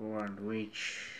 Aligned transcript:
Boa 0.00 0.26
noite. 0.28 1.14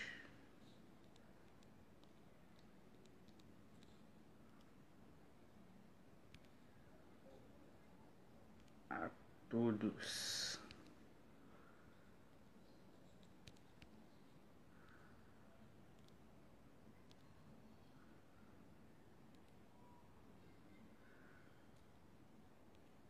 A 8.89 9.11
todos. 9.51 10.59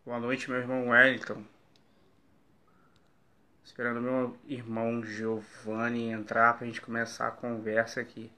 Boa 0.05 0.19
noite, 0.19 0.51
meu 0.51 0.59
irmão 0.59 0.89
Wellington. 0.89 1.45
Esperando 3.71 4.01
meu 4.01 4.37
irmão 4.49 5.01
Giovanni 5.05 6.11
entrar 6.11 6.59
pra 6.59 6.67
gente 6.67 6.81
começar 6.81 7.29
a 7.29 7.31
conversa 7.31 8.01
aqui. 8.01 8.29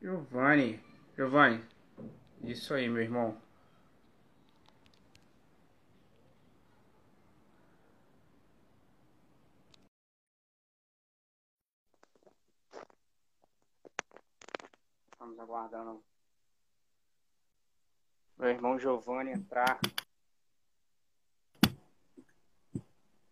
Giovanni, 0.00 0.82
Giovanni, 1.14 1.62
isso 2.42 2.72
aí, 2.72 2.88
meu 2.88 3.02
irmão. 3.02 3.36
Estamos 15.12 15.38
aguardando 15.38 16.13
meu 18.38 18.48
irmão 18.50 18.78
Giovanni 18.78 19.30
entrar. 19.30 19.78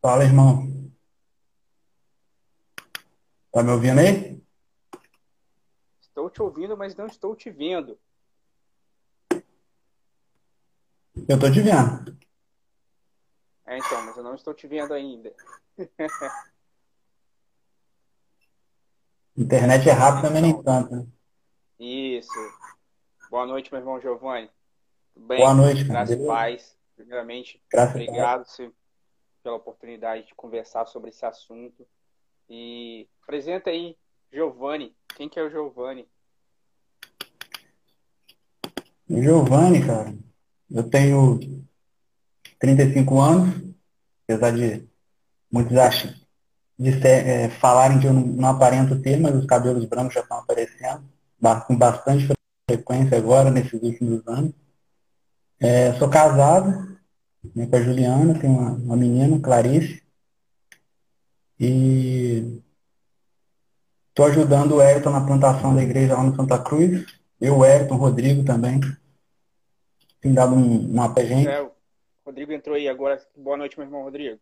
Fala, 0.01 0.25
irmão. 0.25 0.91
Tá 3.53 3.63
me 3.63 3.71
ouvindo 3.71 4.01
aí? 4.01 4.43
Estou 6.01 6.29
te 6.31 6.43
ouvindo, 6.43 6.77
mas 6.77 6.97
não 6.97 7.07
estou 7.07 7.37
te 7.37 7.51
vendo. 7.51 7.99
Eu 11.29 11.39
tô 11.39 11.51
te 11.53 11.61
vendo. 11.61 12.19
É, 13.67 13.79
então, 13.79 14.05
mas 14.05 14.17
eu 14.17 14.23
não 14.23 14.35
estou 14.35 14.53
te 14.55 14.67
vendo 14.67 14.93
ainda. 14.93 15.35
Internet 19.37 19.89
é 19.89 19.93
rápida, 19.93 20.31
mas 20.31 20.43
nem 20.43 20.63
tanto. 20.63 20.95
Né? 20.95 21.07
Isso. 21.79 22.31
Boa 23.31 23.47
noite, 23.47 23.73
meu 23.73 23.81
irmão 23.81 24.01
Giovanni. 24.01 24.51
Tudo 25.15 25.27
bem? 25.27 25.39
Boa 25.39 25.55
noite. 25.55 25.85
Graças 25.85 26.19
e 26.19 26.27
paz. 26.27 26.77
Primeiramente, 26.97 27.63
Graças 27.71 27.95
obrigado 27.95 28.47
pela 29.43 29.57
oportunidade 29.57 30.27
de 30.27 30.35
conversar 30.35 30.87
sobre 30.87 31.11
esse 31.11 31.25
assunto. 31.25 31.87
E 32.49 33.09
apresenta 33.23 33.71
aí, 33.71 33.97
Giovanni. 34.33 34.95
Quem 35.17 35.29
que 35.29 35.39
é 35.39 35.43
o 35.43 35.51
Giovanni? 35.51 36.09
Giovanni, 39.09 39.85
cara, 39.85 40.15
eu 40.71 40.89
tenho 40.89 41.39
35 42.59 43.21
anos, 43.21 43.75
apesar 44.25 44.53
de 44.53 44.89
muitos 45.51 45.77
acham, 45.77 46.15
de 46.79 46.93
ser, 47.01 47.27
é, 47.27 47.51
falarem 47.51 48.01
que 48.01 48.07
eu 48.07 48.13
não, 48.13 48.23
não 48.23 48.49
aparento 48.49 49.01
ter, 49.03 49.19
mas 49.21 49.35
os 49.35 49.45
cabelos 49.45 49.85
brancos 49.85 50.15
já 50.15 50.21
estão 50.21 50.39
aparecendo, 50.39 51.05
com 51.67 51.77
bastante 51.77 52.29
frequência 52.69 53.19
agora, 53.19 53.51
nesses 53.51 53.83
últimos 53.83 54.27
anos. 54.27 54.55
É, 55.63 55.93
sou 55.95 56.11
casado 56.11 56.99
né, 57.55 57.67
com 57.69 57.77
a 57.77 57.81
Juliana, 57.81 58.37
tenho 58.37 58.53
uma, 58.53 58.71
uma 58.73 58.97
menina, 58.97 59.41
Clarice. 59.41 60.03
E 61.59 62.61
estou 64.09 64.27
ajudando 64.27 64.73
o 64.73 64.81
Ayrton 64.81 65.11
na 65.11 65.25
plantação 65.25 65.73
da 65.73 65.83
igreja 65.83 66.15
lá 66.15 66.25
no 66.25 66.35
Santa 66.35 66.59
Cruz. 66.59 67.07
Eu, 67.41 67.59
o 67.59 67.63
Ayrton, 67.63 67.95
o 67.95 67.99
Rodrigo 67.99 68.45
também. 68.45 68.81
Tem 70.21 70.35
dado 70.35 70.55
um, 70.57 70.91
uma 70.91 71.15
pra 71.15 71.25
gente. 71.25 71.47
É, 71.47 71.63
o 71.63 71.71
Rodrigo 72.27 72.53
entrou 72.53 72.75
aí 72.75 72.89
agora. 72.89 73.25
Boa 73.37 73.57
noite, 73.57 73.79
meu 73.79 73.87
irmão 73.87 74.03
Rodrigo. 74.03 74.41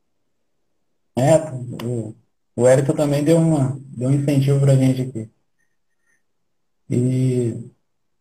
É, 1.19 1.37
o, 1.85 2.15
o 2.57 2.67
Ayrton 2.67 2.95
também 2.95 3.23
deu, 3.23 3.37
uma, 3.37 3.79
deu 3.89 4.09
um 4.09 4.13
incentivo 4.13 4.61
pra 4.61 4.75
gente 4.75 5.03
aqui. 5.03 5.31
E 6.89 7.71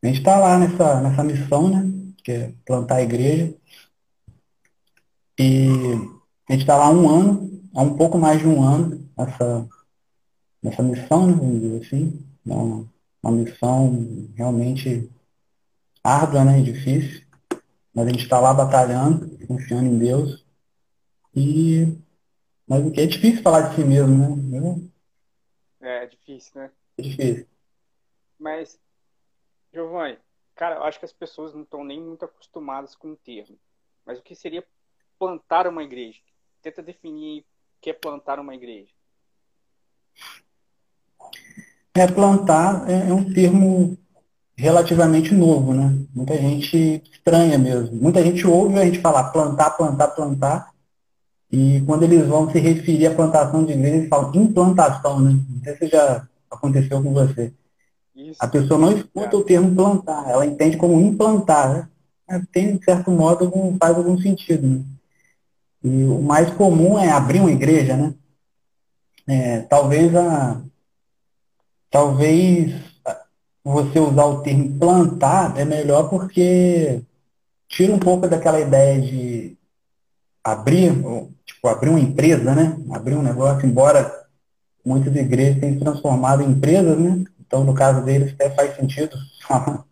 a 0.04 0.08
gente 0.08 0.20
está 0.20 0.38
lá 0.38 0.60
nessa, 0.60 1.00
nessa 1.02 1.24
missão, 1.24 1.70
né? 1.70 1.99
Que 2.22 2.32
é 2.32 2.54
plantar 2.66 2.96
a 2.96 3.02
igreja. 3.02 3.54
E 5.38 5.68
a 6.48 6.54
gente 6.54 6.62
está 6.62 6.76
lá 6.76 6.88
há 6.88 6.92
um 6.92 7.10
ano, 7.10 7.62
há 7.76 7.82
um 7.82 7.96
pouco 7.96 8.18
mais 8.18 8.40
de 8.40 8.48
um 8.48 8.62
ano, 8.62 9.10
nessa, 9.18 9.70
nessa 10.62 10.84
missão, 10.84 11.28
né, 11.28 11.34
vamos 11.34 11.62
dizer 11.62 11.86
assim. 11.86 12.26
Uma, 12.46 12.88
uma 13.24 13.32
missão 13.32 14.28
realmente 14.36 15.10
árdua, 16.04 16.44
né, 16.44 16.62
difícil. 16.62 17.24
Mas 17.94 18.08
a 18.08 18.10
gente 18.12 18.24
está 18.24 18.40
lá 18.40 18.54
batalhando, 18.54 19.38
confiando 19.48 19.86
em 19.86 19.98
Deus. 19.98 20.46
E 21.36 21.98
mas 22.70 22.86
o 22.86 22.92
que 22.92 23.02
é 23.02 23.08
difícil 23.08 23.42
falar 23.42 23.62
de 23.62 23.76
si 23.76 23.84
mesmo, 23.84 24.36
né? 24.36 24.80
É, 25.82 26.04
é 26.04 26.06
difícil, 26.06 26.52
né? 26.62 26.72
É 27.00 27.02
difícil. 27.02 27.48
Mas, 28.38 28.80
Giovanni, 29.74 30.20
Cara, 30.60 30.76
eu 30.76 30.84
acho 30.84 31.00
que 31.00 31.06
as 31.06 31.14
pessoas 31.14 31.54
não 31.54 31.62
estão 31.62 31.86
nem 31.86 32.02
muito 32.02 32.26
acostumadas 32.26 32.94
com 32.94 33.14
o 33.14 33.16
termo. 33.16 33.58
Mas 34.06 34.20
o 34.20 34.22
que 34.22 34.36
seria 34.36 34.62
plantar 35.18 35.66
uma 35.66 35.82
igreja? 35.82 36.20
Tenta 36.62 36.84
definir 36.84 37.44
o 37.44 37.46
que 37.80 37.90
é 37.90 37.94
plantar 37.94 38.42
uma 38.42 38.54
igreja. 38.54 38.92
É, 41.96 42.06
plantar 42.08 42.90
é, 42.90 43.10
é 43.10 43.14
um 43.14 43.34
termo 43.34 43.98
relativamente 44.54 45.34
novo, 45.34 45.74
né? 45.74 45.98
Muita 46.14 46.36
gente 46.36 47.02
estranha 47.10 47.58
mesmo. 47.58 47.96
Muita 47.96 48.22
gente 48.22 48.46
ouve 48.46 48.78
a 48.80 48.86
gente 48.86 49.00
falar 49.00 49.32
plantar, 49.32 49.78
plantar, 49.78 50.10
plantar. 50.10 50.74
E 51.50 51.82
quando 51.86 52.04
eles 52.04 52.28
vão 52.28 52.52
se 52.52 52.60
referir 52.60 53.08
à 53.08 53.16
plantação 53.16 53.64
de 53.64 53.72
igreja, 53.72 53.96
eles 53.96 54.10
falam 54.10 54.36
implantação, 54.36 55.22
né? 55.22 55.40
Não 55.50 55.64
sei 55.64 55.78
se 55.78 55.88
já 55.88 56.28
aconteceu 56.52 57.02
com 57.02 57.14
você. 57.14 57.54
Isso. 58.20 58.38
A 58.38 58.48
pessoa 58.48 58.78
não 58.78 58.92
escuta 58.92 59.38
o 59.38 59.44
termo 59.44 59.74
plantar, 59.74 60.30
ela 60.30 60.46
entende 60.46 60.76
como 60.76 61.00
implantar. 61.00 61.90
Né? 62.28 62.46
Tem, 62.52 62.76
de 62.76 62.84
certo 62.84 63.10
modo, 63.10 63.46
algum, 63.46 63.78
faz 63.78 63.96
algum 63.96 64.20
sentido. 64.20 64.68
Né? 64.68 64.84
E 65.82 66.04
o 66.04 66.22
mais 66.22 66.50
comum 66.54 67.00
é 67.00 67.10
abrir 67.10 67.40
uma 67.40 67.52
igreja, 67.52 67.96
né? 67.96 68.14
É, 69.26 69.62
talvez 69.62 70.14
a. 70.14 70.62
Talvez 71.90 72.74
você 73.64 74.00
usar 74.00 74.26
o 74.26 74.42
termo 74.42 74.78
plantar 74.78 75.58
é 75.58 75.64
melhor 75.64 76.10
porque 76.10 77.02
tira 77.68 77.94
um 77.94 78.00
pouco 78.00 78.28
daquela 78.28 78.60
ideia 78.60 79.02
de 79.02 79.58
abrir, 80.44 80.92
tipo, 81.46 81.68
abrir 81.68 81.90
uma 81.90 82.00
empresa, 82.00 82.54
né? 82.54 82.78
Abrir 82.92 83.16
um 83.16 83.24
negócio, 83.24 83.66
embora 83.66 84.28
muitas 84.86 85.16
igrejas 85.16 85.60
tenham 85.60 85.76
se 85.76 85.80
transformado 85.80 86.44
em 86.44 86.52
empresas, 86.52 87.00
né? 87.00 87.24
Então, 87.50 87.64
no 87.64 87.74
caso 87.74 88.06
deles, 88.06 88.32
até 88.34 88.52
faz 88.52 88.76
sentido 88.76 89.18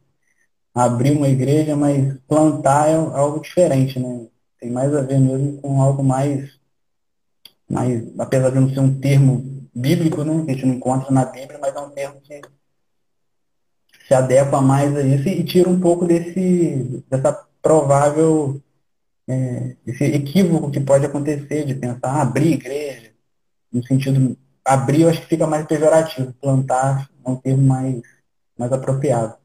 abrir 0.76 1.18
uma 1.18 1.28
igreja, 1.28 1.76
mas 1.76 2.16
plantar 2.28 2.88
é 2.88 2.94
algo 2.94 3.42
diferente, 3.42 4.00
né? 4.00 4.28
Tem 4.60 4.70
mais 4.70 4.94
a 4.96 5.02
ver 5.02 5.20
mesmo 5.20 5.60
com 5.60 5.82
algo 5.82 6.04
mais, 6.04 6.52
mais 7.68 8.04
apesar 8.20 8.52
de 8.52 8.60
não 8.60 8.70
ser 8.70 8.80
um 8.80 9.00
termo 9.00 9.44
bíblico, 9.74 10.24
né? 10.24 10.46
Que 10.46 10.52
a 10.52 10.54
gente 10.54 10.66
não 10.68 10.76
encontra 10.76 11.12
na 11.12 11.26
Bíblia, 11.26 11.58
mas 11.60 11.76
é 11.76 11.80
um 11.80 11.90
termo 11.90 12.22
que 12.22 12.42
se 14.08 14.14
adequa 14.14 14.62
mais 14.62 14.96
a 14.96 15.02
isso 15.02 15.28
e 15.28 15.44
tira 15.44 15.68
um 15.68 15.80
pouco 15.80 16.06
desse, 16.06 17.04
dessa 17.10 17.34
provável, 17.60 18.62
é, 19.28 19.76
esse 19.88 20.04
equívoco 20.04 20.70
que 20.70 20.80
pode 20.80 21.08
acontecer 21.08 21.66
de 21.66 21.74
pensar, 21.74 22.00
ah, 22.04 22.22
abrir 22.22 22.54
igreja, 22.54 23.12
no 23.72 23.84
sentido, 23.84 24.38
abrir 24.68 25.04
eu 25.04 25.10
acho 25.10 25.22
que 25.22 25.28
fica 25.28 25.48
mais 25.48 25.66
pejorativo, 25.66 26.34
plantar 26.34 27.10
é 27.26 27.30
um 27.30 27.40
termo 27.40 27.64
mais, 27.64 28.02
mais 28.58 28.72
apropriado. 28.72 29.38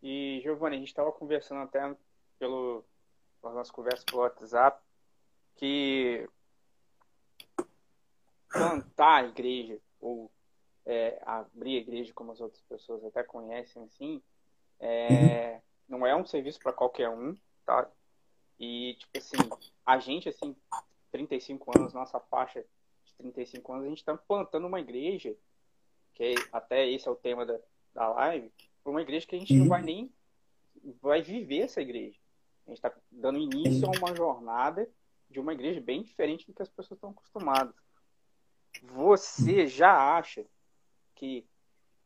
E, 0.00 0.40
Giovanni, 0.42 0.76
a 0.76 0.78
gente 0.78 0.88
estava 0.88 1.10
conversando 1.10 1.62
até 1.62 1.94
pelo, 2.38 2.84
pelas 3.40 3.56
nossas 3.56 3.70
conversas 3.70 4.04
pelo 4.04 4.22
WhatsApp 4.22 4.80
que 5.56 6.28
plantar 8.48 9.24
a 9.24 9.24
igreja, 9.24 9.78
ou 10.00 10.30
é, 10.86 11.20
abrir 11.24 11.78
a 11.78 11.80
igreja, 11.80 12.12
como 12.14 12.32
as 12.32 12.40
outras 12.40 12.62
pessoas 12.62 13.04
até 13.04 13.22
conhecem 13.22 13.82
assim, 13.84 14.22
é, 14.78 15.60
uhum. 15.88 15.98
não 15.98 16.06
é 16.06 16.14
um 16.14 16.26
serviço 16.26 16.58
para 16.60 16.72
qualquer 16.72 17.08
um, 17.08 17.36
tá? 17.64 17.88
E, 18.58 18.96
tipo 18.98 19.18
assim, 19.18 19.50
a 19.84 19.98
gente, 19.98 20.28
assim, 20.28 20.54
35 21.10 21.78
anos, 21.78 21.92
nossa 21.92 22.20
faixa 22.20 22.64
35 23.22 23.72
anos, 23.72 23.84
a 23.84 23.88
gente 23.88 23.98
está 23.98 24.16
plantando 24.16 24.66
uma 24.66 24.80
igreja 24.80 25.36
que 26.14 26.34
até 26.52 26.88
esse 26.90 27.08
é 27.08 27.10
o 27.10 27.16
tema 27.16 27.46
da, 27.46 27.58
da 27.94 28.08
live, 28.08 28.52
uma 28.84 29.00
igreja 29.00 29.26
que 29.26 29.36
a 29.36 29.38
gente 29.38 29.54
não 29.54 29.68
vai 29.68 29.82
nem 29.82 30.12
vai 31.00 31.22
viver 31.22 31.60
essa 31.60 31.80
igreja. 31.80 32.18
A 32.66 32.70
gente 32.70 32.78
está 32.78 32.92
dando 33.10 33.38
início 33.38 33.86
a 33.86 33.90
uma 33.90 34.14
jornada 34.14 34.88
de 35.30 35.40
uma 35.40 35.52
igreja 35.52 35.80
bem 35.80 36.02
diferente 36.02 36.46
do 36.46 36.52
que 36.52 36.62
as 36.62 36.68
pessoas 36.68 36.98
estão 36.98 37.10
acostumadas. 37.10 37.74
Você 38.82 39.66
já 39.66 40.16
acha 40.16 40.44
que 41.14 41.46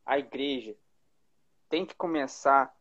a 0.04 0.18
igreja 0.18 0.76
tem 1.68 1.86
que 1.86 1.94
começar 1.94 2.74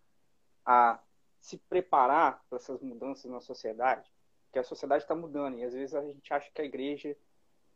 a 0.66 1.00
se 1.40 1.58
preparar 1.58 2.44
para 2.50 2.58
essas 2.58 2.82
mudanças 2.82 3.30
na 3.30 3.40
sociedade? 3.40 4.12
Porque 4.46 4.60
a 4.60 4.64
sociedade 4.64 5.04
está 5.04 5.16
mudando 5.16 5.58
e 5.58 5.64
às 5.64 5.74
vezes 5.74 5.96
a 5.96 6.04
gente 6.04 6.34
acha 6.34 6.50
que 6.52 6.62
a 6.62 6.66
igreja, 6.66 7.16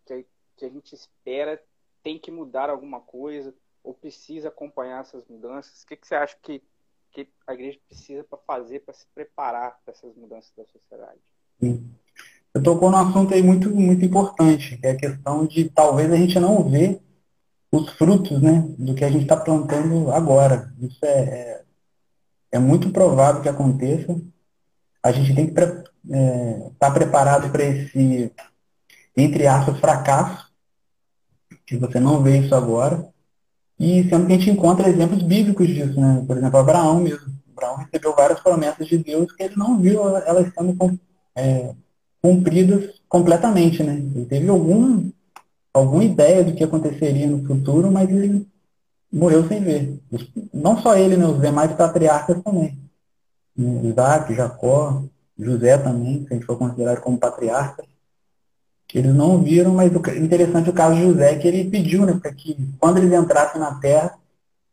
que 0.06 0.26
que 0.60 0.66
a 0.66 0.70
gente 0.70 0.94
espera, 0.94 1.62
tem 2.04 2.20
que 2.20 2.30
mudar 2.30 2.70
alguma 2.70 3.00
coisa 3.00 3.54
ou 3.82 3.94
precisa 3.94 4.50
acompanhar 4.50 5.02
essas 5.02 5.24
mudanças. 5.28 5.84
O 5.84 5.88
que, 5.88 5.96
que 5.96 6.06
você 6.06 6.16
acha 6.16 6.36
que, 6.42 6.62
que 7.12 7.28
a 7.48 7.54
igreja 7.54 7.80
precisa 7.88 8.24
para 8.24 8.38
fazer 8.40 8.82
para 8.82 8.94
se 8.94 9.06
preparar 9.16 9.80
para 9.84 9.94
essas 9.94 10.14
mudanças 10.16 10.52
da 10.58 10.66
sociedade? 10.66 11.20
Sim. 11.60 11.90
Você 12.54 12.64
tocou 12.64 12.92
num 12.92 12.98
assunto 12.98 13.34
aí 13.34 13.42
muito, 13.42 13.74
muito 13.74 14.04
importante, 14.04 14.78
que 14.78 14.86
é 14.86 14.92
a 14.92 14.98
questão 14.98 15.46
de 15.46 15.70
talvez 15.70 16.12
a 16.12 16.16
gente 16.16 16.40
não 16.40 16.68
ver 16.68 17.02
os 17.72 17.90
frutos 17.94 18.42
né, 18.42 18.66
do 18.78 18.96
que 18.96 19.06
a 19.06 19.10
gente 19.10 19.24
está 19.24 19.38
plantando 19.38 20.12
agora. 20.12 20.74
Isso 20.80 21.00
é, 21.06 21.20
é, 21.20 21.64
é, 22.54 22.60
muito 22.60 22.92
provável 22.92 23.42
que 23.42 23.50
aconteça. 23.50 24.20
A 25.02 25.12
gente 25.12 25.36
tem 25.36 25.46
que 25.46 25.60
estar 25.60 25.84
é, 26.12 26.72
tá 26.80 26.92
preparado 26.92 27.52
para 27.52 27.64
esse, 27.64 28.34
entre 29.16 29.48
aspas, 29.48 29.80
fracasso, 29.80 30.49
que 31.66 31.78
você 31.78 32.00
não 32.00 32.22
vê 32.22 32.40
isso 32.40 32.54
agora. 32.56 33.08
E 33.80 34.04
sendo 34.10 34.28
que 34.28 34.34
a 34.34 34.38
gente 34.38 34.50
encontra 34.50 34.90
exemplos 34.90 35.24
bíblicos 35.24 35.68
disso, 35.68 36.00
né? 36.00 36.24
Por 36.28 36.38
exemplo, 36.38 36.60
Abraão 36.60 37.00
mesmo. 37.00 37.34
Abraão 37.52 37.78
recebeu 37.78 38.16
várias 38.16 38.40
promessas 38.40 38.88
de 38.88 38.98
Deus 38.98 39.32
que 39.32 39.44
ele 39.44 39.56
não 39.56 39.80
viu 39.80 40.18
elas 40.18 40.52
sendo 40.54 41.00
é, 41.36 41.74
cumpridas 42.22 43.00
completamente, 43.08 43.84
né? 43.84 43.94
Ele 43.94 44.26
teve 44.26 44.50
algum, 44.50 45.10
alguma 45.74 46.04
ideia 46.04 46.44
do 46.44 46.54
que 46.54 46.64
aconteceria 46.64 47.28
no 47.28 47.46
futuro, 47.46 47.92
mas 47.92 48.10
ele 48.10 48.48
morreu 49.12 49.48
sem 49.48 49.62
ver. 49.62 50.00
Não 50.54 50.82
só 50.82 50.96
ele, 50.96 51.18
né? 51.18 51.26
Os 51.26 51.42
demais 51.42 51.72
patriarcas 51.74 52.42
também. 52.44 52.78
Isaac, 53.58 54.34
Jacó, 54.34 55.04
José 55.38 55.78
também, 55.78 56.26
se 56.26 56.34
a 56.34 56.36
gente 56.36 56.46
for 56.46 56.58
considerado 56.58 57.02
como 57.02 57.18
patriarca. 57.18 57.84
Eles 58.94 59.14
não 59.14 59.42
viram, 59.44 59.74
mas 59.74 59.92
o 59.94 60.00
interessante 60.18 60.70
o 60.70 60.74
caso 60.74 60.96
de 60.96 61.04
José, 61.04 61.38
que 61.38 61.48
ele 61.48 61.70
pediu, 61.70 62.06
né? 62.06 62.20
Para 62.20 62.34
que 62.34 62.58
quando 62.80 62.98
eles 62.98 63.14
entrassem 63.14 63.62
na 63.62 63.76
terra, 63.76 64.18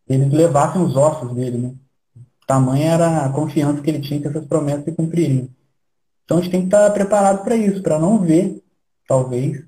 eles 0.09 0.33
levassem 0.33 0.81
os 0.81 0.97
ossos 0.97 1.35
dele, 1.35 1.59
né? 1.59 1.75
Tamanha 2.47 2.93
era 2.93 3.27
a 3.27 3.29
confiança 3.29 3.83
que 3.83 3.91
ele 3.91 4.01
tinha 4.01 4.21
que 4.21 4.29
essas 4.29 4.47
promessas 4.47 4.85
se 4.85 4.93
cumpririam. 4.93 5.49
Então 6.25 6.39
a 6.39 6.41
gente 6.41 6.51
tem 6.51 6.61
que 6.61 6.67
estar 6.69 6.91
preparado 6.91 7.45
para 7.45 7.57
isso, 7.57 7.83
para 7.83 7.99
não 7.99 8.19
ver, 8.19 8.63
talvez, 9.07 9.65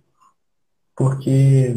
porque 0.96 1.76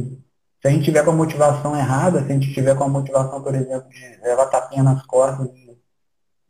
se 0.62 0.68
a 0.68 0.70
gente 0.70 0.86
tiver 0.86 1.04
com 1.04 1.12
a 1.12 1.16
motivação 1.16 1.76
errada, 1.76 2.24
se 2.24 2.32
a 2.32 2.34
gente 2.34 2.54
tiver 2.54 2.76
com 2.76 2.84
a 2.84 2.90
motivação, 2.90 3.42
por 3.42 3.54
exemplo, 3.54 3.90
de 3.90 4.20
levar 4.24 4.46
tapinha 4.46 4.84
nas 4.84 5.06
costas 5.06 5.48
e 5.56 5.76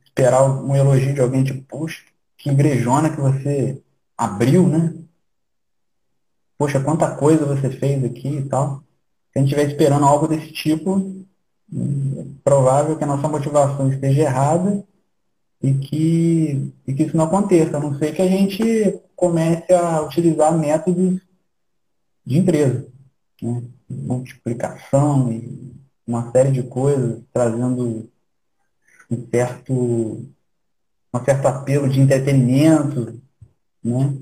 esperar 0.03 0.43
um 0.43 0.75
elogio 0.75 1.13
de 1.13 1.21
alguém, 1.21 1.43
tipo, 1.43 1.61
puxa, 1.63 2.01
que 2.37 2.49
igrejona 2.49 3.09
que 3.09 3.19
você 3.19 3.81
abriu, 4.17 4.67
né? 4.67 4.93
Poxa, 6.61 6.79
quanta 6.79 7.09
coisa 7.15 7.43
você 7.43 7.71
fez 7.71 8.03
aqui 8.03 8.27
e 8.27 8.47
tal. 8.47 8.83
Se 9.33 9.39
a 9.39 9.39
gente 9.39 9.49
estiver 9.49 9.67
esperando 9.67 10.05
algo 10.05 10.27
desse 10.27 10.53
tipo, 10.53 11.25
é 11.75 12.23
provável 12.43 12.95
que 12.95 13.03
a 13.03 13.07
nossa 13.07 13.27
motivação 13.27 13.91
esteja 13.91 14.21
errada 14.21 14.85
e 15.59 15.73
que, 15.73 16.71
e 16.85 16.93
que 16.93 17.01
isso 17.01 17.17
não 17.17 17.25
aconteça, 17.25 17.77
a 17.77 17.79
não 17.79 17.97
ser 17.97 18.13
que 18.13 18.21
a 18.21 18.27
gente 18.27 19.01
comece 19.15 19.73
a 19.73 20.03
utilizar 20.03 20.55
métodos 20.55 21.19
de 22.23 22.37
empresa, 22.37 22.85
né? 23.41 23.63
multiplicação 23.89 25.31
e 25.31 25.73
uma 26.05 26.31
série 26.31 26.51
de 26.51 26.61
coisas, 26.61 27.23
trazendo 27.33 28.07
um 29.09 29.27
certo, 29.31 29.73
um 31.11 31.25
certo 31.25 31.47
apelo 31.47 31.89
de 31.89 31.99
entretenimento, 31.99 33.19
né? 33.83 34.15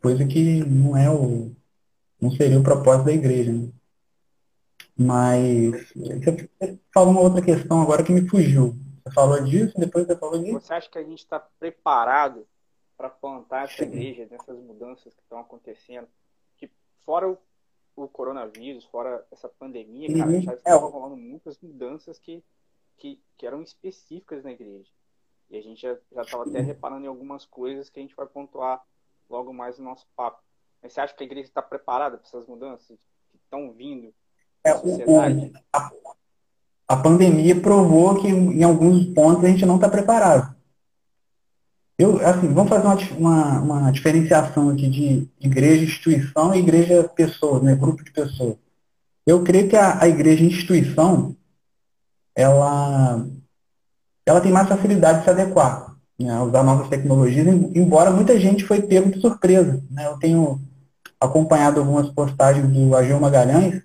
Coisa 0.00 0.26
que 0.26 0.64
não 0.64 0.96
é 0.96 1.10
o 1.10 1.54
não 2.20 2.30
seria 2.30 2.58
o 2.58 2.62
propósito 2.62 3.06
da 3.06 3.12
igreja. 3.12 3.52
Né? 3.52 3.72
Mas 4.96 5.92
você 5.94 6.78
falou 6.92 7.12
uma 7.12 7.22
outra 7.22 7.42
questão 7.42 7.80
agora 7.80 8.04
que 8.04 8.12
me 8.12 8.28
fugiu. 8.28 8.74
Você 9.02 9.14
falou 9.14 9.42
disso, 9.42 9.78
depois 9.78 10.06
você 10.06 10.14
falou 10.14 10.38
disso. 10.38 10.60
Você 10.60 10.74
acha 10.74 10.90
que 10.90 10.98
a 10.98 11.02
gente 11.02 11.20
está 11.20 11.40
preparado 11.40 12.46
para 12.98 13.08
plantar 13.08 13.64
essa 13.64 13.82
igreja 13.82 14.28
nessas 14.30 14.58
mudanças 14.58 15.14
que 15.14 15.22
estão 15.22 15.38
acontecendo? 15.38 16.06
Que 16.58 16.70
fora 17.06 17.30
o, 17.30 17.38
o 17.96 18.06
coronavírus, 18.06 18.84
fora 18.84 19.26
essa 19.32 19.48
pandemia, 19.48 20.10
uhum. 20.10 20.18
cara, 20.18 20.40
já 20.42 20.54
estavam 20.54 20.88
é. 20.88 20.92
rolando 20.92 21.16
muitas 21.16 21.58
mudanças 21.60 22.18
que, 22.18 22.44
que, 22.98 23.18
que, 23.38 23.46
eram 23.46 23.62
específicas 23.62 24.44
na 24.44 24.52
igreja. 24.52 24.90
E 25.48 25.56
a 25.56 25.62
gente 25.62 25.80
já 25.80 25.94
estava 26.22 26.46
até 26.46 26.60
reparando 26.60 27.06
em 27.06 27.08
algumas 27.08 27.46
coisas 27.46 27.88
que 27.88 27.98
a 27.98 28.02
gente 28.02 28.14
vai 28.14 28.26
pontuar 28.26 28.84
logo 29.30 29.52
mais 29.52 29.78
no 29.78 29.84
nosso 29.84 30.06
papo. 30.16 30.38
Mas 30.82 30.92
você 30.92 31.00
acha 31.00 31.14
que 31.14 31.22
a 31.22 31.26
igreja 31.26 31.48
está 31.48 31.62
preparada 31.62 32.18
para 32.18 32.26
essas 32.26 32.46
mudanças 32.46 32.98
que 33.30 33.36
estão 33.36 33.72
vindo? 33.72 34.12
É, 34.64 34.74
o, 34.74 35.52
a, 35.72 35.90
a 36.88 36.96
pandemia 36.96 37.58
provou 37.58 38.20
que 38.20 38.28
em 38.28 38.62
alguns 38.62 39.06
pontos 39.14 39.44
a 39.44 39.48
gente 39.48 39.64
não 39.64 39.76
está 39.76 39.88
preparado. 39.88 40.54
Eu, 41.96 42.16
assim, 42.26 42.52
vamos 42.52 42.70
fazer 42.70 42.86
uma, 42.86 42.96
uma, 43.18 43.60
uma, 43.60 43.92
diferenciação 43.92 44.70
aqui 44.70 44.88
de 44.88 45.28
igreja 45.38 45.84
instituição 45.84 46.54
e 46.54 46.58
igreja 46.58 47.04
pessoa, 47.04 47.60
né, 47.60 47.74
grupo 47.74 48.02
de 48.02 48.10
pessoas. 48.10 48.56
Eu 49.26 49.44
creio 49.44 49.68
que 49.68 49.76
a, 49.76 50.02
a 50.02 50.08
igreja 50.08 50.42
instituição, 50.42 51.36
ela, 52.34 53.26
ela 54.24 54.40
tem 54.40 54.50
mais 54.50 54.66
facilidade 54.66 55.18
de 55.18 55.24
se 55.24 55.30
adequar, 55.30 55.89
né, 56.20 56.40
usar 56.40 56.62
novas 56.62 56.88
tecnologias, 56.88 57.46
embora 57.74 58.10
muita 58.10 58.38
gente 58.38 58.64
foi 58.64 58.82
pego 58.82 59.10
de 59.10 59.20
surpresa. 59.20 59.82
Né, 59.90 60.06
eu 60.06 60.18
tenho 60.18 60.60
acompanhado 61.18 61.80
algumas 61.80 62.08
postagens 62.10 62.66
do 62.68 62.94
Agil 62.94 63.20
Magalhães 63.20 63.82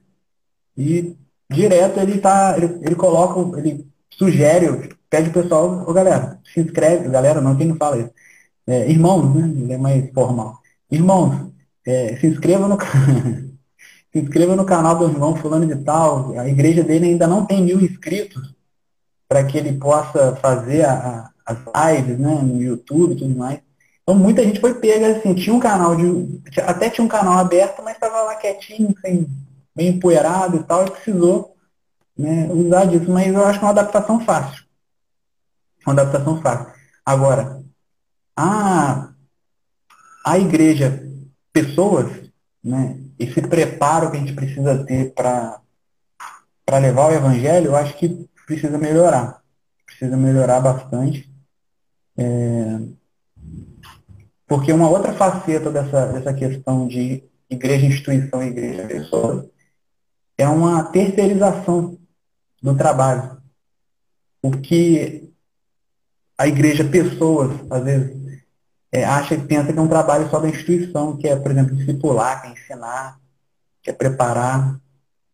e 0.77 1.15
direto 1.49 1.99
ele 1.99 2.19
tá, 2.19 2.55
ele, 2.57 2.79
ele 2.81 2.95
coloca, 2.95 3.59
ele 3.59 3.87
sugere, 4.11 4.95
pede 5.09 5.29
o 5.29 5.33
pessoal, 5.33 5.83
ô 5.87 5.93
galera, 5.93 6.39
se 6.45 6.59
inscreve, 6.59 7.09
galera, 7.09 7.39
não, 7.41 7.55
quem 7.55 7.67
não 7.67 7.77
fala 7.77 7.97
isso. 7.99 8.11
É, 8.67 8.89
irmãos, 8.89 9.33
né? 9.33 9.47
Ele 9.47 9.73
é 9.73 9.77
mais 9.77 10.11
formal. 10.11 10.59
Irmãos, 10.89 11.51
é, 11.85 12.17
se 12.17 12.27
inscreva 12.27 12.67
no 12.67 12.77
se 14.11 14.19
inscreva 14.19 14.55
no 14.55 14.65
canal 14.65 14.97
do 14.97 15.05
irmão 15.05 15.35
fulano 15.35 15.67
de 15.67 15.83
tal. 15.83 16.37
A 16.39 16.47
igreja 16.47 16.83
dele 16.83 17.07
ainda 17.07 17.27
não 17.27 17.45
tem 17.45 17.63
mil 17.63 17.79
inscritos 17.79 18.55
para 19.27 19.43
que 19.43 19.57
ele 19.57 19.73
possa 19.73 20.35
fazer 20.37 20.85
a, 20.85 21.29
as 21.45 21.57
lives 21.57 22.17
né, 22.17 22.41
no 22.41 22.61
YouTube 22.61 23.13
e 23.13 23.17
tudo 23.17 23.35
mais. 23.37 23.59
Então 24.01 24.15
muita 24.15 24.43
gente 24.43 24.59
foi 24.59 24.73
pega 24.75 25.17
assim, 25.17 25.33
tinha 25.33 25.55
um 25.55 25.59
canal 25.59 25.95
de. 25.95 26.41
Até 26.61 26.89
tinha 26.89 27.03
um 27.03 27.07
canal 27.07 27.39
aberto, 27.39 27.81
mas 27.83 27.95
estava 27.95 28.21
lá 28.21 28.35
quietinho, 28.35 28.93
sem 29.01 29.27
bem 29.75 29.89
empoeirado 29.89 30.57
e 30.57 30.63
tal, 30.63 30.85
e 30.85 30.91
precisou 30.91 31.55
né, 32.17 32.47
usar 32.51 32.85
disso. 32.85 33.11
Mas 33.11 33.33
eu 33.33 33.43
acho 33.43 33.59
que 33.59 33.65
uma 33.65 33.71
adaptação 33.71 34.19
fácil. 34.19 34.63
Uma 35.85 35.93
adaptação 35.93 36.41
fácil. 36.41 36.71
Agora, 37.03 37.63
a, 38.37 39.09
a 40.25 40.39
igreja, 40.39 41.03
pessoas, 41.51 42.11
né, 42.63 42.99
esse 43.17 43.41
preparo 43.41 44.11
que 44.11 44.17
a 44.17 44.19
gente 44.19 44.33
precisa 44.33 44.85
ter 44.85 45.13
para 45.13 45.61
levar 46.79 47.09
o 47.09 47.13
evangelho, 47.13 47.67
eu 47.67 47.75
acho 47.75 47.97
que 47.97 48.29
precisa 48.45 48.77
melhorar. 48.77 49.41
Precisa 49.85 50.15
melhorar 50.15 50.59
bastante. 50.59 51.34
É, 52.17 52.79
porque 54.47 54.71
uma 54.71 54.89
outra 54.89 55.13
faceta 55.13 55.71
dessa, 55.71 56.05
dessa 56.07 56.33
questão 56.33 56.87
de 56.87 57.23
igreja 57.49 57.85
instituição 57.85 58.43
e 58.43 58.47
igreja 58.47 58.87
pessoa 58.87 59.49
é 60.37 60.47
uma 60.47 60.83
terceirização 60.83 61.97
do 62.61 62.75
trabalho. 62.75 63.41
O 64.41 64.51
que 64.51 65.31
a 66.37 66.47
igreja, 66.47 66.83
pessoas, 66.83 67.51
às 67.69 67.83
vezes, 67.83 68.43
é, 68.91 69.03
acha 69.03 69.35
e 69.35 69.41
pensa 69.41 69.71
que 69.71 69.79
é 69.79 69.81
um 69.81 69.87
trabalho 69.87 70.29
só 70.29 70.39
da 70.39 70.49
instituição, 70.49 71.17
que 71.17 71.27
é, 71.27 71.35
por 71.35 71.51
exemplo, 71.51 71.75
discipular, 71.75 72.41
que 72.41 72.47
é 72.47 72.51
ensinar, 72.51 73.19
que 73.81 73.89
é 73.89 73.93
preparar. 73.93 74.79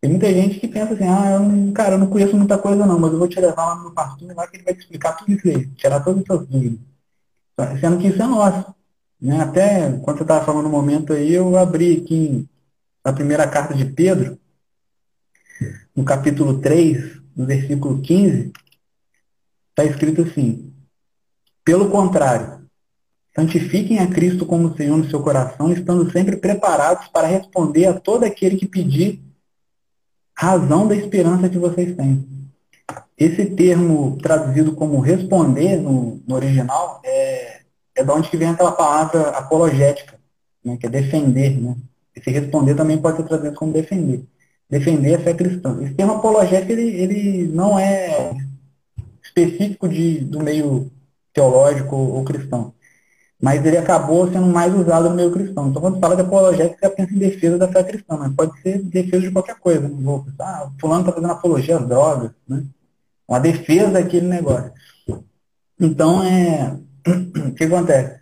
Tem 0.01 0.09
muita 0.09 0.33
gente 0.33 0.59
que 0.59 0.67
pensa 0.67 0.95
assim, 0.95 1.03
ah, 1.03 1.33
eu 1.33 1.73
cara, 1.73 1.93
eu 1.93 1.99
não 1.99 2.07
conheço 2.07 2.35
muita 2.35 2.57
coisa 2.57 2.87
não, 2.87 2.99
mas 2.99 3.13
eu 3.13 3.19
vou 3.19 3.27
te 3.27 3.39
levar 3.39 3.67
lá 3.67 3.75
no 3.75 3.93
pastor 3.93 4.35
lá 4.35 4.47
que 4.47 4.57
ele 4.57 4.63
vai 4.63 4.73
te 4.73 4.79
explicar 4.79 5.13
tudo 5.13 5.31
isso 5.31 5.47
aí, 5.47 5.67
tirar 5.75 5.99
todas 5.99 6.21
as 6.21 6.25
suas 6.25 6.47
dúvidas. 6.47 6.79
Sendo 7.79 7.99
que 7.99 8.07
isso 8.07 8.21
é 8.21 8.25
nosso. 8.25 8.73
Né? 9.21 9.39
Até 9.39 9.91
quando 9.99 10.17
você 10.17 10.23
estava 10.23 10.43
falando 10.43 10.63
no 10.63 10.69
momento 10.71 11.13
aí, 11.13 11.31
eu 11.31 11.55
abri 11.55 11.97
aqui 11.97 12.49
na 13.05 13.13
primeira 13.13 13.47
carta 13.47 13.75
de 13.75 13.85
Pedro, 13.85 14.39
no 15.95 16.03
capítulo 16.03 16.59
3, 16.59 17.21
no 17.35 17.45
versículo 17.45 18.01
15, 18.01 18.51
está 19.69 19.85
escrito 19.85 20.23
assim: 20.23 20.73
Pelo 21.63 21.91
contrário, 21.91 22.67
santifiquem 23.35 23.99
a 23.99 24.07
Cristo 24.07 24.47
como 24.47 24.75
Senhor 24.75 24.97
no 24.97 25.07
seu 25.07 25.21
coração, 25.21 25.71
estando 25.71 26.11
sempre 26.11 26.37
preparados 26.37 27.07
para 27.09 27.27
responder 27.27 27.85
a 27.85 27.99
todo 27.99 28.23
aquele 28.23 28.57
que 28.57 28.67
pedir 28.67 29.21
razão 30.35 30.87
da 30.87 30.95
esperança 30.95 31.49
que 31.49 31.57
vocês 31.57 31.95
têm. 31.95 32.27
Esse 33.17 33.45
termo 33.45 34.17
traduzido 34.21 34.73
como 34.73 34.99
responder 34.99 35.77
no, 35.77 36.21
no 36.27 36.35
original 36.35 36.99
é, 37.03 37.61
é 37.95 38.03
de 38.03 38.11
onde 38.11 38.29
que 38.29 38.37
vem 38.37 38.49
aquela 38.49 38.71
palavra 38.71 39.29
apologética, 39.29 40.17
né, 40.63 40.77
que 40.77 40.87
é 40.87 40.89
defender. 40.89 41.59
Né? 41.59 41.75
Esse 42.15 42.31
responder 42.31 42.75
também 42.75 42.97
pode 42.97 43.17
ser 43.17 43.23
traduzido 43.23 43.55
como 43.55 43.73
defender. 43.73 44.23
Defender 44.69 45.15
a 45.15 45.19
fé 45.19 45.33
cristã. 45.33 45.77
Esse 45.81 45.93
termo 45.93 46.13
apologético 46.13 46.71
ele, 46.71 46.89
ele 46.89 47.47
não 47.47 47.77
é 47.77 48.33
específico 49.23 49.87
de, 49.87 50.19
do 50.21 50.41
meio 50.41 50.91
teológico 51.33 51.95
ou 51.95 52.23
cristão. 52.23 52.73
Mas 53.41 53.65
ele 53.65 53.77
acabou 53.77 54.31
sendo 54.31 54.45
mais 54.45 54.73
usado 54.73 55.09
no 55.09 55.15
meio 55.15 55.31
cristão. 55.31 55.67
Então, 55.67 55.81
quando 55.81 55.99
fala 55.99 56.15
de 56.15 56.21
apologética, 56.21 56.87
você 56.87 56.95
pensa 56.95 57.13
em 57.13 57.17
defesa 57.17 57.57
da 57.57 57.67
fé 57.67 57.83
cristã, 57.83 58.15
mas 58.15 58.33
pode 58.35 58.61
ser 58.61 58.83
defesa 58.83 59.21
de 59.21 59.31
qualquer 59.31 59.55
coisa. 59.55 59.87
Não 59.87 59.97
vou 59.99 60.23
pensar, 60.23 60.45
ah, 60.45 60.71
fulano 60.79 61.01
está 61.01 61.13
fazendo 61.13 61.31
apologia 61.31 61.77
às 61.77 61.87
drogas, 61.87 62.31
né? 62.47 62.63
Uma 63.27 63.39
defesa 63.39 63.89
daquele 63.89 64.27
negócio. 64.27 64.71
Então, 65.79 66.21
é... 66.21 66.77
o 67.47 67.53
que 67.55 67.63
acontece? 67.63 68.21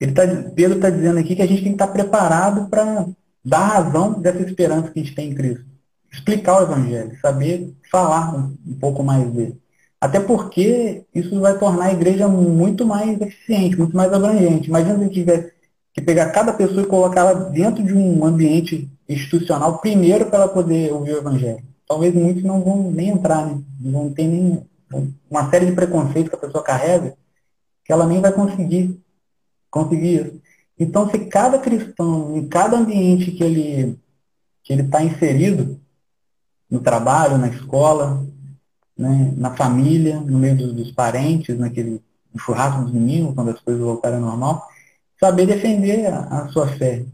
Ele 0.00 0.12
tá, 0.12 0.22
Pedro 0.54 0.76
está 0.76 0.90
dizendo 0.90 1.18
aqui 1.20 1.36
que 1.36 1.42
a 1.42 1.46
gente 1.46 1.62
tem 1.62 1.76
que 1.76 1.82
estar 1.82 1.86
preparado 1.86 2.68
para 2.68 3.06
dar 3.44 3.66
razão 3.66 4.20
dessa 4.20 4.40
esperança 4.42 4.90
que 4.90 4.98
a 4.98 5.02
gente 5.02 5.14
tem 5.14 5.30
em 5.30 5.34
Cristo. 5.34 5.64
Explicar 6.12 6.58
o 6.58 6.62
Evangelho, 6.62 7.18
saber 7.20 7.72
falar 7.90 8.34
um, 8.34 8.56
um 8.66 8.74
pouco 8.78 9.04
mais 9.04 9.30
dele. 9.30 9.60
Até 10.04 10.20
porque 10.20 11.02
isso 11.14 11.40
vai 11.40 11.58
tornar 11.58 11.86
a 11.86 11.92
igreja 11.94 12.28
muito 12.28 12.84
mais 12.84 13.18
eficiente, 13.18 13.78
muito 13.78 13.96
mais 13.96 14.12
abrangente. 14.12 14.68
Imagina 14.68 14.96
se 14.96 15.00
a 15.00 15.04
gente 15.04 15.14
tivesse 15.14 15.52
que 15.94 16.02
pegar 16.02 16.30
cada 16.30 16.52
pessoa 16.52 16.82
e 16.82 16.86
colocá-la 16.86 17.32
dentro 17.32 17.82
de 17.82 17.94
um 17.94 18.22
ambiente 18.22 18.86
institucional, 19.08 19.78
primeiro 19.78 20.26
para 20.26 20.40
ela 20.40 20.48
poder 20.48 20.92
ouvir 20.92 21.14
o 21.14 21.18
evangelho. 21.20 21.64
Talvez 21.88 22.12
muitos 22.12 22.42
não 22.42 22.62
vão 22.62 22.90
nem 22.90 23.08
entrar, 23.08 23.46
né? 23.46 23.58
Não 23.80 24.12
ter 24.12 24.26
nem 24.26 24.62
uma 25.30 25.48
série 25.48 25.64
de 25.64 25.72
preconceitos 25.72 26.28
que 26.28 26.36
a 26.36 26.46
pessoa 26.46 26.62
carrega, 26.62 27.16
que 27.82 27.90
ela 27.90 28.06
nem 28.06 28.20
vai 28.20 28.30
conseguir 28.30 29.00
conseguir 29.70 30.20
isso. 30.20 30.40
Então, 30.78 31.08
se 31.08 31.18
cada 31.18 31.58
cristão, 31.58 32.36
em 32.36 32.46
cada 32.46 32.76
ambiente 32.76 33.30
que 33.30 33.42
ele 33.42 33.98
que 34.62 34.70
ele 34.70 34.82
está 34.82 35.02
inserido, 35.02 35.80
no 36.70 36.80
trabalho, 36.80 37.38
na 37.38 37.48
escola, 37.48 38.22
né, 38.96 39.32
na 39.36 39.54
família, 39.54 40.20
no 40.20 40.38
meio 40.38 40.56
dos, 40.56 40.72
dos 40.72 40.90
parentes, 40.92 41.58
naquele 41.58 42.02
churrasco 42.38 42.82
dos 42.82 42.92
meninos, 42.92 43.34
quando 43.34 43.50
as 43.50 43.60
coisas 43.60 43.82
voltarem 43.82 44.18
ao 44.18 44.24
normal, 44.24 44.66
saber 45.18 45.46
defender 45.46 46.06
a, 46.06 46.20
a 46.20 46.48
sua 46.48 46.66
fé. 46.66 47.04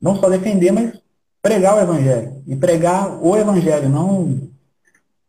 Não 0.00 0.16
só 0.16 0.28
defender, 0.28 0.72
mas 0.72 0.98
pregar 1.42 1.76
o 1.76 1.80
Evangelho. 1.80 2.42
E 2.46 2.56
pregar 2.56 3.22
o 3.22 3.36
Evangelho, 3.36 3.88
não 3.88 4.40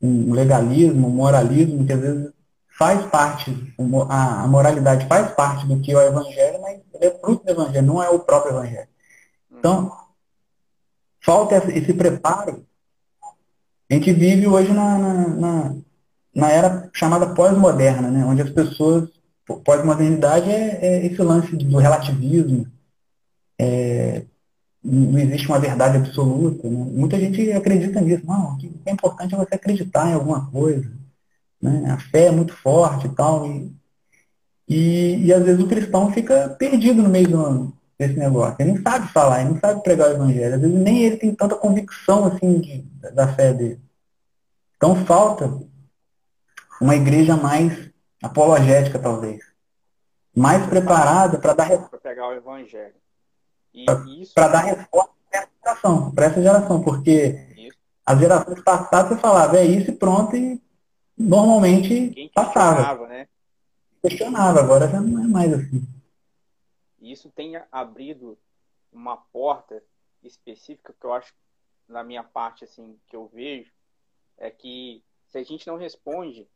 um 0.01 0.33
legalismo, 0.33 1.07
um 1.07 1.11
moralismo, 1.11 1.85
que 1.85 1.93
às 1.93 1.99
vezes 1.99 2.31
faz 2.77 3.03
parte, 3.07 3.51
a 4.09 4.47
moralidade 4.47 5.07
faz 5.07 5.31
parte 5.33 5.65
do 5.65 5.79
que 5.79 5.91
é 5.91 5.97
o 5.97 6.01
Evangelho, 6.01 6.61
mas 6.61 6.79
é 7.01 7.09
fruto 7.09 7.43
do 7.43 7.51
Evangelho, 7.51 7.87
não 7.87 8.03
é 8.03 8.09
o 8.09 8.19
próprio 8.19 8.53
Evangelho. 8.53 8.87
Então, 9.51 9.91
falta 11.19 11.55
esse 11.71 11.93
preparo. 11.93 12.63
A 13.89 13.93
gente 13.93 14.11
vive 14.11 14.47
hoje 14.47 14.71
na, 14.71 14.97
na, 14.97 15.27
na 15.27 15.75
na 16.37 16.51
era 16.51 16.87
chamada 16.93 17.33
pós-moderna, 17.33 18.11
né, 18.11 18.23
onde 18.23 18.43
as 18.43 18.49
pessoas, 18.51 19.09
pós-modernidade 19.65 20.47
é, 20.51 20.77
é, 20.85 21.05
esse 21.07 21.19
lance 21.19 21.55
do 21.55 21.77
relativismo, 21.79 22.67
é, 23.59 24.23
não 24.83 25.17
existe 25.17 25.47
uma 25.47 25.57
verdade 25.57 25.97
absoluta. 25.97 26.69
Né? 26.69 26.85
Muita 26.91 27.19
gente 27.19 27.51
acredita 27.51 27.99
nisso. 28.01 28.23
Não, 28.27 28.53
o 28.53 28.57
que 28.57 28.71
é 28.85 28.91
importante 28.91 29.33
é 29.33 29.37
você 29.37 29.55
acreditar 29.55 30.11
em 30.11 30.13
alguma 30.13 30.45
coisa. 30.51 30.87
Né? 31.59 31.89
A 31.89 31.97
fé 31.97 32.25
é 32.25 32.31
muito 32.31 32.53
forte 32.53 33.07
e 33.07 33.15
tal. 33.15 33.47
E, 33.47 33.75
e, 34.69 35.25
e 35.25 35.33
às 35.33 35.43
vezes 35.43 35.59
o 35.59 35.67
cristão 35.67 36.13
fica 36.13 36.49
perdido 36.49 37.01
no 37.01 37.09
meio 37.09 37.29
do, 37.29 37.73
desse 37.97 38.13
negócio. 38.13 38.57
Ele 38.59 38.73
não 38.73 38.83
sabe 38.83 39.07
falar, 39.07 39.41
ele 39.41 39.53
não 39.53 39.59
sabe 39.59 39.81
pregar 39.81 40.09
o 40.09 40.13
evangelho. 40.13 40.53
Às 40.53 40.61
vezes 40.61 40.79
nem 40.79 41.03
ele 41.03 41.17
tem 41.17 41.33
tanta 41.33 41.55
convicção 41.55 42.25
assim 42.25 42.59
de, 42.59 42.85
da 43.11 43.27
fé 43.27 43.55
dele. 43.55 43.79
Então 44.75 44.95
falta 45.03 45.65
uma 46.81 46.95
igreja 46.95 47.35
mais 47.35 47.89
apologética, 48.21 48.99
talvez. 48.99 49.43
Mais 50.35 50.65
preparada 50.67 51.39
para 51.39 51.53
dar 51.53 51.89
Para 51.89 51.99
pegar 51.99 52.27
o 52.29 52.33
evangelho. 52.33 52.95
Para 54.33 54.47
dar 54.47 54.59
resposta 54.61 55.13
para 55.29 55.39
essa 55.39 55.51
geração, 55.63 56.11
para 56.11 56.25
essa 56.25 56.41
geração, 56.41 56.83
porque 56.83 57.45
isso. 57.57 57.77
as 58.05 58.19
gerações 58.19 58.63
passadas 58.63 59.11
você 59.11 59.17
falava, 59.17 59.57
é 59.57 59.65
isso 59.65 59.91
e 59.91 59.95
pronto, 59.95 60.35
e 60.35 60.61
normalmente 61.17 62.09
Quem 62.09 62.29
passava. 62.29 63.07
Né? 63.07 63.27
Questionava, 64.01 64.59
agora 64.59 64.87
já 64.87 65.01
não 65.01 65.23
é 65.23 65.27
mais 65.27 65.53
assim. 65.53 65.87
Isso 66.99 67.29
tem 67.29 67.59
abrido 67.71 68.37
uma 68.91 69.17
porta 69.17 69.81
específica 70.23 70.93
que 70.99 71.05
eu 71.05 71.13
acho, 71.13 71.33
na 71.87 72.03
minha 72.03 72.23
parte, 72.23 72.63
assim, 72.63 72.97
que 73.07 73.15
eu 73.15 73.27
vejo, 73.27 73.71
é 74.37 74.49
que 74.49 75.03
se 75.27 75.37
a 75.37 75.43
gente 75.43 75.67
não 75.67 75.77
responde 75.77 76.47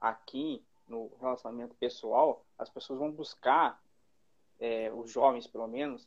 aqui 0.00 0.62
no 0.88 1.10
relacionamento 1.20 1.74
pessoal, 1.76 2.44
as 2.58 2.68
pessoas 2.68 2.98
vão 2.98 3.10
buscar, 3.10 3.80
é, 4.58 4.92
os 4.92 5.10
jovens 5.10 5.46
pelo 5.46 5.68
menos, 5.68 6.06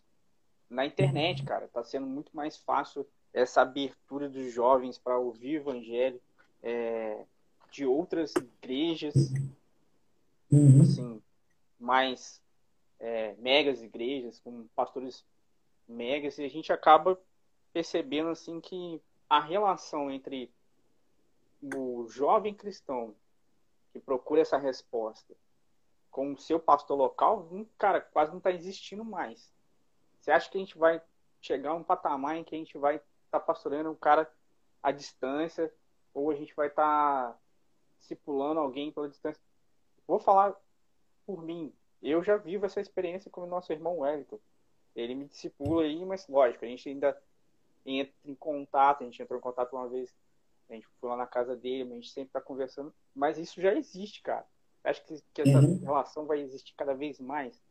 na 0.69 0.85
internet, 0.85 1.43
cara. 1.43 1.67
Tá 1.67 1.83
sendo 1.83 2.07
muito 2.07 2.35
mais 2.35 2.57
fácil 2.57 3.07
essa 3.33 3.61
abertura 3.61 4.29
dos 4.29 4.51
jovens 4.51 4.97
para 4.97 5.17
ouvir 5.17 5.57
o 5.57 5.61
evangelho 5.61 6.21
é, 6.61 7.25
de 7.71 7.85
outras 7.85 8.33
igrejas, 8.35 9.15
uhum. 10.51 10.81
assim, 10.81 11.21
mais 11.79 12.41
é, 12.99 13.33
megas 13.39 13.81
igrejas, 13.81 14.39
com 14.39 14.67
pastores 14.75 15.25
megas, 15.87 16.37
e 16.37 16.43
a 16.43 16.49
gente 16.49 16.71
acaba 16.71 17.19
percebendo 17.71 18.29
assim 18.29 18.61
que 18.61 19.01
a 19.29 19.39
relação 19.39 20.11
entre 20.11 20.51
o 21.75 22.07
jovem 22.09 22.53
cristão 22.53 23.15
que 23.93 23.99
procura 23.99 24.41
essa 24.41 24.57
resposta 24.57 25.35
com 26.09 26.33
o 26.33 26.37
seu 26.37 26.59
pastor 26.59 26.97
local, 26.97 27.47
cara, 27.77 28.01
quase 28.01 28.31
não 28.31 28.39
está 28.39 28.51
existindo 28.51 29.05
mais. 29.05 29.51
Você 30.19 30.31
acha 30.31 30.49
que 30.49 30.57
a 30.57 30.59
gente 30.59 30.77
vai 30.77 31.01
chegar 31.39 31.71
a 31.71 31.75
um 31.75 31.83
patamar 31.83 32.37
em 32.37 32.43
que 32.43 32.55
a 32.55 32.57
gente 32.57 32.77
vai 32.77 32.95
estar 32.95 33.05
tá 33.29 33.39
pastoreando 33.39 33.91
um 33.91 33.95
cara 33.95 34.31
à 34.81 34.91
distância, 34.91 35.73
ou 36.13 36.31
a 36.31 36.35
gente 36.35 36.55
vai 36.55 36.67
estar 36.67 37.31
tá 37.31 37.39
discipulando 37.99 38.59
alguém 38.59 38.91
pela 38.91 39.09
distância? 39.09 39.41
Vou 40.07 40.19
falar 40.19 40.55
por 41.25 41.41
mim. 41.41 41.73
Eu 42.01 42.23
já 42.23 42.35
vivo 42.35 42.65
essa 42.65 42.81
experiência 42.81 43.31
com 43.31 43.41
o 43.41 43.47
nosso 43.47 43.71
irmão 43.71 43.99
Wellington. 43.99 44.39
Ele 44.95 45.15
me 45.15 45.25
discipula 45.25 45.83
aí, 45.83 46.03
mas 46.05 46.27
lógico, 46.27 46.65
a 46.65 46.67
gente 46.67 46.89
ainda 46.89 47.19
entra 47.85 48.13
em 48.25 48.35
contato, 48.35 49.01
a 49.01 49.05
gente 49.05 49.21
entrou 49.21 49.39
em 49.39 49.41
contato 49.41 49.73
uma 49.73 49.87
vez 49.87 50.13
a 50.69 50.73
gente 50.73 50.87
foi 50.99 51.09
lá 51.09 51.17
na 51.17 51.27
casa 51.27 51.55
dele, 51.55 51.91
a 51.91 51.95
gente 51.95 52.09
sempre 52.09 52.29
está 52.29 52.41
conversando. 52.41 52.93
Mas 53.15 53.37
isso 53.37 53.61
já 53.61 53.73
existe, 53.73 54.21
cara. 54.21 54.45
Acho 54.83 55.03
que, 55.05 55.23
que 55.33 55.41
essa 55.41 55.59
uhum. 55.59 55.79
relação 55.79 56.25
vai 56.25 56.41
existir 56.41 56.73
cada 56.75 56.93
vez 56.93 57.19
mais, 57.19 57.61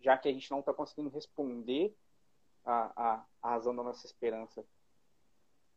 já 0.00 0.16
que 0.16 0.28
a 0.28 0.32
gente 0.32 0.50
não 0.50 0.60
está 0.60 0.72
conseguindo 0.72 1.08
responder 1.10 1.94
a, 2.64 2.92
a, 2.96 3.24
a, 3.42 3.50
razão 3.50 3.74
da 3.74 3.82
nossa 3.82 4.06
esperança 4.06 4.64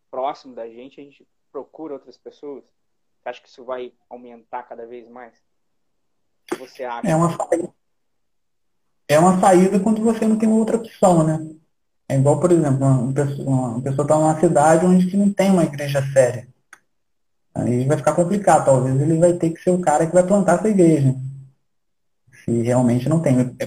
próximo 0.10 0.56
da 0.56 0.68
gente, 0.68 1.00
a 1.00 1.04
gente 1.04 1.28
procura 1.52 1.94
outras 1.94 2.18
pessoas. 2.18 2.64
Acho 3.26 3.42
que 3.42 3.50
isso 3.50 3.64
vai 3.64 3.94
aumentar 4.10 4.64
cada 4.64 4.86
vez 4.86 5.08
mais? 5.08 5.42
Você 6.58 6.84
acha? 6.84 7.08
É 7.08 7.16
uma 7.16 7.30
saída. 7.38 7.74
É 9.08 9.20
uma 9.20 9.40
saída 9.40 9.80
quando 9.80 10.02
você 10.02 10.28
não 10.28 10.38
tem 10.38 10.50
outra 10.50 10.78
opção, 10.78 11.26
né? 11.26 11.53
É 12.14 12.16
igual, 12.16 12.40
por 12.40 12.52
exemplo, 12.52 12.86
uma 12.86 13.12
pessoa 13.82 13.82
está 14.04 14.16
numa 14.16 14.40
cidade 14.40 14.86
onde 14.86 15.08
que 15.08 15.18
não 15.18 15.34
tem 15.34 15.50
uma 15.50 15.64
igreja 15.64 16.00
séria. 16.14 16.48
Aí 17.56 17.88
vai 17.88 17.98
ficar 17.98 18.14
complicado. 18.14 18.66
Talvez 18.66 19.02
ele 19.02 19.18
vai 19.18 19.34
ter 19.34 19.50
que 19.50 19.60
ser 19.64 19.72
o 19.72 19.80
cara 19.80 20.06
que 20.06 20.14
vai 20.14 20.22
plantar 20.22 20.60
essa 20.60 20.70
igreja. 20.70 21.16
Se 22.46 22.62
realmente 22.62 23.10
não 23.10 23.20
tem. 23.20 23.56
É, 23.58 23.66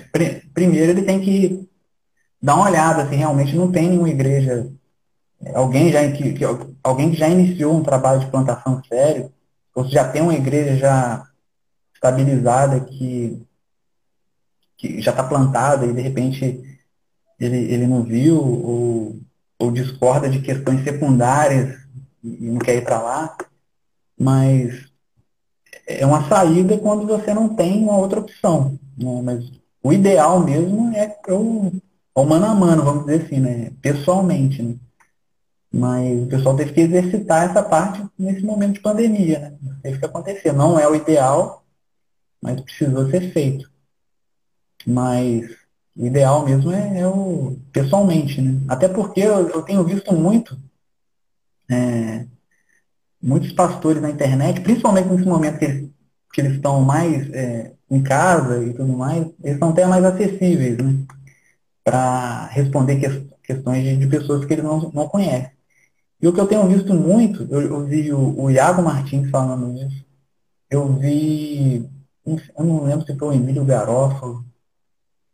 primeiro 0.54 0.92
ele 0.92 1.02
tem 1.02 1.20
que 1.20 1.68
dar 2.40 2.54
uma 2.54 2.68
olhada 2.68 3.08
se 3.08 3.16
realmente 3.16 3.56
não 3.56 3.72
tem 3.72 3.88
nenhuma 3.88 4.10
igreja. 4.10 4.70
Alguém 5.52 5.90
já, 5.90 6.08
que, 6.12 6.32
que, 6.34 6.44
alguém 6.84 7.10
que 7.10 7.16
já 7.16 7.28
iniciou 7.28 7.74
um 7.74 7.82
trabalho 7.82 8.20
de 8.20 8.30
plantação 8.30 8.80
sério, 8.84 9.32
ou 9.74 9.84
se 9.84 9.90
já 9.90 10.08
tem 10.08 10.22
uma 10.22 10.34
igreja 10.34 10.76
já 10.76 11.26
estabilizada 11.92 12.78
que, 12.78 13.44
que 14.76 15.00
já 15.00 15.10
está 15.10 15.24
plantada 15.24 15.84
e 15.84 15.92
de 15.92 16.00
repente 16.00 16.65
ele, 17.38 17.56
ele 17.56 17.86
não 17.86 18.02
viu 18.02 18.36
ou, 18.36 19.16
ou 19.58 19.70
discorda 19.70 20.28
de 20.28 20.40
questões 20.40 20.82
secundárias 20.82 21.78
e 22.22 22.50
não 22.50 22.58
quer 22.58 22.76
ir 22.76 22.84
para 22.84 23.00
lá, 23.00 23.36
mas 24.18 24.86
é 25.86 26.04
uma 26.04 26.28
saída 26.28 26.76
quando 26.78 27.06
você 27.06 27.32
não 27.32 27.54
tem 27.54 27.82
uma 27.82 27.96
outra 27.96 28.20
opção. 28.20 28.78
Né? 28.96 29.22
Mas 29.22 29.52
o 29.82 29.92
ideal 29.92 30.40
mesmo 30.40 30.92
é 30.96 31.16
o, 31.28 31.72
o 32.14 32.24
mano 32.24 32.46
a 32.46 32.54
mano, 32.54 32.82
vamos 32.82 33.06
dizer 33.06 33.24
assim, 33.24 33.38
né? 33.38 33.70
pessoalmente. 33.80 34.62
Né? 34.62 34.74
Mas 35.72 36.22
o 36.22 36.26
pessoal 36.26 36.56
teve 36.56 36.72
que 36.72 36.80
exercitar 36.80 37.50
essa 37.50 37.62
parte 37.62 38.04
nesse 38.18 38.42
momento 38.42 38.74
de 38.74 38.80
pandemia. 38.80 39.56
Né? 39.62 39.76
Teve 39.82 39.98
que 39.98 40.06
acontecer. 40.06 40.52
Não 40.52 40.78
é 40.78 40.88
o 40.88 40.94
ideal, 40.94 41.64
mas 42.42 42.60
precisou 42.60 43.08
ser 43.10 43.32
feito. 43.32 43.70
Mas 44.86 45.65
o 45.96 46.06
ideal 46.06 46.44
mesmo 46.44 46.70
é, 46.72 47.00
é 47.00 47.08
o 47.08 47.58
pessoalmente, 47.72 48.40
né? 48.40 48.60
Até 48.68 48.88
porque 48.88 49.20
eu, 49.20 49.48
eu 49.48 49.62
tenho 49.62 49.82
visto 49.84 50.12
muito 50.14 50.58
é, 51.70 52.26
muitos 53.22 53.52
pastores 53.52 54.02
na 54.02 54.10
internet, 54.10 54.60
principalmente 54.60 55.08
nesse 55.08 55.24
momento 55.26 55.58
que 55.58 55.64
eles, 55.64 55.90
que 56.32 56.40
eles 56.40 56.52
estão 56.54 56.80
mais 56.82 57.30
é, 57.32 57.72
em 57.90 58.02
casa 58.02 58.62
e 58.62 58.74
tudo 58.74 58.92
mais, 58.96 59.26
eles 59.42 59.54
estão 59.54 59.70
até 59.70 59.86
mais 59.86 60.04
acessíveis, 60.04 60.78
né? 60.78 61.06
Para 61.84 62.46
responder 62.48 62.96
que, 62.96 63.36
questões 63.42 63.82
de, 63.84 63.96
de, 63.96 64.06
pessoas 64.06 64.44
que 64.44 64.52
eles 64.52 64.64
não, 64.64 64.90
não 64.92 65.08
conhecem. 65.08 65.50
E 66.20 66.28
o 66.28 66.32
que 66.32 66.40
eu 66.40 66.46
tenho 66.46 66.66
visto 66.68 66.92
muito, 66.94 67.46
eu, 67.50 67.60
eu 67.62 67.86
vi 67.86 68.12
o, 68.12 68.44
o 68.44 68.50
Iago 68.50 68.82
Martins 68.82 69.30
falando 69.30 69.76
isso, 69.78 70.04
eu 70.70 70.92
vi, 70.94 71.88
eu 72.26 72.64
não 72.64 72.84
lembro 72.84 73.06
se 73.06 73.16
foi 73.16 73.28
o 73.28 73.32
Emílio 73.32 73.64
Garófalo, 73.64 74.44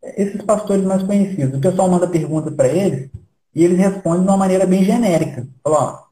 esses 0.02 0.42
pastores 0.42 0.84
mais 0.84 1.02
conhecidos. 1.02 1.58
O 1.58 1.60
pessoal 1.60 1.88
manda 1.88 2.08
pergunta 2.08 2.50
para 2.50 2.68
eles 2.68 3.10
e 3.54 3.64
eles 3.64 3.78
respondem 3.78 4.22
de 4.22 4.28
uma 4.28 4.36
maneira 4.36 4.66
bem 4.66 4.84
genérica. 4.84 5.46
Fala, 5.62 6.04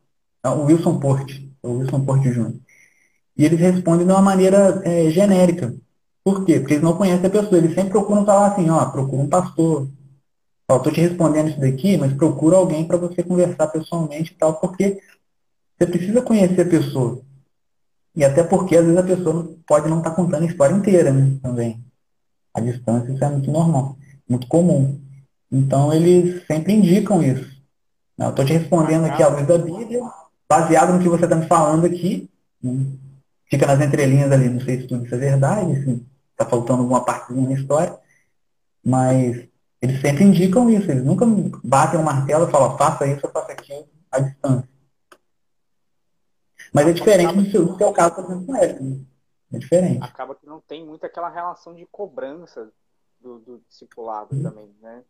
ó, 0.45 0.55
o 0.57 0.65
Wilson 0.67 0.99
Porte, 0.99 1.53
o 1.63 1.79
Wilson 1.79 2.05
Porte 2.05 2.31
Júnior. 2.33 2.61
E 3.37 3.45
eles 3.45 3.59
respondem 3.59 4.07
de 4.07 4.13
uma 4.13 4.23
maneira 4.23 4.81
é, 4.85 5.11
genérica. 5.11 5.75
Por 6.23 6.45
quê? 6.45 6.61
Porque 6.61 6.75
eles 6.75 6.85
não 6.85 6.97
conhecem 6.97 7.27
a 7.27 7.31
pessoa. 7.31 7.57
Eles 7.57 7.75
sempre 7.75 7.91
procuram 7.91 8.25
falar 8.25 8.49
assim, 8.49 8.69
ó, 8.69 8.85
procura 8.87 9.23
um 9.23 9.29
pastor. 9.29 9.89
Ó, 10.71 10.77
estou 10.77 10.93
te 10.93 11.01
respondendo 11.01 11.49
isso 11.49 11.61
daqui, 11.61 11.97
mas 11.97 12.13
procura 12.13 12.57
alguém 12.57 12.87
para 12.87 12.99
você 12.99 13.23
conversar 13.23 13.67
pessoalmente 13.69 14.33
e 14.33 14.37
tal, 14.37 14.55
porque 14.55 15.01
você 15.79 15.87
precisa 15.87 16.23
conhecer 16.23 16.61
a 16.61 16.69
pessoa. 16.69 17.23
E 18.15 18.25
até 18.25 18.43
porque 18.43 18.77
às 18.77 18.85
vezes 18.85 18.99
a 18.99 19.03
pessoa 19.03 19.57
pode 19.67 19.89
não 19.89 19.99
estar 19.99 20.11
tá 20.11 20.17
contando 20.17 20.43
a 20.43 20.47
história 20.47 20.75
inteira, 20.75 21.13
né? 21.13 21.39
Também. 21.43 21.83
A 22.53 22.61
distância, 22.61 23.13
isso 23.13 23.25
é 23.25 23.29
muito 23.29 23.51
normal, 23.51 23.97
muito 24.29 24.47
comum. 24.47 25.01
Então 25.51 25.93
eles 25.93 26.47
sempre 26.47 26.73
indicam 26.73 27.23
isso. 27.23 27.49
Eu 28.19 28.31
estou 28.31 28.45
te 28.45 28.53
respondendo 28.53 29.07
aqui 29.07 29.23
a 29.23 29.29
luz 29.29 29.47
da 29.47 29.59
Bíblia, 29.59 30.03
baseado 30.49 30.93
no 30.93 31.03
que 31.03 31.09
você 31.09 31.25
está 31.25 31.37
me 31.37 31.47
falando 31.47 31.87
aqui, 31.87 32.29
né? 32.63 32.87
fica 33.51 33.67
nas 33.67 33.81
entrelinhas 33.81 34.31
ali, 34.31 34.49
não 34.49 34.61
sei 34.61 34.81
se 34.81 34.87
tudo 34.87 35.05
isso 35.05 35.15
é 35.15 35.19
verdade, 35.19 35.83
se 35.83 36.07
está 36.33 36.45
faltando 36.45 36.83
alguma 36.83 37.05
partezinha 37.05 37.49
na 37.49 37.55
história, 37.55 37.97
mas 38.85 39.49
eles 39.81 40.01
sempre 40.01 40.25
indicam 40.25 40.71
isso, 40.71 40.91
eles 40.91 41.05
nunca 41.05 41.27
batem 41.65 41.99
o 41.99 42.05
martelo 42.05 42.47
e 42.47 42.51
falam, 42.51 42.77
faça 42.77 43.07
isso 43.07 43.21
ou 43.25 43.33
faça 43.33 43.53
aquilo 43.53 43.87
à 44.11 44.21
distância. 44.21 44.69
Mas 46.73 46.87
é 46.87 46.93
diferente 46.93 47.35
do 47.35 47.51
seu, 47.51 47.67
do 47.67 47.77
seu 47.77 47.93
caso, 47.93 48.15
por 48.15 48.25
exemplo, 48.25 48.47
com 48.47 48.57
ela. 48.57 48.79
É 49.53 49.59
diferente. 49.59 50.03
Acaba 50.03 50.35
que 50.35 50.47
não 50.47 50.61
tem 50.61 50.85
muito 50.85 51.05
aquela 51.05 51.29
relação 51.29 51.75
de 51.75 51.85
cobrança 51.87 52.73
do, 53.21 53.39
do 53.41 53.59
discipulado 53.69 54.35
hum. 54.35 54.43
também, 54.43 54.75
né? 54.81 55.05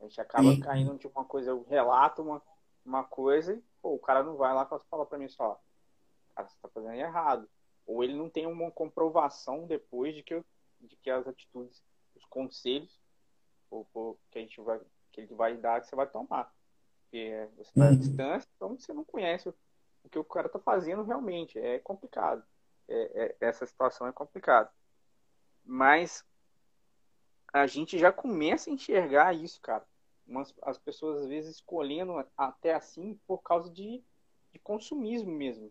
A 0.00 0.04
gente 0.04 0.20
acaba 0.20 0.50
Sim. 0.50 0.60
caindo 0.60 0.98
de 0.98 1.06
uma 1.06 1.24
coisa, 1.24 1.50
eu 1.50 1.62
relato 1.68 2.22
uma, 2.22 2.42
uma 2.84 3.04
coisa 3.04 3.52
e 3.52 3.62
pô, 3.82 3.94
o 3.94 3.98
cara 3.98 4.22
não 4.22 4.36
vai 4.36 4.54
lá 4.54 4.64
e 4.64 4.88
fala 4.88 5.04
para 5.04 5.18
mim 5.18 5.28
só, 5.28 5.60
cara, 6.34 6.48
você 6.48 6.56
tá 6.60 6.68
fazendo 6.68 6.94
errado. 6.94 7.48
Ou 7.86 8.02
ele 8.02 8.14
não 8.14 8.30
tem 8.30 8.46
uma 8.46 8.70
comprovação 8.70 9.66
depois 9.66 10.14
de 10.14 10.22
que, 10.22 10.34
eu, 10.34 10.44
de 10.80 10.96
que 10.96 11.10
as 11.10 11.26
atitudes, 11.26 11.82
os 12.14 12.24
conselhos 12.24 12.98
ou, 13.70 13.86
ou, 13.92 14.18
que 14.30 14.38
a 14.38 14.40
gente 14.40 14.60
vai, 14.60 14.80
que 15.12 15.20
ele 15.22 15.34
vai 15.34 15.56
dar, 15.56 15.80
que 15.80 15.88
você 15.88 15.96
vai 15.96 16.06
tomar. 16.06 16.54
Porque 17.02 17.48
você 17.56 17.70
está 17.70 17.86
à 17.86 17.90
uhum. 17.90 17.98
distância, 17.98 18.48
então 18.56 18.78
você 18.78 18.92
não 18.92 19.04
conhece 19.04 19.48
o, 19.48 19.54
o 20.04 20.08
que 20.08 20.18
o 20.18 20.24
cara 20.24 20.48
tá 20.48 20.58
fazendo 20.58 21.02
realmente. 21.02 21.58
É 21.58 21.78
complicado. 21.78 22.42
É, 22.90 23.22
é, 23.24 23.36
essa 23.40 23.66
situação 23.66 24.06
é 24.06 24.12
complicada. 24.12 24.70
Mas 25.64 26.24
a 27.52 27.66
gente 27.66 27.98
já 27.98 28.12
começa 28.12 28.68
a 28.68 28.72
enxergar 28.72 29.34
isso, 29.34 29.60
cara 29.60 29.86
umas, 30.30 30.54
as 30.62 30.78
pessoas 30.78 31.22
às 31.22 31.26
vezes 31.26 31.56
escolhendo 31.56 32.24
até 32.36 32.72
assim 32.72 33.18
por 33.26 33.38
causa 33.42 33.68
de, 33.70 34.02
de 34.52 34.58
consumismo 34.60 35.30
mesmo. 35.30 35.70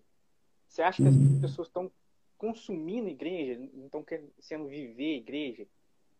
Você 0.68 0.82
acha 0.82 1.02
que 1.02 1.08
as 1.08 1.16
uhum. 1.16 1.42
pessoas 1.42 1.68
estão 1.68 1.92
consumindo 2.38 3.10
igreja, 3.10 3.60
não 3.74 3.86
estão 3.86 4.06
sendo 4.40 4.68
viver 4.68 5.16
igreja? 5.16 5.66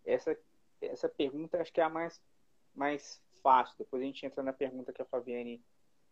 Essa, 0.06 0.38
essa 0.82 1.10
pergunta 1.10 1.62
acho 1.62 1.72
que 1.72 1.82
é 1.82 1.84
a 1.84 1.90
mais, 1.90 2.20
mais 2.74 3.22
fácil. 3.44 3.76
Depois 3.78 4.02
a 4.02 4.06
gente 4.06 4.26
entra 4.26 4.42
na 4.42 4.54
pergunta 4.54 4.94
que 4.94 5.02
a 5.02 5.06
Fabiane 5.06 5.62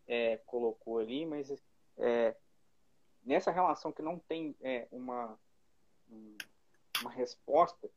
é, 0.05 0.37
colocou 0.45 0.99
ali, 0.99 1.25
mas 1.25 1.51
é, 1.97 2.35
nessa 3.27 3.51
relação 3.51 3.91
que 3.91 4.01
não 4.01 4.17
tem 4.17 4.55
é, 4.61 4.87
uma, 4.91 5.37
uma 7.01 7.11
resposta, 7.11 7.87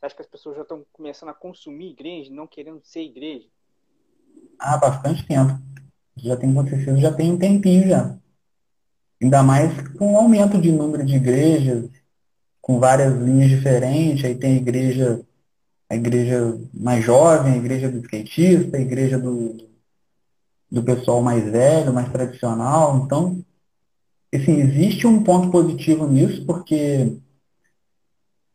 você 0.00 0.06
acha 0.06 0.14
que 0.16 0.22
as 0.22 0.28
pessoas 0.28 0.56
já 0.56 0.62
estão 0.62 0.84
começando 0.92 1.28
a 1.28 1.34
consumir 1.34 1.90
igreja, 1.90 2.32
não 2.32 2.46
querendo 2.46 2.80
ser 2.84 3.02
igreja? 3.02 3.48
há 4.58 4.76
bastante 4.76 5.26
tempo. 5.26 5.58
Já 6.16 6.36
tem 6.36 6.50
acontecido, 6.50 6.98
já 6.98 7.12
tem 7.12 7.32
um 7.32 7.38
tempinho 7.38 7.88
já. 7.88 8.16
Ainda 9.22 9.42
mais 9.42 9.72
com 9.96 10.14
o 10.14 10.16
aumento 10.16 10.60
de 10.60 10.72
número 10.72 11.04
de 11.04 11.16
igrejas, 11.16 11.88
com 12.60 12.78
várias 12.80 13.14
linhas 13.14 13.50
diferentes, 13.50 14.24
aí 14.24 14.34
tem 14.34 14.54
a 14.54 14.56
igreja, 14.56 15.20
a 15.88 15.94
igreja 15.94 16.58
mais 16.74 17.04
jovem, 17.04 17.54
a 17.54 17.56
igreja 17.56 17.88
do 17.88 17.98
skatista, 17.98 18.76
a 18.76 18.80
igreja 18.80 19.18
do, 19.18 19.56
do 20.70 20.82
pessoal 20.82 21.22
mais 21.22 21.44
velho, 21.44 21.92
mais 21.92 22.10
tradicional. 22.10 23.04
Então, 23.04 23.44
assim, 24.36 24.60
existe 24.60 25.06
um 25.06 25.22
ponto 25.22 25.50
positivo 25.50 26.06
nisso, 26.06 26.44
porque 26.44 27.16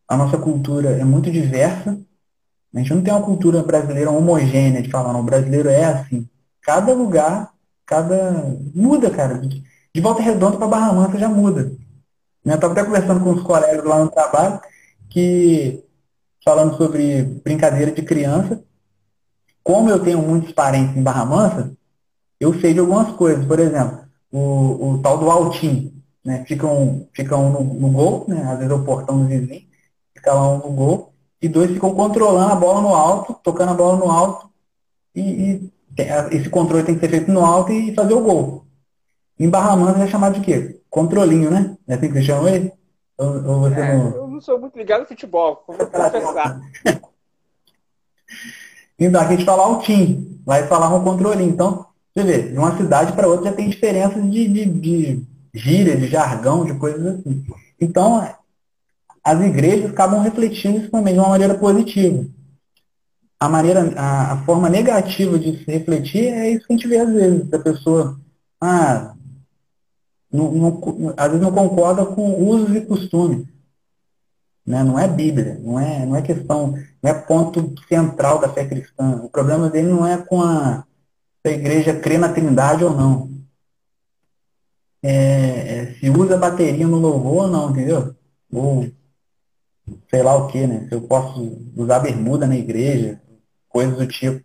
a 0.07 0.15
nossa 0.15 0.37
cultura 0.37 0.91
é 0.91 1.03
muito 1.03 1.31
diversa, 1.31 1.99
a 2.73 2.79
gente 2.79 2.93
não 2.93 3.03
tem 3.03 3.13
uma 3.13 3.23
cultura 3.23 3.61
brasileira 3.61 4.09
homogênea 4.09 4.81
de 4.81 4.89
falar, 4.89 5.13
não, 5.13 5.19
o 5.19 5.23
brasileiro 5.23 5.69
é 5.69 5.85
assim. 5.85 6.27
Cada 6.61 6.93
lugar, 6.93 7.51
cada. 7.85 8.57
muda, 8.73 9.11
cara. 9.11 9.37
De 9.37 10.01
volta 10.01 10.23
redonda 10.23 10.57
para 10.57 10.67
Barra 10.67 10.93
Mansa 10.93 11.19
já 11.19 11.29
muda. 11.29 11.65
Né, 12.43 12.53
eu 12.53 12.55
estava 12.55 12.73
até 12.73 12.83
conversando 12.83 13.23
com 13.23 13.31
os 13.31 13.43
colegas 13.43 13.85
lá 13.85 13.99
no 13.99 14.09
trabalho, 14.09 14.59
que 15.09 15.83
falando 16.43 16.75
sobre 16.77 17.23
brincadeira 17.43 17.91
de 17.91 18.01
criança. 18.01 18.63
Como 19.63 19.89
eu 19.89 20.03
tenho 20.03 20.21
muitos 20.21 20.51
parentes 20.51 20.97
em 20.97 21.03
Barra 21.03 21.25
Mansa, 21.25 21.77
eu 22.39 22.59
sei 22.59 22.73
de 22.73 22.79
algumas 22.79 23.15
coisas. 23.15 23.45
Por 23.45 23.59
exemplo, 23.59 24.02
o, 24.33 24.95
o 24.95 25.01
tal 25.01 25.19
do 25.19 25.29
altim. 25.29 25.93
Né? 26.25 26.43
Fica 26.45 26.65
um, 26.65 27.07
fica 27.13 27.37
um 27.37 27.49
no, 27.51 27.63
no 27.63 27.91
gol, 27.91 28.25
né? 28.27 28.41
às 28.43 28.57
vezes 28.57 28.71
é 28.71 28.75
o 28.75 28.83
portão 28.83 29.19
do 29.19 29.27
vizinho, 29.27 29.67
fica 30.13 30.33
lá 30.33 30.49
um 30.49 30.57
no 30.57 30.71
gol 30.71 31.13
e 31.41 31.47
dois 31.47 31.69
ficam 31.69 31.93
controlando 31.93 32.53
a 32.53 32.55
bola 32.55 32.81
no 32.81 32.95
alto, 32.95 33.33
tocando 33.43 33.71
a 33.71 33.75
bola 33.75 33.97
no 33.97 34.09
alto, 34.09 34.49
e, 35.13 35.21
e 35.21 35.73
esse 36.31 36.49
controle 36.49 36.85
tem 36.85 36.95
que 36.95 37.01
ser 37.01 37.09
feito 37.09 37.31
no 37.31 37.45
alto 37.45 37.71
e 37.71 37.93
fazer 37.93 38.13
o 38.13 38.21
gol. 38.21 38.65
Em 39.37 39.51
é 39.51 40.07
chamado 40.07 40.39
de 40.39 40.41
quê? 40.41 40.79
Controlinho, 40.89 41.51
né? 41.51 41.77
É 41.87 41.95
assim 41.95 42.07
que 42.07 42.13
você 42.13 42.21
chama 42.21 42.49
ele? 42.49 42.71
Ou, 43.17 43.27
ou 43.27 43.59
você 43.59 43.79
é, 43.79 43.97
não... 43.97 44.15
Eu 44.15 44.27
não 44.27 44.39
sou 44.39 44.57
muito 44.57 44.77
ligado 44.77 45.01
no 45.01 45.07
futebol, 45.07 45.63
vou 45.67 45.75
confessar. 45.85 46.61
então, 48.97 49.21
aqui 49.21 49.33
a 49.33 49.35
gente 49.35 49.45
fala 49.45 49.63
altim, 49.63 50.39
vai 50.45 50.65
falar 50.67 50.95
um 50.95 51.03
controlinho. 51.03 51.49
Então, 51.49 51.85
você 52.15 52.23
vê, 52.23 52.51
de 52.51 52.57
uma 52.57 52.77
cidade 52.77 53.13
para 53.13 53.27
outra 53.27 53.49
já 53.49 53.55
tem 53.55 53.69
diferenças 53.69 54.21
de, 54.29 54.47
de, 54.47 54.65
de 54.65 55.23
gíria, 55.53 55.97
de 55.97 56.07
jargão, 56.07 56.63
de 56.63 56.75
coisas 56.75 57.05
assim. 57.05 57.43
Então, 57.79 58.27
as 59.23 59.41
igrejas 59.41 59.89
acabam 59.89 60.21
refletindo 60.21 60.77
isso 60.77 60.91
também 60.91 61.13
de 61.13 61.19
uma 61.19 61.29
maneira 61.29 61.55
positiva. 61.55 62.25
A, 63.39 63.49
maneira, 63.49 63.93
a, 63.95 64.33
a, 64.33 64.37
forma 64.45 64.69
negativa 64.69 65.39
de 65.39 65.57
se 65.57 65.71
refletir 65.71 66.25
é 66.25 66.51
isso 66.51 66.67
que 66.67 66.73
a 66.73 66.75
gente 66.77 66.87
vê 66.87 66.99
às 66.99 67.11
vezes, 67.11 67.53
a 67.53 67.59
pessoa 67.59 68.19
ah, 68.61 69.13
não, 70.31 70.51
não, 70.51 71.13
às 71.17 71.27
vezes 71.27 71.41
não 71.41 71.51
concorda 71.51 72.05
com 72.05 72.47
usos 72.47 72.75
e 72.75 72.81
costumes. 72.81 73.45
Né? 74.65 74.83
Não 74.83 74.97
é 74.97 75.07
Bíblia, 75.07 75.59
não 75.61 75.79
é, 75.79 76.05
não 76.05 76.15
é 76.15 76.21
questão, 76.21 76.73
não 77.01 77.11
é 77.11 77.13
ponto 77.13 77.75
central 77.87 78.39
da 78.39 78.49
fé 78.49 78.65
cristã. 78.65 79.21
O 79.23 79.29
problema 79.29 79.69
dele 79.69 79.89
não 79.89 80.07
é 80.07 80.17
com 80.17 80.41
a, 80.41 80.85
se 81.45 81.49
a 81.49 81.51
igreja 81.51 81.99
crê 81.99 82.17
na 82.17 82.29
trindade 82.29 82.83
ou 82.83 82.91
não. 82.91 83.29
É, 85.01 85.11
é, 85.11 85.93
se 85.95 86.09
usa 86.09 86.37
bateria 86.37 86.87
no 86.87 86.97
louvor 86.97 87.43
ou 87.43 87.47
não, 87.49 87.71
entendeu? 87.71 88.15
Ou 88.49 88.89
sei 90.09 90.23
lá 90.23 90.35
o 90.35 90.47
que, 90.47 90.65
né? 90.65 90.87
Se 90.87 90.95
eu 90.95 91.01
posso 91.01 91.61
usar 91.75 91.99
bermuda 91.99 92.47
na 92.47 92.55
igreja, 92.55 93.21
coisas 93.67 93.97
do 93.97 94.07
tipo. 94.07 94.41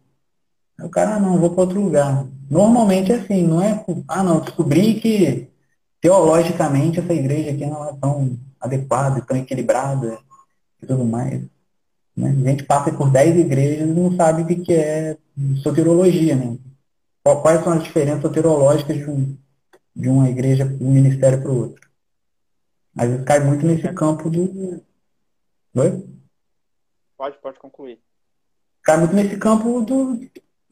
O 0.83 0.89
cara, 0.89 1.17
ah, 1.17 1.21
não, 1.21 1.39
vou 1.39 1.51
para 1.51 1.63
outro 1.63 1.81
lugar. 1.81 2.27
Normalmente 2.51 3.13
é 3.13 3.17
assim, 3.17 3.47
não 3.47 3.63
é, 3.63 3.85
ah 4.09 4.23
não, 4.23 4.41
descobri 4.41 4.95
que 5.01 5.49
teologicamente 6.01 6.99
essa 6.99 7.13
igreja 7.13 7.51
aqui 7.51 7.67
não 7.67 7.89
é 7.89 7.93
tão, 8.01 8.39
adequada, 8.61 9.21
tão 9.21 9.37
equilibrada 9.37 10.19
e 10.83 10.87
tudo 10.87 11.05
mais. 11.05 11.43
Né? 12.17 12.31
A 12.31 12.51
gente 12.51 12.65
passa 12.65 12.93
por 12.93 13.11
10 13.11 13.37
igrejas 13.37 13.89
e 13.89 13.93
não 13.93 14.17
sabe 14.17 14.43
o 14.43 14.47
que 14.47 14.75
é 14.75 15.17
soterologia, 15.63 16.35
né? 16.35 16.57
Quais 17.37 17.63
são 17.63 17.73
as 17.73 17.83
diferenças 17.83 18.23
soterológicas 18.23 18.97
de, 18.97 19.11
um, 19.11 19.39
de 19.95 20.09
uma 20.09 20.29
igreja, 20.29 20.65
de 20.65 20.85
um 20.85 20.91
ministério 20.91 21.43
para 21.43 21.51
o 21.51 21.59
outro. 21.59 21.89
Às 22.97 23.09
vezes 23.09 23.25
cai 23.25 23.41
muito 23.41 23.65
nesse 23.65 23.93
campo 23.93 24.31
do. 24.31 24.85
Oi? 25.75 26.09
Pode, 27.17 27.39
pode 27.39 27.59
concluir. 27.59 28.01
Cai 28.83 28.97
muito 28.99 29.15
nesse 29.15 29.37
campo 29.39 29.81
do, 29.83 30.15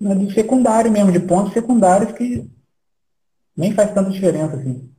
né, 0.01 0.15
do 0.15 0.31
secundário 0.33 0.91
mesmo, 0.91 1.13
de 1.13 1.21
pontos 1.21 1.53
secundários 1.53 2.13
que 2.13 2.49
nem 3.57 3.75
faz 3.75 3.93
tanta 3.93 4.11
diferença, 4.11 4.57
assim. 4.57 4.93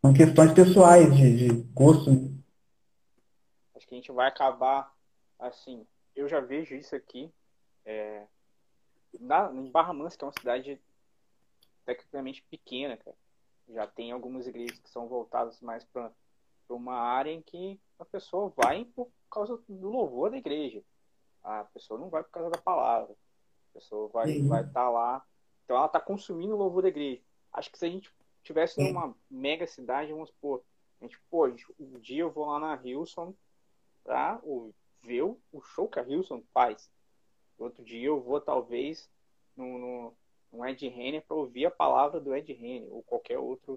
São 0.00 0.12
questões 0.12 0.52
pessoais, 0.52 1.14
de, 1.14 1.48
de 1.48 1.62
gosto. 1.72 2.10
Acho 3.74 3.86
que 3.86 3.94
a 3.94 3.98
gente 3.98 4.12
vai 4.12 4.28
acabar 4.28 4.92
assim, 5.38 5.86
eu 6.14 6.28
já 6.28 6.40
vejo 6.40 6.74
isso 6.74 6.94
aqui. 6.94 7.32
É, 7.84 8.24
na, 9.20 9.52
em 9.52 9.70
Barra 9.70 9.92
Mansa, 9.92 10.16
que 10.16 10.24
é 10.24 10.26
uma 10.26 10.38
cidade 10.38 10.80
tecnicamente 11.84 12.42
pequena, 12.50 12.96
cara, 12.96 13.16
já 13.68 13.86
tem 13.86 14.12
algumas 14.12 14.46
igrejas 14.46 14.78
que 14.78 14.90
são 14.90 15.08
voltadas 15.08 15.60
mais 15.60 15.84
para 15.84 16.10
uma 16.68 16.94
área 16.94 17.30
em 17.30 17.42
que 17.42 17.80
a 17.98 18.04
pessoa 18.04 18.52
vai 18.56 18.84
por 18.84 19.08
causa 19.30 19.58
do 19.68 19.88
louvor 19.88 20.30
da 20.30 20.36
igreja. 20.36 20.82
A 21.42 21.64
pessoa 21.64 21.98
não 21.98 22.08
vai 22.08 22.22
por 22.22 22.30
causa 22.30 22.50
da 22.50 22.58
palavra. 22.58 23.14
A 23.70 23.74
pessoa 23.74 24.08
vai 24.08 24.38
uhum. 24.38 24.48
vai 24.48 24.60
estar 24.60 24.72
tá 24.72 24.90
lá. 24.90 25.24
Então 25.64 25.76
ela 25.76 25.86
está 25.86 26.00
consumindo 26.00 26.54
o 26.54 26.58
louvor 26.58 26.82
da 26.82 26.88
igreja. 26.88 27.20
Acho 27.52 27.70
que 27.70 27.78
se 27.78 27.86
a 27.86 27.90
gente 27.90 28.10
tivesse 28.42 28.82
numa 28.82 29.14
mega 29.30 29.66
cidade, 29.66 30.12
vamos 30.12 30.30
supor, 30.30 30.62
a 31.00 31.04
gente, 31.04 31.18
pô, 31.30 31.46
um 31.78 31.98
dia 31.98 32.22
eu 32.22 32.30
vou 32.30 32.46
lá 32.46 32.58
na 32.58 32.80
Hilson 32.82 33.34
pra 34.04 34.40
ver 35.02 35.22
o 35.22 35.60
show 35.62 35.88
que 35.88 35.98
a 35.98 36.02
Hilson 36.02 36.42
faz. 36.52 36.90
Outro 37.62 37.84
dia 37.84 38.06
eu 38.06 38.20
vou, 38.20 38.40
talvez, 38.40 39.08
no, 39.56 39.78
no, 39.78 40.14
no 40.52 40.66
Ed 40.66 40.86
Renner 40.88 41.22
para 41.22 41.36
ouvir 41.36 41.66
a 41.66 41.70
palavra 41.70 42.20
do 42.20 42.34
Ed 42.34 42.52
Renner, 42.52 42.92
ou 42.92 43.02
qualquer 43.02 43.38
outra 43.38 43.76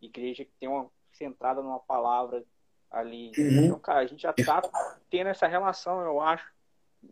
igreja 0.00 0.44
que 0.44 0.52
tenha 0.58 0.70
uma 0.70 0.90
centrada 1.12 1.62
numa 1.62 1.80
palavra 1.80 2.44
ali. 2.90 3.32
Uhum. 3.36 3.64
Então, 3.64 3.78
cara, 3.78 4.00
a 4.00 4.06
gente 4.06 4.22
já 4.22 4.32
tá 4.32 4.62
tendo 5.10 5.28
essa 5.28 5.46
relação, 5.46 6.00
eu 6.00 6.20
acho. 6.20 6.50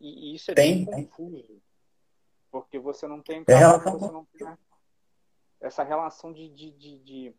E, 0.00 0.34
isso 0.34 0.50
é 0.50 0.54
tem, 0.54 0.84
bem 0.84 1.06
confuso. 1.06 1.60
Porque 2.50 2.78
você 2.78 3.06
não 3.06 3.20
tem, 3.20 3.44
cara, 3.44 3.78
você 3.78 4.10
não 4.10 4.24
tem 4.24 4.46
essa 5.60 5.82
relação 5.82 6.32
de, 6.32 6.48
de, 6.48 6.70
de, 6.72 6.98
de, 6.98 7.34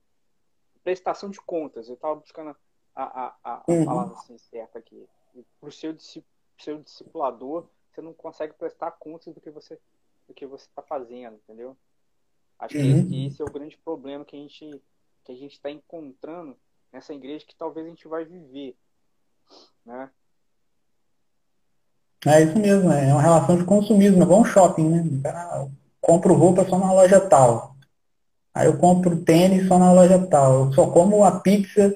prestação 0.84 1.30
de 1.30 1.40
contas. 1.40 1.88
Eu 1.88 1.96
estava 1.96 2.16
buscando 2.16 2.56
a, 2.96 3.04
a, 3.04 3.36
a, 3.44 3.64
uhum. 3.68 3.86
palavra 3.86 4.14
assim, 4.14 4.38
certa 4.38 4.80
aqui 4.80 5.08
para 5.60 5.70
o 5.70 5.72
seu, 5.72 5.96
seu 6.58 6.82
discipulador, 6.82 7.68
você 7.96 8.02
não 8.02 8.14
consegue 8.14 8.54
prestar 8.54 8.92
contas 8.92 9.34
do 9.34 9.42
que 9.42 9.50
você 9.50 9.80
do 10.28 10.34
que 10.34 10.46
você 10.46 10.66
está 10.66 10.82
fazendo, 10.82 11.36
entendeu? 11.36 11.78
Acho 12.60 12.78
uhum. 12.78 13.08
que 13.08 13.28
esse 13.28 13.42
é 13.42 13.46
o 13.46 13.52
grande 13.52 13.78
problema 13.78 14.26
que 14.26 14.36
a 14.36 14.40
gente 14.40 14.82
que 15.24 15.32
a 15.32 15.36
gente 15.36 15.54
está 15.54 15.72
encontrando 15.72 16.56
nessa 16.92 17.14
igreja 17.14 17.46
que 17.46 17.56
talvez 17.56 17.86
a 17.86 17.90
gente 17.90 18.08
vai 18.08 18.26
viver, 18.26 18.76
né? 19.86 20.10
É 22.26 22.42
isso 22.42 22.58
mesmo, 22.58 22.92
é 22.92 23.14
uma 23.14 23.22
relação 23.22 23.56
de 23.56 23.66
consumismo, 23.66 24.20
é 24.20 24.26
igual 24.26 24.42
um 24.42 24.46
shopping, 24.46 24.90
né? 24.90 25.50
Eu 25.54 25.72
compro 26.02 26.34
roupa 26.34 26.68
só 26.68 26.78
na 26.80 26.92
loja 26.92 27.20
tal. 27.22 27.76
Aí 28.54 28.68
eu 28.68 28.78
compro 28.78 29.24
tênis 29.24 29.68
só 29.68 29.78
na 29.78 29.92
loja 29.92 30.26
tal. 30.28 30.66
Eu 30.66 30.74
só 30.74 30.90
como 30.90 31.24
a 31.24 31.40
pizza 31.40 31.96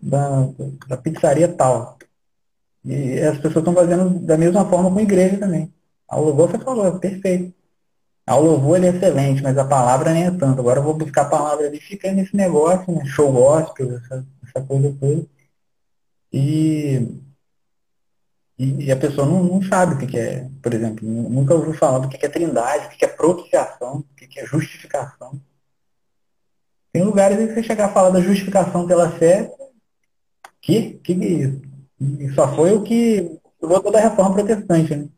da, 0.00 0.48
da 0.86 0.96
pizzaria 0.96 1.48
tal. 1.48 1.98
E 2.88 3.20
as 3.20 3.36
pessoas 3.36 3.56
estão 3.56 3.74
fazendo 3.74 4.18
da 4.20 4.38
mesma 4.38 4.64
forma 4.64 4.90
com 4.90 4.98
a 4.98 5.02
igreja 5.02 5.36
também. 5.36 5.72
A 6.08 6.16
louvor 6.16 6.50
você 6.50 6.58
falou, 6.58 6.86
é 6.86 6.98
perfeito. 6.98 7.54
A 8.26 8.36
louvor 8.36 8.76
ele 8.76 8.86
é 8.86 8.90
excelente, 8.90 9.42
mas 9.42 9.58
a 9.58 9.64
palavra 9.64 10.12
nem 10.12 10.24
é 10.24 10.30
tanto. 10.30 10.60
Agora 10.60 10.80
eu 10.80 10.84
vou 10.84 10.94
buscar 10.94 11.22
a 11.22 11.28
palavra 11.28 11.66
ali, 11.66 11.78
fica 11.80 12.10
nesse 12.12 12.34
negócio, 12.34 12.92
né? 12.94 13.04
Show 13.04 13.30
gospel, 13.30 13.96
essa, 13.96 14.26
essa 14.46 14.66
coisa 14.66 14.96
toda. 14.98 15.26
E, 16.32 17.08
e, 18.58 18.86
e, 18.86 18.92
a 18.92 18.96
pessoa 18.96 19.26
não, 19.26 19.42
não 19.44 19.62
sabe 19.62 19.94
o 19.94 19.98
que, 19.98 20.06
que 20.06 20.18
é, 20.18 20.48
por 20.62 20.72
exemplo, 20.74 21.06
nunca 21.06 21.54
ouviu 21.54 21.74
falar 21.74 21.98
do 22.00 22.08
que, 22.08 22.18
que 22.18 22.26
é 22.26 22.28
trindade, 22.28 22.86
o 22.86 22.88
que, 22.90 22.98
que 22.98 23.04
é 23.04 23.08
propiciação, 23.08 23.98
o 23.98 24.14
que, 24.16 24.26
que 24.26 24.40
é 24.40 24.46
justificação. 24.46 25.40
Tem 26.92 27.02
lugares 27.02 27.38
em 27.38 27.46
que 27.46 27.54
você 27.54 27.62
chegar 27.62 27.86
a 27.86 27.92
falar 27.92 28.10
da 28.10 28.20
justificação 28.20 28.86
pela 28.86 29.10
fé, 29.10 29.50
que, 30.60 30.94
que 30.98 31.12
é 31.12 31.26
isso? 31.26 31.67
E 32.00 32.32
só 32.34 32.54
foi 32.54 32.72
o 32.72 32.82
que 32.82 33.40
levou 33.60 33.82
toda 33.82 33.98
a 33.98 34.02
reforma 34.02 34.34
protestante. 34.34 34.94
Né? 34.94 35.08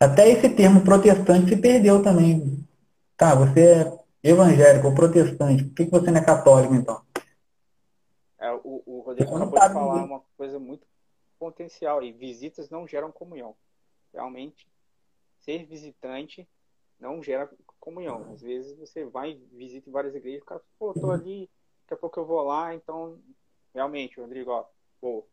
Até 0.00 0.28
esse 0.28 0.48
termo 0.50 0.82
protestante 0.82 1.48
se 1.48 1.56
perdeu 1.56 2.02
também. 2.02 2.64
Tá, 3.16 3.34
você 3.34 3.82
é 4.22 4.30
evangélico 4.30 4.86
ou 4.86 4.94
protestante, 4.94 5.64
por 5.64 5.74
que 5.74 5.84
você 5.84 6.10
não 6.10 6.20
é 6.20 6.24
católico 6.24 6.74
então? 6.74 7.02
É, 8.38 8.52
o, 8.52 8.82
o 8.86 9.00
Rodrigo 9.00 9.34
acabou 9.34 9.58
de 9.58 9.74
falar 9.74 10.04
uma 10.04 10.22
coisa 10.36 10.58
muito 10.60 10.86
potencial 11.38 12.02
e 12.02 12.12
visitas 12.12 12.70
não 12.70 12.86
geram 12.86 13.10
comunhão. 13.10 13.56
Realmente, 14.14 14.68
ser 15.40 15.64
visitante 15.66 16.48
não 17.00 17.22
gera 17.22 17.50
comunhão. 17.80 18.30
Às 18.32 18.40
vezes 18.40 18.76
você 18.76 19.04
vai, 19.04 19.40
visita 19.52 19.90
várias 19.90 20.14
igrejas, 20.14 20.42
o 20.42 20.46
cara, 20.46 20.60
pô, 20.78 20.92
tô 20.92 21.10
ali, 21.10 21.50
daqui 21.82 21.94
a 21.94 21.96
pouco 21.96 22.20
eu 22.20 22.26
vou 22.26 22.42
lá, 22.42 22.74
então, 22.74 23.18
realmente, 23.74 24.20
Rodrigo, 24.20 24.50
ó, 24.50 24.64
pô, 25.00 25.24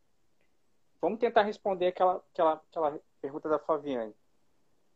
Vamos 1.05 1.19
tentar 1.19 1.43
responder 1.43 1.85
aquela, 1.85 2.15
aquela, 2.33 2.53
aquela 2.53 2.99
pergunta 3.21 3.47
da 3.47 3.59
Flaviane. 3.59 4.11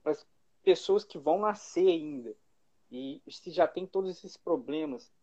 Para 0.02 0.14
as 0.14 0.26
pessoas 0.64 1.04
que 1.04 1.20
vão 1.20 1.38
nascer 1.38 1.88
ainda 1.88 2.36
e 2.92 3.22
se 3.30 3.52
já 3.52 3.68
tem 3.68 3.86
todos 3.86 4.18
esses 4.18 4.36
problemas, 4.36 5.14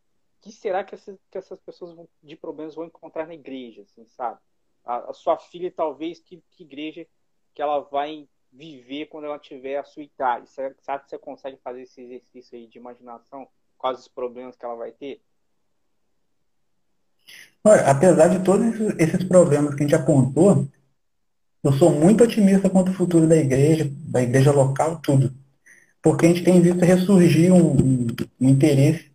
que 0.40 0.53
será 0.53 0.85
que 0.85 0.94
essas, 0.94 1.18
que 1.29 1.38
essas 1.38 1.59
pessoas 1.59 1.92
vão, 1.92 2.09
de 2.22 2.37
problemas 2.37 2.77
vão 2.77 2.85
encontrar 2.85 3.27
na 3.27 3.35
igreja, 3.35 3.83
assim, 3.83 4.07
sabe? 4.07 4.38
A, 4.85 5.11
a 5.11 5.12
sua 5.12 5.37
filha, 5.37 5.72
talvez, 5.72 6.20
que, 6.20 6.40
que 6.53 6.62
igreja 6.62 7.05
que 7.53 7.61
ela 7.61 7.81
vai 7.81 8.29
viver 8.53 9.07
quando 9.07 9.25
ela 9.25 9.40
tiver 9.40 9.79
a 9.79 9.85
sua 9.85 10.05
idade? 10.05 10.49
Será, 10.49 10.70
que 11.01 11.11
você 11.11 11.18
consegue 11.18 11.57
fazer 11.64 11.83
esse 11.83 12.01
exercício 12.01 12.57
aí 12.57 12.68
de 12.68 12.79
imaginação? 12.79 13.49
Quais 13.77 13.99
os 13.99 14.07
problemas 14.07 14.55
que 14.55 14.64
ela 14.64 14.77
vai 14.77 14.92
ter? 14.92 15.20
Olha, 17.64 17.90
apesar 17.90 18.29
de 18.29 18.44
todos 18.44 18.66
esses 19.01 19.25
problemas 19.25 19.75
que 19.75 19.83
a 19.83 19.87
gente 19.88 19.96
apontou, 19.96 20.68
eu 21.66 21.72
sou 21.72 21.90
muito 21.90 22.22
otimista 22.22 22.70
quanto 22.70 22.88
ao 22.88 22.94
futuro 22.94 23.26
da 23.26 23.37
igreja, 23.37 23.90
da 23.92 24.22
igreja 24.22 24.52
local, 24.52 25.00
tudo. 25.00 25.35
Porque 26.00 26.24
a 26.24 26.29
gente 26.29 26.44
tem 26.44 26.61
visto 26.61 26.85
ressurgir 26.85 27.52
um, 27.52 27.72
um, 27.72 28.07
um 28.40 28.48
interesse 28.48 29.11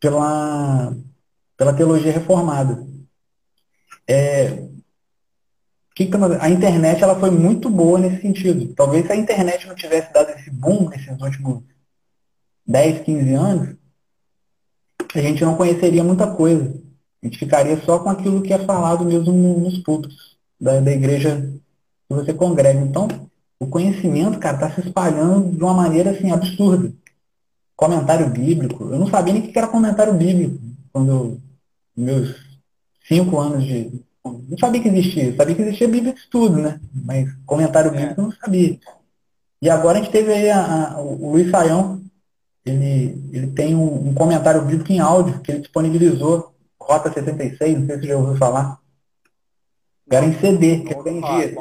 pela, 0.00 0.96
pela 1.58 1.74
teologia 1.74 2.10
reformada. 2.10 2.86
É, 4.08 4.66
a 6.40 6.48
internet 6.48 7.02
ela 7.02 7.20
foi 7.20 7.30
muito 7.30 7.68
boa 7.68 7.98
nesse 7.98 8.22
sentido. 8.22 8.72
Talvez 8.74 9.04
se 9.04 9.12
a 9.12 9.16
internet 9.16 9.66
não 9.66 9.74
tivesse 9.74 10.10
dado 10.10 10.30
esse 10.30 10.50
boom 10.50 10.88
nesses 10.88 11.20
últimos 11.20 11.64
10, 12.66 13.04
15 13.04 13.34
anos, 13.34 13.76
a 15.14 15.20
gente 15.20 15.44
não 15.44 15.56
conheceria 15.56 16.02
muita 16.02 16.34
coisa. 16.34 16.82
A 17.22 17.26
gente 17.26 17.38
ficaria 17.38 17.78
só 17.84 17.98
com 17.98 18.08
aquilo 18.08 18.40
que 18.40 18.54
é 18.54 18.58
falado 18.58 19.04
mesmo 19.04 19.32
nos 19.32 19.82
cultos 19.82 20.27
da, 20.60 20.80
da 20.80 20.90
igreja 20.90 21.40
que 22.08 22.14
você 22.14 22.32
congrega. 22.32 22.80
Então, 22.80 23.08
o 23.60 23.66
conhecimento, 23.66 24.38
cara, 24.38 24.54
está 24.54 24.70
se 24.70 24.86
espalhando 24.86 25.56
de 25.56 25.62
uma 25.62 25.74
maneira 25.74 26.10
assim 26.10 26.30
absurda. 26.30 26.92
Comentário 27.76 28.28
bíblico. 28.30 28.84
Eu 28.84 28.98
não 28.98 29.08
sabia 29.08 29.32
nem 29.32 29.42
o 29.42 29.52
que 29.52 29.58
era 29.58 29.68
comentário 29.68 30.14
bíblico 30.14 30.58
quando 30.92 31.10
eu, 31.10 31.40
meus 31.96 32.36
cinco 33.06 33.38
anos 33.38 33.64
de. 33.64 34.02
Não 34.24 34.58
sabia 34.58 34.82
que 34.82 34.88
existia. 34.88 35.24
Eu 35.24 35.36
sabia 35.36 35.54
que 35.54 35.62
existia 35.62 35.88
Bíblia 35.88 36.12
de 36.12 36.20
estudo, 36.20 36.56
né? 36.56 36.80
Mas 36.92 37.32
comentário 37.46 37.90
bíblico 37.90 38.20
é. 38.20 38.24
eu 38.24 38.28
não 38.28 38.32
sabia. 38.32 38.78
E 39.60 39.70
agora 39.70 39.98
a 39.98 40.02
gente 40.02 40.12
teve 40.12 40.32
aí 40.32 40.50
a, 40.50 40.92
a, 40.92 41.00
o 41.00 41.32
Luiz 41.32 41.50
Saião, 41.50 42.00
ele, 42.64 43.18
ele 43.32 43.46
tem 43.48 43.74
um, 43.74 44.08
um, 44.08 44.14
comentário 44.14 44.62
bíblico 44.62 44.92
em 44.92 45.00
áudio 45.00 45.40
que 45.40 45.50
ele 45.50 45.60
disponibilizou 45.60 46.52
Rota 46.80 47.12
76, 47.12 47.78
não 47.78 47.86
sei 47.86 47.96
se 47.96 48.02
você 48.02 48.08
já 48.08 48.16
ouviu 48.16 48.36
falar. 48.36 48.78
Era 50.10 50.26
em 50.26 50.38
CD, 50.38 50.80
que 50.80 50.94
vendia. 51.02 51.54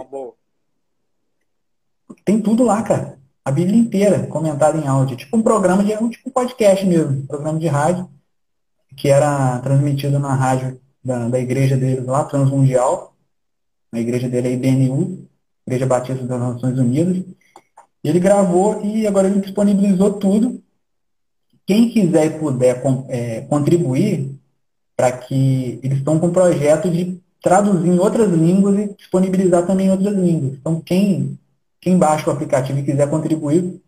Tem 2.24 2.40
tudo 2.42 2.64
lá, 2.64 2.82
cara. 2.82 3.18
A 3.44 3.52
Bíblia 3.52 3.78
inteira, 3.78 4.28
comentada 4.28 4.78
em 4.78 4.88
áudio. 4.88 5.16
Tipo 5.18 5.38
um 5.38 5.42
programa 5.42 5.84
de 5.84 5.94
um 5.94 6.10
tipo 6.10 6.30
um 6.30 6.32
podcast 6.32 6.86
mesmo, 6.86 7.20
um 7.20 7.26
programa 7.26 7.60
de 7.60 7.68
rádio, 7.68 8.10
que 8.96 9.10
era 9.10 9.60
transmitido 9.60 10.20
na 10.20 10.34
rádio 10.34 10.80
da, 11.04 11.30
da 11.30 11.40
igreja 11.40 11.78
dele 11.78 12.02
lá, 12.02 12.24
Transmundial. 12.26 13.16
A 13.92 14.00
igreja 14.00 14.28
dele 14.28 14.50
é 14.50 14.54
IBNU, 14.54 15.28
Igreja 15.66 15.86
Batista 15.86 16.26
das 16.26 16.40
Nações 16.40 16.78
Unidas. 16.78 17.24
Ele 18.04 18.20
gravou 18.20 18.84
e 18.84 19.08
agora 19.08 19.28
ele 19.28 19.42
disponibilizou 19.42 20.14
tudo. 20.14 20.62
Quem 21.66 21.90
quiser 21.90 22.26
e 22.26 22.40
puder 22.40 22.82
é, 23.10 23.42
contribuir, 23.42 24.38
para 24.96 25.12
que 25.12 25.80
eles 25.84 26.00
estão 26.00 26.20
com 26.20 26.28
um 26.28 26.34
projeto 26.34 26.90
de 26.90 27.22
traduzir 27.42 27.90
em 27.90 28.00
outras 28.00 28.30
línguas 28.30 28.78
e 28.80 28.94
disponibilizar 28.96 29.66
também 29.66 29.88
em 29.88 29.92
outras 29.92 30.14
línguas. 30.14 30.54
Então, 30.54 30.82
quem, 30.82 31.40
quem 31.80 31.98
baixa 31.98 32.30
o 32.30 32.34
aplicativo 32.34 32.80
e 32.80 32.84
quiser 32.84 33.10
contribuir, 33.10 33.82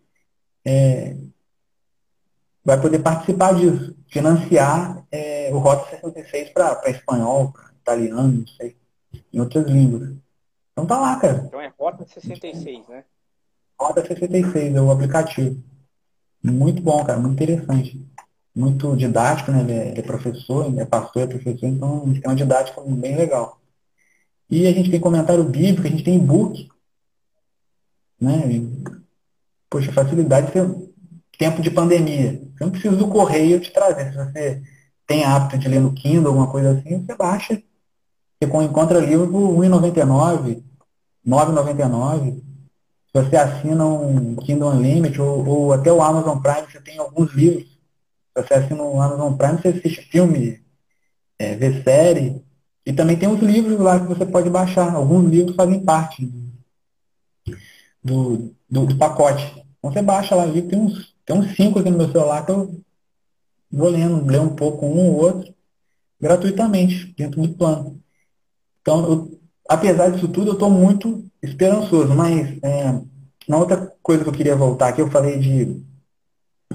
é, 0.66 1.16
vai 2.64 2.80
poder 2.80 3.00
participar 3.00 3.54
disso, 3.56 3.96
financiar 4.08 5.04
é, 5.12 5.50
o 5.52 5.58
Rota 5.58 5.90
66 5.90 6.50
para 6.52 6.90
espanhol, 6.90 7.52
para 7.52 7.72
italiano, 7.98 8.40
não 8.40 8.48
sei, 8.48 8.76
em 9.34 9.40
outras 9.40 9.66
línguas. 9.66 10.14
Então 10.72 10.86
tá 10.86 11.00
lá, 11.00 11.20
cara. 11.20 11.44
Então 11.46 11.62
é 11.62 11.72
Rota 11.78 12.06
66, 12.06 12.88
né? 12.88 13.04
Rota 13.80 14.06
66 14.06 14.76
é 14.76 14.82
o 14.82 14.92
aplicativo. 14.92 15.62
Muito 16.44 16.82
bom, 16.82 17.04
cara, 17.04 17.20
muito 17.20 17.34
interessante. 17.34 18.06
Muito 18.60 18.94
didático, 18.98 19.52
né? 19.52 19.62
Ele 19.62 19.72
é, 19.72 19.88
ele 19.92 20.00
é 20.00 20.04
professor, 20.04 20.66
ele 20.66 20.82
é 20.82 20.86
pastor, 20.86 21.22
é 21.22 21.28
professor, 21.28 21.66
então 21.66 22.12
é 22.22 22.28
uma 22.28 22.36
didática 22.36 22.82
bem 22.82 23.16
legal. 23.16 23.62
E 24.50 24.68
a 24.68 24.74
gente 24.74 24.92
tem 24.92 25.00
comentário 25.00 25.46
bíblico, 25.46 25.88
a 25.88 25.90
gente 25.90 26.04
tem 26.04 26.18
e-book. 26.18 26.68
Né? 28.20 28.42
Poxa, 29.70 29.94
facilidade 29.94 30.52
tempo 31.38 31.62
de 31.62 31.72
pandemia. 31.72 32.34
Você 32.34 32.64
não 32.66 32.72
precisa 32.72 32.98
do 32.98 33.08
correio 33.08 33.62
te 33.62 33.72
trazer. 33.72 34.12
Se 34.12 34.18
você 34.18 34.62
tem 35.08 35.24
hábito 35.24 35.58
de 35.58 35.70
ler 35.70 35.80
no 35.80 35.94
Kindle, 35.94 36.28
alguma 36.28 36.52
coisa 36.52 36.72
assim, 36.72 37.06
você 37.06 37.16
baixa. 37.16 37.64
Você 38.42 38.64
encontra 38.66 39.00
livro 39.00 39.32
por 39.32 39.58
R$1,99, 39.58 40.62
9,99. 41.26 42.36
Se 42.36 43.24
você 43.24 43.38
assina 43.38 43.86
um 43.86 44.36
Kindle 44.36 44.70
Unlimited 44.72 45.22
ou, 45.22 45.48
ou, 45.48 45.74
até 45.74 45.94
o 45.94 46.02
Amazon 46.02 46.40
Prime, 46.40 46.68
você 46.70 46.82
tem 46.82 46.98
alguns 46.98 47.34
livros. 47.34 47.79
Você 48.36 48.54
assina 48.54 48.84
o 48.84 49.02
Amazon 49.02 49.36
Prime, 49.36 49.62
você 49.62 49.68
assiste 49.70 50.02
filme, 50.04 50.62
é, 51.38 51.56
vê 51.56 51.82
série. 51.84 52.42
E 52.86 52.94
também 52.94 53.18
tem 53.18 53.30
os 53.30 53.40
livros 53.40 53.80
lá 53.80 54.00
que 54.00 54.08
você 54.08 54.26
pode 54.26 54.50
baixar. 54.50 54.94
Alguns 54.94 55.30
livros 55.30 55.56
fazem 55.56 55.84
parte 55.84 56.26
do, 58.04 58.54
do, 58.70 58.86
do 58.86 58.98
pacote. 58.98 59.44
Então 59.78 59.92
você 59.92 60.02
baixa 60.02 60.36
lá, 60.36 60.46
livro, 60.46 60.70
tem 60.70 60.80
uns, 60.80 61.16
tem 61.26 61.38
uns 61.38 61.56
cinco 61.56 61.80
aqui 61.80 61.90
no 61.90 61.98
meu 61.98 62.12
celular 62.12 62.46
que 62.46 62.52
eu 62.52 62.82
vou 63.72 63.90
lendo, 63.90 64.26
ler 64.26 64.42
um 64.42 64.56
pouco 64.56 64.86
um 64.86 65.10
ou 65.10 65.16
outro, 65.16 65.54
gratuitamente, 66.20 67.14
dentro 67.18 67.42
do 67.42 67.54
plano. 67.56 68.02
Então, 68.82 69.10
eu, 69.10 69.40
apesar 69.68 70.10
disso 70.10 70.28
tudo, 70.28 70.50
eu 70.50 70.54
estou 70.54 70.70
muito 70.70 71.24
esperançoso, 71.42 72.14
mas 72.16 72.58
é, 72.64 73.02
uma 73.48 73.58
outra 73.60 73.94
coisa 74.02 74.24
que 74.24 74.30
eu 74.30 74.34
queria 74.34 74.56
voltar 74.56 74.90
aqui, 74.90 75.02
eu 75.02 75.12
falei 75.12 75.38
de 75.40 75.82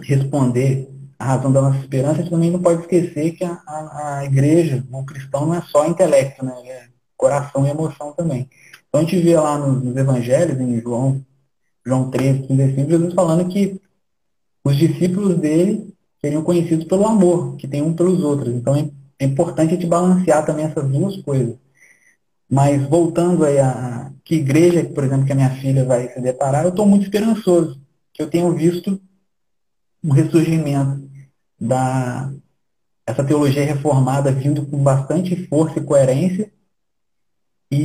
responder 0.00 0.88
a 1.24 1.26
razão 1.26 1.50
da 1.50 1.62
nossa 1.62 1.78
esperança, 1.78 2.12
a 2.12 2.22
gente 2.22 2.30
também 2.30 2.50
não 2.50 2.60
pode 2.60 2.82
esquecer 2.82 3.32
que 3.32 3.42
a, 3.44 3.58
a, 3.66 4.18
a 4.18 4.24
igreja, 4.26 4.84
o 4.92 5.04
cristão 5.04 5.46
não 5.46 5.54
é 5.54 5.62
só 5.62 5.86
intelecto, 5.86 6.44
né? 6.44 6.52
é 6.66 6.88
coração 7.16 7.66
e 7.66 7.70
emoção 7.70 8.12
também. 8.12 8.46
Então 8.86 9.00
a 9.00 9.04
gente 9.04 9.18
vê 9.20 9.34
lá 9.34 9.56
nos, 9.56 9.82
nos 9.82 9.96
evangelhos, 9.96 10.60
em 10.60 10.78
João, 10.82 11.24
João 11.84 12.10
13, 12.10 12.46
15, 12.46 12.74
Jesus 12.74 13.14
falando 13.14 13.48
que 13.48 13.80
os 14.62 14.76
discípulos 14.76 15.38
dele 15.38 15.94
seriam 16.20 16.42
conhecidos 16.42 16.84
pelo 16.84 17.06
amor 17.06 17.56
que 17.56 17.66
tem 17.66 17.80
um 17.80 17.94
pelos 17.94 18.22
outros. 18.22 18.54
Então 18.54 18.76
é, 18.76 18.90
é 19.18 19.24
importante 19.24 19.70
a 19.70 19.76
gente 19.76 19.86
balancear 19.86 20.44
também 20.44 20.66
essas 20.66 20.86
duas 20.86 21.16
coisas. 21.22 21.56
Mas 22.50 22.86
voltando 22.86 23.46
aí 23.46 23.58
a 23.58 24.12
que 24.22 24.34
igreja, 24.36 24.84
por 24.84 25.04
exemplo, 25.04 25.24
que 25.24 25.32
a 25.32 25.36
minha 25.36 25.50
filha 25.50 25.86
vai 25.86 26.06
se 26.12 26.20
deparar, 26.20 26.64
eu 26.64 26.70
estou 26.70 26.86
muito 26.86 27.04
esperançoso, 27.04 27.80
que 28.12 28.22
eu 28.22 28.28
tenho 28.28 28.52
visto 28.52 29.00
um 30.02 30.10
ressurgimento 30.10 31.13
da 31.60 32.32
essa 33.06 33.22
teologia 33.22 33.64
reformada 33.64 34.32
vindo 34.32 34.64
com 34.66 34.82
bastante 34.82 35.46
força 35.46 35.78
e 35.78 35.84
coerência 35.84 36.50
e, 37.70 37.78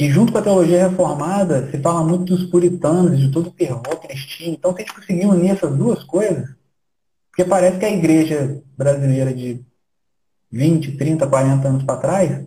e, 0.00 0.04
e, 0.06 0.10
junto 0.10 0.32
com 0.32 0.38
a 0.38 0.42
teologia 0.42 0.88
reformada 0.88 1.70
se 1.70 1.78
fala 1.78 2.04
muito 2.04 2.34
dos 2.34 2.46
puritanos, 2.50 3.18
de 3.18 3.30
todo 3.30 3.48
o 3.48 3.52
terror 3.52 3.82
cristino. 4.00 4.54
Então, 4.54 4.72
se 4.72 4.78
a 4.78 4.84
gente 4.84 4.94
conseguir 4.94 5.26
unir 5.26 5.50
essas 5.50 5.76
duas 5.76 6.02
coisas, 6.04 6.48
porque 7.30 7.44
parece 7.44 7.78
que 7.78 7.84
a 7.84 7.90
igreja 7.90 8.62
brasileira 8.76 9.34
de 9.34 9.64
20, 10.50 10.96
30, 10.96 11.26
40 11.26 11.68
anos 11.68 11.84
para 11.84 12.00
trás 12.00 12.46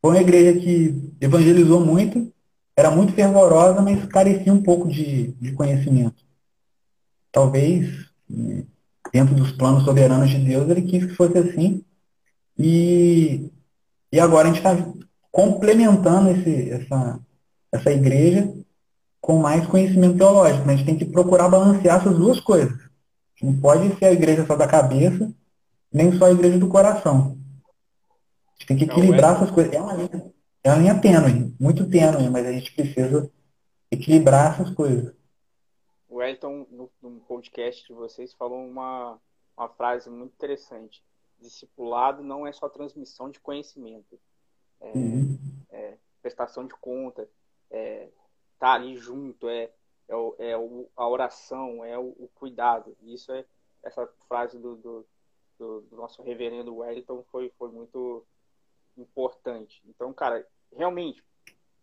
foi 0.00 0.10
uma 0.10 0.20
igreja 0.20 0.58
que 0.58 1.14
evangelizou 1.20 1.84
muito, 1.84 2.32
era 2.76 2.90
muito 2.90 3.12
fervorosa, 3.12 3.80
mas 3.80 4.04
carecia 4.06 4.52
um 4.52 4.62
pouco 4.62 4.88
de, 4.88 5.32
de 5.32 5.52
conhecimento. 5.52 6.24
Talvez, 7.30 8.10
dentro 9.12 9.34
dos 9.34 9.52
planos 9.52 9.84
soberanos 9.84 10.30
de 10.30 10.38
Deus, 10.38 10.68
ele 10.68 10.82
quis 10.82 11.06
que 11.06 11.14
fosse 11.14 11.36
assim. 11.38 11.84
E, 12.58 13.50
e 14.10 14.18
agora 14.18 14.48
a 14.48 14.52
gente 14.52 14.64
está 14.64 14.76
complementando 15.30 16.30
esse, 16.30 16.70
essa, 16.70 17.20
essa 17.70 17.92
igreja 17.92 18.52
com 19.20 19.38
mais 19.38 19.66
conhecimento 19.66 20.16
teológico. 20.18 20.68
A 20.68 20.76
gente 20.76 20.86
tem 20.86 20.96
que 20.96 21.04
procurar 21.04 21.48
balancear 21.48 22.00
essas 22.00 22.16
duas 22.16 22.40
coisas. 22.40 22.76
Não 23.42 23.54
pode 23.54 23.96
ser 23.96 24.06
a 24.06 24.12
igreja 24.12 24.46
só 24.46 24.56
da 24.56 24.66
cabeça, 24.66 25.32
nem 25.92 26.16
só 26.16 26.26
a 26.26 26.32
igreja 26.32 26.58
do 26.58 26.68
coração 26.68 27.36
gente 28.62 28.66
tem 28.66 28.76
que 28.76 28.84
equilibrar 28.84 29.36
essas 29.36 29.50
coisas. 29.50 29.72
É 29.72 29.80
uma 29.80 29.94
linha, 29.94 30.32
é 30.64 30.70
uma 30.70 30.78
linha 30.78 30.98
tênue, 30.98 31.54
muito 31.58 31.88
tênue, 31.88 32.30
mas 32.30 32.46
a 32.46 32.52
gente 32.52 32.72
precisa 32.72 33.30
equilibrar 33.90 34.54
essas 34.54 34.70
coisas. 34.70 35.12
O 36.12 36.20
Elton, 36.20 36.66
no, 36.70 36.92
no 37.00 37.20
podcast 37.22 37.86
de 37.86 37.94
vocês, 37.94 38.34
falou 38.34 38.66
uma, 38.66 39.18
uma 39.56 39.68
frase 39.70 40.10
muito 40.10 40.34
interessante. 40.34 41.02
Discipulado 41.40 42.22
não 42.22 42.46
é 42.46 42.52
só 42.52 42.68
transmissão 42.68 43.30
de 43.30 43.40
conhecimento. 43.40 44.20
É, 44.78 44.92
uhum. 44.94 45.38
é 45.70 45.96
prestação 46.20 46.66
de 46.66 46.74
conta, 46.74 47.26
é 47.70 48.10
tá 48.58 48.74
ali 48.74 48.94
junto, 48.94 49.48
é, 49.48 49.72
é, 50.06 50.14
o, 50.14 50.36
é 50.38 50.56
o, 50.56 50.86
a 50.94 51.08
oração, 51.08 51.82
é 51.82 51.98
o, 51.98 52.08
o, 52.18 52.28
cuidado. 52.34 52.94
Isso 53.04 53.32
é 53.32 53.46
essa 53.82 54.06
frase 54.28 54.58
do, 54.58 54.76
do, 54.76 55.06
do, 55.58 55.80
do 55.80 55.96
nosso 55.96 56.22
reverendo 56.22 56.76
Wellington 56.76 57.24
foi, 57.32 57.48
foi 57.58 57.72
muito 57.72 58.22
importante. 58.98 59.82
Então, 59.86 60.12
cara, 60.12 60.46
realmente, 60.76 61.24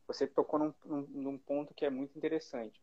você 0.05 0.27
tocou 0.27 0.59
num, 0.59 0.73
num, 0.85 1.01
num 1.09 1.37
ponto 1.39 1.73
que 1.73 1.83
é 1.83 1.89
muito 1.89 2.15
interessante. 2.15 2.79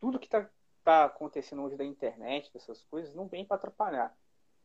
Tudo 0.00 0.18
que 0.18 0.26
está 0.26 0.48
tá 0.82 1.04
acontecendo 1.04 1.62
hoje 1.62 1.76
da 1.76 1.84
internet, 1.84 2.52
dessas 2.52 2.82
coisas, 2.84 3.14
não 3.14 3.28
vem 3.28 3.44
para 3.44 3.56
atrapalhar. 3.56 4.16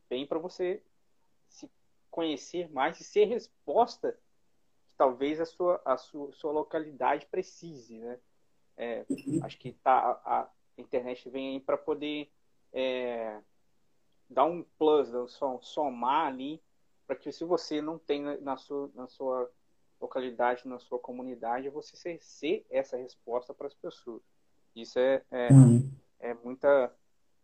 Vem 0.09 0.25
para 0.25 0.39
você 0.39 0.81
se 1.49 1.69
conhecer 2.09 2.71
mais 2.71 2.99
e 2.99 3.03
ser 3.03 3.25
resposta 3.25 4.17
que 4.87 4.93
talvez 4.97 5.39
a 5.39 5.45
sua, 5.45 5.81
a 5.83 5.97
sua, 5.97 6.31
sua 6.31 6.51
localidade 6.51 7.25
precise, 7.25 7.99
né? 7.99 8.19
É, 8.77 9.05
acho 9.41 9.57
que 9.57 9.71
tá, 9.73 10.21
a, 10.25 10.41
a 10.41 10.49
internet 10.77 11.29
vem 11.29 11.53
aí 11.53 11.59
para 11.59 11.77
poder 11.77 12.29
é, 12.73 13.39
dar 14.29 14.45
um 14.45 14.63
plus, 14.77 15.09
somar 15.61 16.27
ali 16.27 16.61
para 17.07 17.15
que 17.15 17.31
se 17.31 17.43
você 17.45 17.81
não 17.81 17.97
tem 17.97 18.21
na 18.41 18.57
sua, 18.57 18.89
na 18.93 19.07
sua 19.07 19.51
localidade, 20.01 20.67
na 20.67 20.79
sua 20.79 20.99
comunidade, 20.99 21.69
você 21.69 21.95
ser, 21.95 22.21
ser 22.21 22.65
essa 22.69 22.97
resposta 22.97 23.53
para 23.53 23.67
as 23.67 23.73
pessoas. 23.73 24.21
Isso 24.75 24.99
é, 24.99 25.21
é, 25.31 25.51
uhum. 25.51 25.89
é 26.19 26.33
muita, 26.33 26.91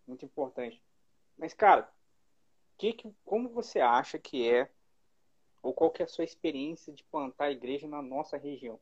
muito 0.07 0.25
importante. 0.25 0.81
Mas, 1.37 1.53
cara, 1.53 1.89
que, 2.77 2.93
que, 2.93 3.11
como 3.23 3.49
você 3.49 3.79
acha 3.79 4.19
que 4.19 4.49
é, 4.49 4.69
ou 5.61 5.73
qual 5.73 5.91
que 5.91 6.01
é 6.01 6.05
a 6.05 6.09
sua 6.09 6.23
experiência 6.23 6.91
de 6.91 7.03
plantar 7.05 7.45
a 7.45 7.51
igreja 7.51 7.87
na 7.87 8.01
nossa 8.01 8.37
região? 8.37 8.79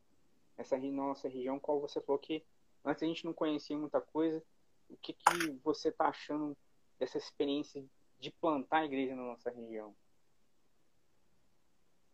Essa 0.58 0.76
nossa 0.78 1.28
região, 1.28 1.58
qual 1.58 1.80
você 1.80 2.00
falou 2.00 2.18
que 2.18 2.42
antes 2.84 3.02
a 3.02 3.06
gente 3.06 3.24
não 3.24 3.32
conhecia 3.32 3.76
muita 3.78 4.00
coisa, 4.00 4.42
o 4.88 4.96
que, 4.96 5.12
que 5.12 5.50
você 5.62 5.88
está 5.88 6.08
achando 6.08 6.56
dessa 6.98 7.16
experiência 7.16 7.82
de 8.18 8.30
plantar 8.30 8.78
a 8.78 8.84
igreja 8.84 9.14
na 9.14 9.22
nossa 9.22 9.50
região? 9.50 9.94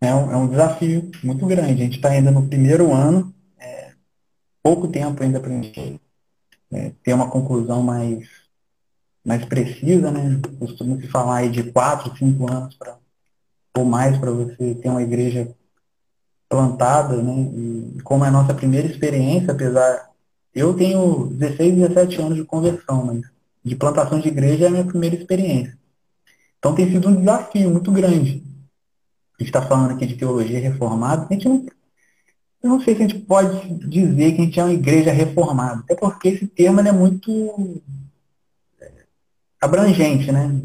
é 0.01 0.15
um, 0.15 0.33
é 0.33 0.37
um 0.37 0.49
desafio 0.49 1.11
muito 1.23 1.47
grande. 1.47 1.73
A 1.73 1.85
gente 1.85 1.97
está 1.97 2.11
ainda 2.11 2.31
no 2.31 2.47
primeiro 2.47 2.93
ano, 2.93 3.35
é, 3.59 3.93
pouco 4.63 4.89
tempo 4.89 5.23
ainda 5.23 5.41
para 5.41 5.51
a 5.51 5.63
gente 5.63 6.01
é, 6.73 6.93
ter 7.03 7.15
uma 7.15 7.31
conclusão 7.31 7.83
mais, 7.83 8.29
mais 9.25 9.45
precisa, 9.45 10.11
né? 10.11 10.41
Costuma 10.59 10.97
se 10.97 11.07
falar 11.09 11.39
aí 11.39 11.51
de 11.51 11.71
quatro, 11.73 12.17
cinco 12.17 12.51
anos 12.51 12.75
pra, 12.77 12.97
ou 13.77 13.85
mais 13.85 14.17
para 14.19 14.31
você 14.31 14.75
ter 14.75 14.89
uma 14.89 15.03
igreja 15.03 15.55
plantada, 16.49 17.23
né? 17.23 17.51
E 17.97 18.03
como 18.03 18.25
é 18.25 18.29
a 18.29 18.33
nossa 18.33 18.55
primeira 18.55 18.87
experiência, 18.87 19.53
apesar. 19.53 20.11
Eu 20.55 20.75
tenho 20.75 21.27
16, 21.27 21.75
17 21.75 22.21
anos 22.23 22.37
de 22.37 22.45
conversão, 22.45 23.05
mas 23.05 23.23
de 23.63 23.77
plantação 23.77 24.19
de 24.19 24.29
igreja 24.29 24.65
é 24.65 24.69
a 24.69 24.71
minha 24.71 24.87
primeira 24.87 25.15
experiência. 25.15 25.77
Então 26.59 26.75
tem 26.75 26.91
sido 26.91 27.09
um 27.09 27.17
desafio 27.17 27.71
muito 27.71 27.93
grande 27.93 28.47
a 29.39 29.43
gente 29.43 29.51
está 29.51 29.61
falando 29.61 29.93
aqui 29.93 30.07
de 30.07 30.17
teologia 30.17 30.59
reformada, 30.59 31.27
a 31.29 31.33
gente 31.33 31.47
não, 31.47 31.67
eu 32.67 32.71
não 32.71 32.81
sei 32.81 32.97
se 32.97 33.03
a 33.03 33.09
gente 33.09 33.21
pode 33.21 33.75
dizer 33.87 34.33
que 34.33 34.43
a 34.43 34.45
gente 34.45 34.61
é 34.61 34.65
uma 34.65 34.73
igreja 34.73 35.13
reformada, 35.13 35.81
até 35.81 35.95
porque 35.95 36.29
esse 36.29 36.47
termo 36.49 36.81
é 36.81 36.93
muito 36.93 37.81
é, 38.81 38.91
abrangente, 39.61 40.33
né? 40.33 40.61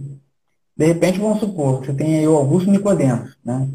De 0.76 0.86
repente, 0.86 1.20
vamos 1.20 1.40
supor, 1.40 1.86
você 1.86 1.94
tem 1.94 2.18
aí 2.18 2.28
o 2.28 2.36
Augusto 2.36 2.72
Nicodemos, 2.72 3.38
né? 3.46 3.70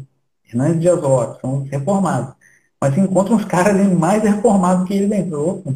Hernandes 0.45 0.81
Dias 0.81 1.01
Lopes, 1.01 1.39
são 1.41 1.63
reformados. 1.63 2.35
Mas 2.79 2.93
você 2.93 3.01
encontra 3.01 3.33
uns 3.33 3.45
caras 3.45 3.93
mais 3.93 4.21
reformados 4.21 4.87
que 4.87 4.93
ele 4.93 5.07
dentro. 5.07 5.49
Opa, 5.49 5.69
o 5.69 5.73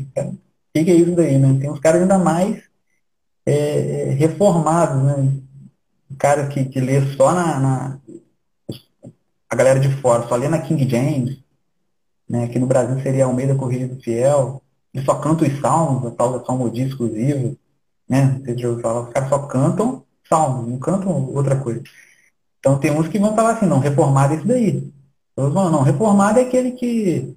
que, 0.74 0.84
que 0.84 0.92
é 0.92 0.96
isso 0.96 1.16
daí, 1.16 1.38
né? 1.38 1.58
Tem 1.60 1.70
uns 1.72 1.80
caras 1.80 2.02
ainda 2.02 2.18
mais 2.18 2.62
é, 3.46 4.14
reformados, 4.18 5.04
né? 5.04 5.42
O 6.10 6.16
cara 6.18 6.48
que, 6.48 6.66
que 6.66 6.80
lê 6.82 7.02
só 7.16 7.34
na, 7.34 7.60
na, 7.60 8.00
a 9.50 9.56
galera 9.56 9.80
de 9.80 9.90
fora, 10.02 10.28
só 10.28 10.36
lê 10.36 10.50
na 10.50 10.62
King 10.62 10.88
James, 10.90 11.41
né? 12.32 12.48
No 12.56 12.66
Brasil 12.66 12.98
seria 13.04 13.26
Almeida 13.26 13.54
Corrida 13.56 13.94
do 13.94 14.02
Fiel, 14.02 14.62
ele 14.94 15.04
só 15.04 15.16
canta 15.16 15.46
os 15.46 15.60
salmos, 15.60 16.06
a 16.06 16.16
tal 16.16 16.40
da 16.40 16.46
salmodia 16.46 16.86
exclusiva, 16.86 17.54
né? 18.08 18.40
Você 18.40 18.58
já 18.58 18.80
falar, 18.80 19.02
os 19.02 19.10
caras 19.14 19.30
só 19.30 19.40
cantam 19.40 20.06
salmos, 20.30 20.70
não 20.70 20.80
cantam 20.80 21.26
outra 21.34 21.58
coisa. 21.58 21.84
Então 22.60 22.80
tem 22.80 22.90
uns 22.90 23.10
que 23.10 23.20
vão 23.20 23.36
falar 23.36 23.52
assim, 23.52 23.66
não, 23.66 23.80
reformado 23.80 24.34
é 24.34 24.38
isso 24.38 24.48
daí. 24.48 24.94
Outros 25.36 25.54
vão, 25.54 25.70
não, 25.70 25.82
reformado 25.82 26.40
é 26.40 26.44
aquele 26.44 26.72
que 26.72 27.36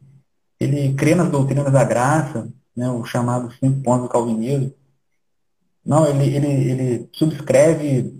ele 0.61 0.95
crê 0.95 1.17
nas 1.17 1.29
doutrinas 1.29 1.73
da 1.73 1.83
graça, 1.83 2.49
né, 2.77 2.89
o 2.89 3.05
chamado 3.05 3.53
cinco 3.55 3.83
pontos 3.83 4.05
do 4.05 4.09
calvinismo. 4.09 4.73
Não, 5.85 6.07
ele, 6.07 6.37
ele, 6.37 6.47
ele 6.47 7.09
subscreve 7.13 8.15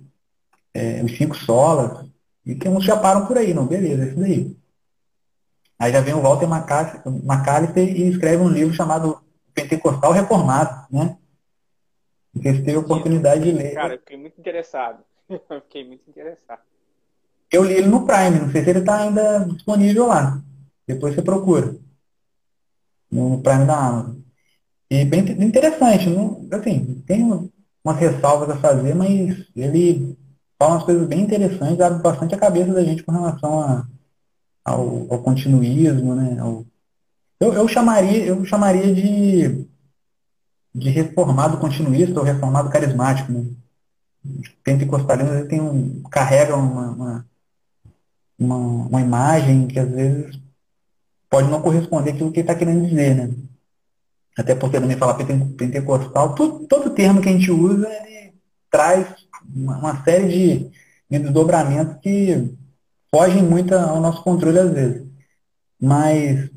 é, 0.75 1.03
os 1.05 1.17
cinco 1.17 1.37
solas, 1.37 2.05
e 2.45 2.55
tem 2.57 2.71
uns 2.71 2.85
já 2.85 2.97
param 2.97 3.27
por 3.27 3.39
aí, 3.39 3.55
não, 3.55 3.65
beleza, 3.65 4.05
é 4.05 4.09
isso 4.09 4.19
daí. 4.19 4.64
Aí 5.79 5.93
já 5.93 6.01
vem 6.01 6.15
o 6.15 6.21
Walter 6.21 6.47
McAllister 6.47 7.89
e 7.89 8.09
escreve 8.09 8.43
um 8.43 8.49
livro 8.49 8.75
chamado 8.75 9.21
Pentecostal 9.53 10.13
Reformado, 10.13 10.87
né? 10.91 11.17
Sei 12.43 12.55
se 12.55 12.63
teve 12.63 12.79
oportunidade 12.79 13.45
de 13.45 13.53
ler. 13.53 13.75
Cara, 13.75 13.95
eu 13.95 13.99
fiquei 13.99 14.17
muito 14.17 14.39
interessado. 14.39 15.05
Eu 15.29 15.61
fiquei 15.63 15.87
muito 15.87 16.03
interessado. 16.09 16.61
Eu 17.51 17.65
li 17.65 17.75
ele 17.75 17.87
no 17.87 18.05
Prime, 18.05 18.41
não 18.41 18.51
sei 18.51 18.63
se 18.63 18.71
ele 18.71 18.81
está 18.81 18.99
ainda 18.99 19.47
disponível 19.47 20.07
lá. 20.07 20.43
Depois 20.87 21.15
você 21.15 21.23
procura. 21.23 21.77
No 23.11 23.41
Prime 23.41 23.65
da 23.65 23.79
Amazon. 23.79 24.17
E 24.91 25.05
bem 25.05 25.21
interessante, 25.21 26.11
não, 26.11 26.47
assim, 26.53 27.03
tem 27.07 27.23
umas 27.23 27.97
ressalvas 27.97 28.51
a 28.51 28.57
fazer, 28.57 28.95
mas 28.95 29.11
ele 29.57 30.17
fala 30.59 30.75
umas 30.75 30.85
coisas 30.85 31.09
bem 31.09 31.21
interessantes, 31.21 31.81
abre 31.81 32.03
bastante 32.03 32.35
a 32.35 32.39
cabeça 32.39 32.73
da 32.73 32.85
gente 32.85 33.03
com 33.03 33.13
relação 33.13 33.61
a, 33.61 33.87
ao, 34.65 35.07
ao 35.13 35.23
continuismo, 35.23 36.15
né? 36.15 36.39
Ao, 36.41 36.65
eu, 37.41 37.53
eu, 37.53 37.69
chamaria, 37.69 38.25
eu 38.25 38.45
chamaria 38.45 38.95
de, 38.95 39.67
de 40.75 40.91
reformado 40.91 41.59
continuista 41.59 42.19
ou 42.19 42.25
reformado 42.25 42.71
carismático, 42.71 43.31
né? 43.31 43.45
Pentecostalismo 44.63 45.47
tem 45.47 45.61
um, 45.61 46.03
carrega 46.05 46.57
uma, 46.57 46.91
uma, 46.91 47.27
uma, 48.39 48.57
uma 48.57 49.01
imagem 49.03 49.67
que 49.67 49.79
às 49.79 49.91
vezes 49.91 50.41
pode 51.29 51.51
não 51.51 51.61
corresponder 51.61 52.13
àquilo 52.13 52.33
que 52.33 52.41
ele 52.41 52.45
está 52.49 52.55
querendo 52.55 52.89
dizer, 52.89 53.15
né? 53.15 53.35
Até 54.37 54.55
porque 54.55 54.81
também 54.81 54.97
falar 54.97 55.15
pentecostal, 55.15 56.35
todo, 56.35 56.67
todo 56.67 56.91
termo 56.91 57.21
que 57.21 57.29
a 57.29 57.33
gente 57.33 57.51
usa, 57.51 57.89
ele 57.89 58.35
traz 58.71 59.07
uma, 59.55 59.77
uma 59.79 60.05
série 60.05 60.29
de, 60.29 60.71
de 61.11 61.19
desdobramentos 61.19 62.01
que 62.01 62.53
fogem 63.15 63.45
muito 63.45 63.73
ao 63.73 64.01
nosso 64.01 64.25
controle 64.25 64.59
às 64.59 64.73
vezes. 64.73 65.07
Mas, 65.81 66.51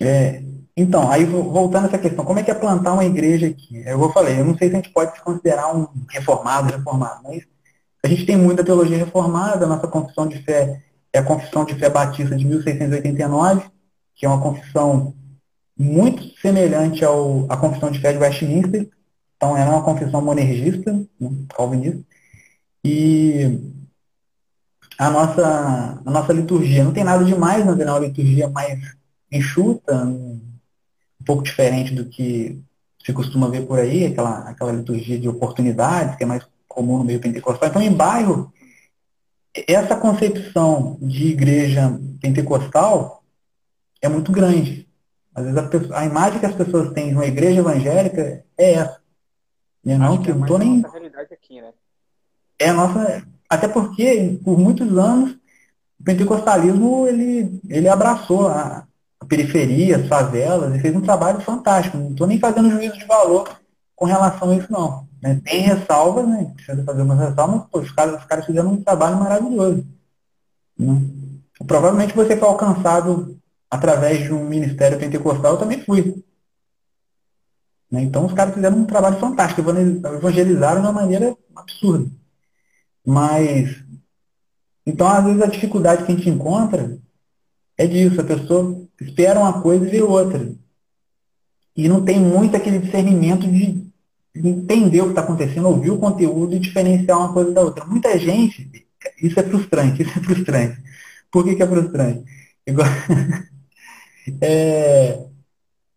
é, 0.00 0.42
então, 0.74 1.10
aí 1.10 1.26
voltando 1.26 1.84
a 1.84 1.88
essa 1.88 1.98
questão, 1.98 2.24
como 2.24 2.38
é 2.38 2.42
que 2.42 2.50
é 2.50 2.54
plantar 2.54 2.94
uma 2.94 3.04
igreja 3.04 3.48
aqui? 3.48 3.82
Eu 3.84 3.98
vou 3.98 4.10
falei, 4.10 4.40
eu 4.40 4.46
não 4.46 4.56
sei 4.56 4.68
se 4.70 4.74
a 4.74 4.76
gente 4.78 4.90
pode 4.90 5.14
se 5.14 5.22
considerar 5.22 5.76
um 5.76 5.86
reformado, 6.08 6.74
reformado, 6.74 7.22
mas 7.22 7.42
a 8.02 8.08
gente 8.08 8.24
tem 8.24 8.38
muita 8.38 8.64
teologia 8.64 8.96
reformada, 8.96 9.66
a 9.66 9.68
nossa 9.68 9.86
confissão 9.86 10.26
de 10.26 10.38
fé 10.42 10.82
é 11.12 11.18
a 11.18 11.22
confissão 11.22 11.66
de 11.66 11.74
fé 11.74 11.90
batista 11.90 12.34
de 12.34 12.46
1689, 12.46 13.66
que 14.14 14.24
é 14.24 14.28
uma 14.28 14.40
confissão 14.40 15.14
muito 15.76 16.22
semelhante 16.40 17.04
ao, 17.04 17.44
à 17.50 17.58
confissão 17.58 17.90
de 17.90 18.00
fé 18.00 18.12
de 18.12 18.18
Westminster, 18.18 18.88
então 19.36 19.54
ela 19.54 19.72
é 19.72 19.74
uma 19.74 19.84
confissão 19.84 20.22
monergista, 20.22 20.92
né, 21.20 21.30
calvinista, 21.54 22.02
e 22.82 23.77
a 24.98 25.10
nossa, 25.10 26.02
a 26.04 26.10
nossa 26.10 26.32
liturgia 26.32 26.82
não 26.82 26.92
tem 26.92 27.04
nada 27.04 27.24
demais, 27.24 27.64
não 27.64 27.80
é 27.80 27.84
uma 27.84 27.98
liturgia 28.00 28.48
mais 28.48 28.80
enxuta, 29.30 30.04
um 30.04 30.40
pouco 31.24 31.44
diferente 31.44 31.94
do 31.94 32.06
que 32.06 32.60
se 33.04 33.12
costuma 33.12 33.48
ver 33.48 33.64
por 33.64 33.78
aí, 33.78 34.06
aquela, 34.06 34.40
aquela 34.40 34.72
liturgia 34.72 35.18
de 35.18 35.28
oportunidades, 35.28 36.16
que 36.16 36.24
é 36.24 36.26
mais 36.26 36.44
comum 36.66 36.98
no 36.98 37.04
meio 37.04 37.20
pentecostal. 37.20 37.68
Então, 37.68 37.80
em 37.80 37.92
bairro, 37.92 38.52
essa 39.66 39.96
concepção 39.96 40.98
de 41.00 41.28
igreja 41.28 41.98
pentecostal 42.20 43.22
é 44.02 44.08
muito 44.08 44.32
grande. 44.32 44.88
Às 45.34 45.44
vezes 45.44 45.58
a, 45.58 45.62
pessoa, 45.68 45.98
a 45.98 46.04
imagem 46.06 46.40
que 46.40 46.46
as 46.46 46.54
pessoas 46.54 46.92
têm 46.92 47.10
de 47.10 47.14
uma 47.14 47.26
igreja 47.26 47.60
evangélica 47.60 48.44
é 48.58 48.72
essa. 48.72 49.00
E 49.84 49.94
não 49.94 50.14
Acho 50.14 50.18
que, 50.18 50.32
que 50.32 50.42
é 50.42 50.46
tô 50.46 50.58
nem. 50.58 50.82
realidade 50.82 51.32
aqui, 51.32 51.60
né? 51.60 51.72
É 52.58 52.70
a 52.70 52.74
nossa. 52.74 53.22
Até 53.48 53.66
porque, 53.66 54.38
por 54.44 54.58
muitos 54.58 54.96
anos, 54.98 55.32
o 55.98 56.04
pentecostalismo 56.04 57.06
ele, 57.06 57.60
ele 57.68 57.88
abraçou 57.88 58.48
a, 58.48 58.86
a 59.20 59.24
periferia, 59.26 59.96
as 59.96 60.06
favelas, 60.06 60.74
e 60.74 60.80
fez 60.80 60.94
um 60.94 61.00
trabalho 61.00 61.40
fantástico. 61.40 61.96
Não 61.96 62.10
estou 62.10 62.26
nem 62.26 62.38
fazendo 62.38 62.70
juízo 62.70 62.98
de 62.98 63.06
valor 63.06 63.48
com 63.96 64.04
relação 64.04 64.50
a 64.50 64.56
isso, 64.56 64.70
não. 64.70 65.08
Né? 65.20 65.40
Tem 65.44 65.60
ressalvas, 65.62 66.28
né? 66.28 66.52
Precisa 66.54 66.84
fazer 66.84 67.02
umas 67.02 67.18
ressalvas, 67.18 67.62
pô, 67.70 67.80
os 67.80 67.90
caras, 67.90 68.20
os 68.20 68.24
caras 68.26 68.46
fizeram 68.46 68.72
um 68.72 68.82
trabalho 68.82 69.16
maravilhoso. 69.16 69.84
Né? 70.78 71.02
Provavelmente 71.66 72.14
você 72.14 72.36
foi 72.36 72.48
alcançado 72.48 73.36
através 73.70 74.22
de 74.22 74.32
um 74.32 74.44
ministério 74.44 74.98
pentecostal, 74.98 75.54
eu 75.54 75.58
também 75.58 75.82
fui. 75.82 76.22
Né? 77.90 78.02
Então 78.02 78.26
os 78.26 78.32
caras 78.32 78.54
fizeram 78.54 78.76
um 78.76 78.84
trabalho 78.84 79.18
fantástico, 79.18 79.62
evangelizaram 79.68 80.80
de 80.80 80.86
uma 80.86 80.92
maneira 80.92 81.36
absurda. 81.56 82.08
Mas, 83.08 83.82
então 84.84 85.08
às 85.08 85.24
vezes 85.24 85.40
a 85.40 85.46
dificuldade 85.46 86.04
que 86.04 86.12
a 86.12 86.14
gente 86.14 86.28
encontra 86.28 86.98
é 87.74 87.86
disso, 87.86 88.20
a 88.20 88.24
pessoa 88.24 88.86
espera 89.00 89.40
uma 89.40 89.62
coisa 89.62 89.86
e 89.86 89.90
vê 89.90 90.02
outra. 90.02 90.52
E 91.74 91.88
não 91.88 92.04
tem 92.04 92.20
muito 92.20 92.54
aquele 92.54 92.78
discernimento 92.78 93.50
de 93.50 93.88
entender 94.34 95.00
o 95.00 95.04
que 95.04 95.10
está 95.12 95.22
acontecendo, 95.22 95.68
ouvir 95.68 95.90
o 95.90 95.98
conteúdo 95.98 96.54
e 96.54 96.58
diferenciar 96.58 97.16
uma 97.18 97.32
coisa 97.32 97.50
da 97.50 97.62
outra. 97.62 97.86
Muita 97.86 98.18
gente, 98.18 98.70
isso 99.22 99.40
é 99.40 99.42
frustrante, 99.42 100.02
isso 100.04 100.18
é 100.18 100.22
frustrante. 100.22 100.78
Por 101.32 101.44
que, 101.44 101.54
que 101.54 101.62
é 101.62 101.66
frustrante? 101.66 102.24
Igual, 102.66 102.88
é, 104.42 105.24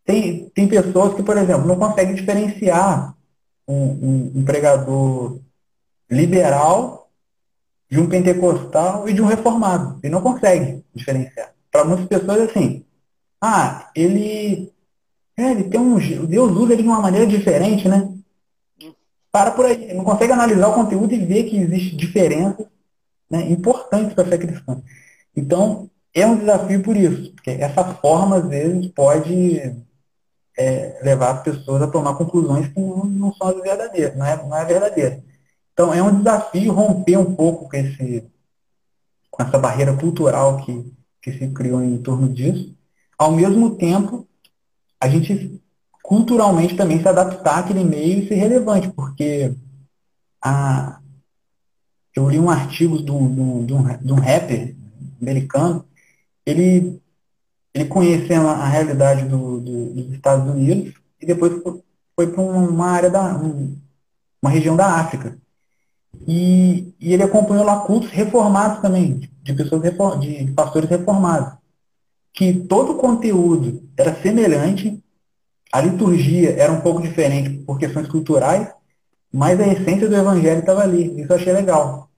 tem, 0.06 0.50
tem 0.52 0.66
pessoas 0.66 1.14
que, 1.14 1.24
por 1.24 1.38
exemplo, 1.38 1.68
não 1.68 1.76
conseguem 1.76 2.16
diferenciar 2.16 3.14
um, 3.68 3.76
um, 3.76 4.32
um 4.36 4.46
pregador 4.46 5.42
liberal 6.10 7.01
de 7.92 8.00
um 8.00 8.08
pentecostal 8.08 9.08
e 9.10 9.14
de 9.14 9.22
um 9.22 9.26
reformado. 9.26 10.00
Ele 10.02 10.14
não 10.14 10.22
consegue 10.22 10.82
diferenciar. 10.96 11.54
Para 11.70 11.84
muitas 11.84 12.08
pessoas, 12.08 12.50
assim, 12.50 12.86
ah, 13.42 13.92
ele, 13.94 14.72
é, 15.38 15.52
ele 15.52 15.66
tem 15.66 15.80
um. 15.80 15.98
Deus 16.26 16.52
usa 16.52 16.74
ele 16.74 16.84
de 16.84 16.88
uma 16.88 17.02
maneira 17.02 17.28
diferente, 17.28 17.90
né? 17.90 18.10
Para 19.30 19.52
por 19.52 19.66
aí. 19.66 19.94
Não 19.94 20.06
consegue 20.06 20.32
analisar 20.32 20.70
o 20.70 20.74
conteúdo 20.74 21.14
e 21.14 21.26
ver 21.26 21.44
que 21.44 21.58
existe 21.58 21.96
diferenças 21.98 22.66
né, 23.30 23.50
importantes 23.50 24.14
para 24.14 24.24
a 24.24 24.28
fé 24.28 24.38
cristã. 24.38 24.82
Então, 25.36 25.90
é 26.14 26.26
um 26.26 26.38
desafio 26.38 26.82
por 26.84 26.96
isso, 26.96 27.34
porque 27.34 27.52
essa 27.52 27.84
forma, 27.96 28.38
às 28.38 28.48
vezes, 28.48 28.88
pode 28.88 29.60
é, 30.58 31.00
levar 31.04 31.32
as 31.32 31.44
pessoas 31.44 31.82
a 31.82 31.88
tomar 31.88 32.16
conclusões 32.16 32.68
que 32.68 32.80
não, 32.80 33.06
não 33.06 33.34
são 33.34 33.48
as 33.48 33.62
verdadeiras, 33.62 34.16
não 34.18 34.26
é, 34.26 34.36
não 34.38 34.58
é 34.58 34.66
verdadeira. 34.66 35.24
Então 35.74 35.94
é 35.94 36.02
um 36.02 36.18
desafio 36.18 36.74
romper 36.74 37.18
um 37.18 37.36
pouco 37.36 37.70
com, 37.70 37.76
esse, 37.76 38.24
com 39.30 39.44
essa 39.44 39.58
barreira 39.58 39.96
cultural 39.96 40.58
que, 40.64 40.94
que 41.22 41.32
se 41.34 41.48
criou 41.50 41.82
em 41.82 41.98
torno 41.98 42.30
disso. 42.30 42.76
Ao 43.18 43.32
mesmo 43.32 43.76
tempo, 43.76 44.28
a 45.00 45.08
gente 45.08 45.62
culturalmente 46.04 46.76
também 46.76 47.00
se 47.00 47.08
adaptar 47.08 47.60
àquele 47.60 47.84
meio 47.84 48.20
e 48.20 48.28
ser 48.28 48.36
relevante, 48.36 48.90
porque 48.90 49.54
a, 50.42 51.00
eu 52.16 52.30
li 52.30 52.40
um 52.40 52.50
artigo 52.50 53.02
de 53.02 53.12
um, 53.12 53.24
um, 53.24 53.68
um 54.04 54.16
rapper 54.16 54.76
americano, 55.22 55.86
ele 56.46 57.02
ele 57.74 57.86
conhecendo 57.86 58.48
a 58.48 58.68
realidade 58.68 59.24
do, 59.30 59.60
do, 59.62 59.94
dos 59.94 60.14
Estados 60.14 60.50
Unidos 60.50 60.94
e 61.22 61.26
depois 61.26 61.54
foi 62.16 62.28
para 62.28 62.42
uma 62.42 62.88
área 62.88 63.10
da 63.10 63.34
uma 64.42 64.52
região 64.52 64.76
da 64.76 65.00
África. 65.00 65.38
E, 66.28 66.94
e 67.00 67.14
ele 67.14 67.24
acompanhou 67.24 67.66
lá 67.66 67.82
cultos 67.82 68.10
reformados 68.10 68.82
também, 68.82 69.30
de 69.42 69.54
pessoas 69.54 69.82
de 70.20 70.52
pastores 70.52 70.90
reformados. 70.90 71.54
Que 72.34 72.54
todo 72.54 72.94
o 72.94 72.98
conteúdo 72.98 73.84
era 73.98 74.16
semelhante, 74.22 75.04
a 75.72 75.82
liturgia 75.82 76.52
era 76.52 76.72
um 76.72 76.82
pouco 76.82 77.02
diferente 77.02 77.50
por 77.66 77.80
questões 77.80 78.08
culturais, 78.08 78.70
mas 79.34 79.60
a 79.60 79.68
essência 79.68 80.08
do 80.08 80.16
evangelho 80.16 80.60
estava 80.60 80.82
ali. 80.82 81.22
Isso 81.22 81.32
eu 81.32 81.36
achei 81.36 81.54
legal. 81.54 82.10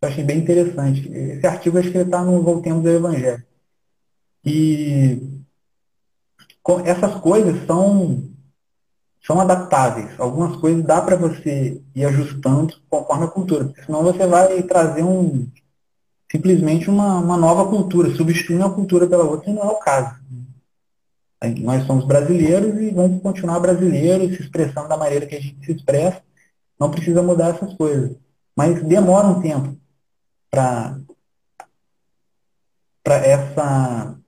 Eu 0.00 0.08
achei 0.08 0.24
bem 0.24 0.38
interessante. 0.38 1.08
Esse 1.12 1.46
artigo 1.46 1.78
acho 1.78 1.90
que 1.90 1.98
está 1.98 2.22
no 2.22 2.42
Voltemos 2.42 2.86
ao 2.86 2.92
Evangelho. 2.92 3.44
E 4.44 5.20
essas 6.84 7.14
coisas 7.16 7.66
são, 7.66 8.30
são 9.28 9.38
adaptáveis. 9.38 10.08
Algumas 10.18 10.56
coisas 10.56 10.82
dá 10.82 11.02
para 11.02 11.14
você 11.14 11.82
ir 11.94 12.04
ajustando 12.06 12.74
conforme 12.88 13.26
a 13.26 13.28
cultura. 13.28 13.70
Senão 13.84 14.02
você 14.02 14.26
vai 14.26 14.62
trazer 14.62 15.02
um 15.02 15.46
simplesmente 16.32 16.88
uma, 16.88 17.18
uma 17.18 17.36
nova 17.36 17.68
cultura, 17.68 18.14
substituir 18.14 18.56
uma 18.56 18.72
cultura 18.72 19.06
pela 19.06 19.24
outra, 19.24 19.50
e 19.50 19.52
não 19.52 19.62
é 19.62 19.66
o 19.66 19.76
caso. 19.76 20.16
Nós 21.60 21.86
somos 21.86 22.06
brasileiros 22.06 22.80
e 22.80 22.90
vamos 22.90 23.22
continuar 23.22 23.60
brasileiros, 23.60 24.34
se 24.34 24.42
expressando 24.42 24.88
da 24.88 24.96
maneira 24.96 25.26
que 25.26 25.36
a 25.36 25.40
gente 25.40 25.64
se 25.64 25.72
expressa. 25.72 26.22
Não 26.80 26.90
precisa 26.90 27.22
mudar 27.22 27.54
essas 27.54 27.74
coisas. 27.74 28.16
Mas 28.56 28.82
demora 28.82 29.26
um 29.26 29.40
tempo 29.40 29.76
para 30.50 30.96
essa, 33.06 34.18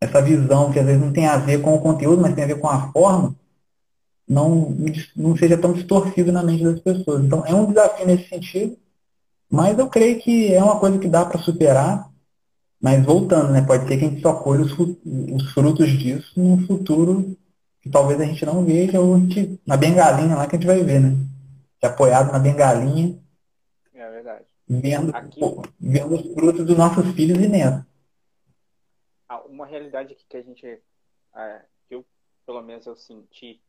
essa 0.00 0.22
visão, 0.22 0.72
que 0.72 0.78
às 0.78 0.86
vezes 0.86 1.00
não 1.00 1.12
tem 1.12 1.26
a 1.26 1.36
ver 1.36 1.60
com 1.60 1.74
o 1.74 1.80
conteúdo, 1.80 2.22
mas 2.22 2.34
tem 2.34 2.44
a 2.44 2.48
ver 2.48 2.58
com 2.58 2.68
a 2.68 2.90
forma, 2.90 3.34
não, 4.28 4.74
não 5.16 5.36
seja 5.36 5.58
tão 5.58 5.72
distorcido 5.72 6.32
na 6.32 6.42
mente 6.42 6.64
das 6.64 6.80
pessoas. 6.80 7.24
Então, 7.24 7.44
é 7.46 7.54
um 7.54 7.66
desafio 7.66 8.06
nesse 8.06 8.28
sentido, 8.28 8.76
mas 9.50 9.78
eu 9.78 9.88
creio 9.88 10.20
que 10.20 10.52
é 10.52 10.62
uma 10.62 10.78
coisa 10.78 10.98
que 10.98 11.08
dá 11.08 11.24
para 11.24 11.40
superar. 11.40 12.10
Mas 12.80 13.02
voltando, 13.02 13.50
né? 13.50 13.62
Pode 13.62 13.88
ser 13.88 13.96
que 13.96 14.04
a 14.04 14.08
gente 14.08 14.20
só 14.20 14.34
colhe 14.34 14.62
os, 14.62 14.72
os 14.78 15.52
frutos 15.52 15.88
disso 15.88 16.38
num 16.38 16.66
futuro 16.66 17.34
que 17.80 17.90
talvez 17.90 18.18
a 18.20 18.24
gente 18.24 18.44
não 18.46 18.64
veja, 18.64 19.00
ou 19.00 19.18
gente, 19.18 19.60
na 19.66 19.76
bengalinha 19.76 20.34
lá 20.34 20.46
que 20.46 20.56
a 20.56 20.58
gente 20.58 20.66
vai 20.66 20.82
ver, 20.82 21.00
né? 21.00 21.16
Apoiado 21.82 22.32
na 22.32 22.38
bengalinha. 22.38 23.18
É 23.92 24.10
verdade. 24.10 24.44
Vendo, 24.66 25.14
Aqui, 25.14 25.40
vendo 25.78 26.14
os 26.14 26.34
frutos 26.34 26.64
dos 26.64 26.76
nossos 26.76 27.06
filhos 27.12 27.38
e 27.38 27.46
netos. 27.46 27.84
Uma 29.48 29.66
realidade 29.66 30.16
que 30.28 30.36
a 30.36 30.42
gente, 30.42 30.66
é, 30.66 31.62
que 31.86 31.94
eu, 31.94 32.04
pelo 32.46 32.62
menos 32.62 32.86
eu 32.86 32.96
senti, 32.96 33.60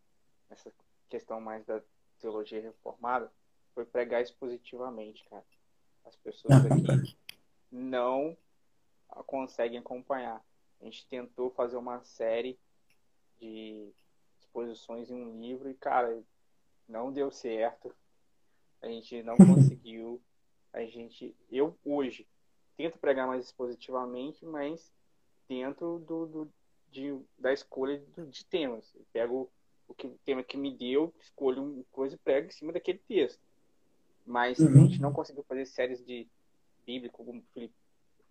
essa 0.56 0.74
questão 1.10 1.40
mais 1.40 1.66
da 1.66 1.82
teologia 2.20 2.62
reformada, 2.62 3.32
foi 3.74 3.86
pregar 3.86 4.22
expositivamente, 4.22 5.24
cara. 5.30 5.46
As 6.06 6.16
pessoas 6.16 6.66
aqui 6.66 7.18
não 7.72 8.36
conseguem 9.26 9.80
acompanhar. 9.80 10.44
A 10.82 10.86
gente 10.86 11.08
tentou 11.08 11.50
fazer 11.52 11.78
uma 11.78 12.04
série 12.04 12.60
de 13.40 13.92
exposições 14.40 15.10
em 15.10 15.22
um 15.22 15.40
livro 15.40 15.70
e, 15.70 15.74
cara, 15.74 16.24
não 16.88 17.12
deu 17.12 17.32
certo. 17.32 17.94
A 18.82 18.88
gente 18.88 19.22
não 19.24 19.36
conseguiu. 19.38 20.22
A 20.72 20.84
gente, 20.86 21.36
eu 21.50 21.78
hoje 21.84 22.28
tento 22.78 22.98
pregar 22.98 23.28
mais 23.28 23.46
expositivamente, 23.46 24.46
mas 24.46 24.92
dentro 25.48 26.00
do, 26.00 26.26
do 26.26 26.54
de, 26.92 27.18
da 27.38 27.52
escolha 27.52 28.00
de, 28.00 28.26
de 28.28 28.46
temas. 28.46 28.94
Eu 28.96 29.06
pego 29.12 29.52
o, 29.88 29.94
que, 29.94 30.08
tema 30.26 30.44
que 30.44 30.58
me 30.58 30.72
deu, 30.76 31.14
escolho 31.20 31.64
uma 31.64 31.84
coisa 31.92 32.16
e 32.16 32.20
prego 32.20 32.48
em 32.48 32.52
cima 32.52 32.74
daquele 32.74 33.00
texto. 33.00 33.42
Mas 34.26 34.60
uhum. 34.60 34.68
a 34.68 34.88
gente 34.88 35.02
não 35.02 35.14
conseguiu 35.14 35.44
fazer 35.44 35.66
séries 35.66 36.04
de 36.04 36.28
bíblico, 36.86 37.24
como 37.24 37.44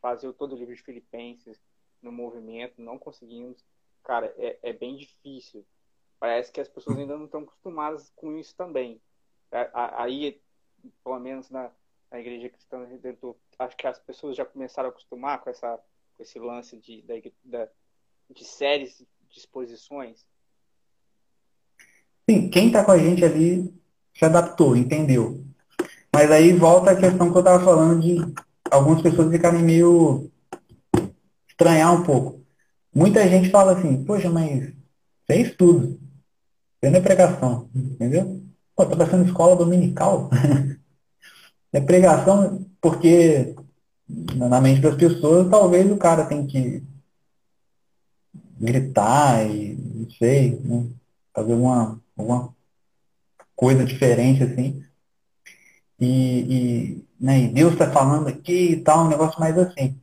fazer 0.00 0.32
todo 0.34 0.54
o 0.54 0.58
livro 0.58 0.74
de 0.74 0.82
Filipenses 0.82 1.60
no 2.02 2.12
movimento, 2.12 2.80
não 2.80 2.98
conseguimos. 2.98 3.64
Cara, 4.02 4.34
é, 4.36 4.58
é 4.62 4.72
bem 4.72 4.96
difícil. 4.96 5.64
Parece 6.18 6.52
que 6.52 6.60
as 6.60 6.68
pessoas 6.68 6.98
ainda 6.98 7.16
não 7.16 7.24
estão 7.26 7.42
acostumadas 7.42 8.12
com 8.16 8.36
isso 8.36 8.54
também. 8.54 9.00
Aí, 9.72 10.40
pelo 11.02 11.18
menos 11.20 11.48
na, 11.48 11.70
na 12.10 12.20
Igreja 12.20 12.48
Cristã 12.48 12.84
Redentor, 12.84 13.36
acho 13.58 13.76
que 13.76 13.86
as 13.86 13.98
pessoas 13.98 14.36
já 14.36 14.44
começaram 14.44 14.88
a 14.88 14.92
acostumar 14.92 15.40
com, 15.40 15.50
essa, 15.50 15.78
com 16.16 16.22
esse 16.22 16.38
lance 16.38 16.76
de, 16.76 17.02
da, 17.02 17.14
da, 17.44 17.68
de 18.30 18.44
séries 18.44 18.98
de 19.28 19.38
exposições. 19.38 20.26
Sim, 22.28 22.48
quem 22.48 22.68
está 22.68 22.84
com 22.84 22.92
a 22.92 22.98
gente 22.98 23.24
ali 23.24 23.72
se 24.16 24.24
adaptou, 24.24 24.76
entendeu. 24.76 25.44
Mas 26.12 26.30
aí 26.30 26.52
volta 26.52 26.92
a 26.92 26.96
questão 26.96 27.30
que 27.30 27.36
eu 27.36 27.40
estava 27.40 27.64
falando 27.64 28.00
de 28.00 28.16
algumas 28.70 29.02
pessoas 29.02 29.30
ficarem 29.30 29.62
meio 29.62 30.30
estranhar 31.48 31.92
um 31.92 32.02
pouco. 32.02 32.40
Muita 32.94 33.28
gente 33.28 33.50
fala 33.50 33.72
assim, 33.72 34.04
poxa, 34.04 34.30
mas 34.30 34.72
você 35.26 35.32
é 35.32 35.40
estudo, 35.42 35.98
você 36.80 36.90
não 36.90 36.98
é 36.98 37.02
pregação, 37.02 37.68
entendeu? 37.74 38.40
Pô, 38.76 38.86
tá 38.86 38.96
passando 38.96 39.26
escola 39.26 39.56
dominical? 39.56 40.30
é 41.72 41.80
pregação 41.80 42.64
porque 42.80 43.54
na 44.36 44.60
mente 44.60 44.80
das 44.80 44.96
pessoas 44.96 45.48
talvez 45.50 45.90
o 45.90 45.96
cara 45.96 46.26
tem 46.26 46.46
que 46.46 46.82
gritar 48.60 49.44
e 49.46 49.74
não 49.74 50.10
sei, 50.10 50.60
né? 50.60 50.86
fazer 51.34 51.54
uma, 51.54 52.00
alguma 52.16 52.54
coisa 53.56 53.84
diferente 53.84 54.42
assim. 54.42 54.82
E, 56.00 56.06
e 56.08 57.04
né? 57.24 57.40
E 57.40 57.48
Deus 57.48 57.72
está 57.72 57.90
falando 57.90 58.28
aqui 58.28 58.72
e 58.72 58.76
tal, 58.76 59.06
um 59.06 59.08
negócio 59.08 59.40
mais 59.40 59.56
assim. 59.58 59.98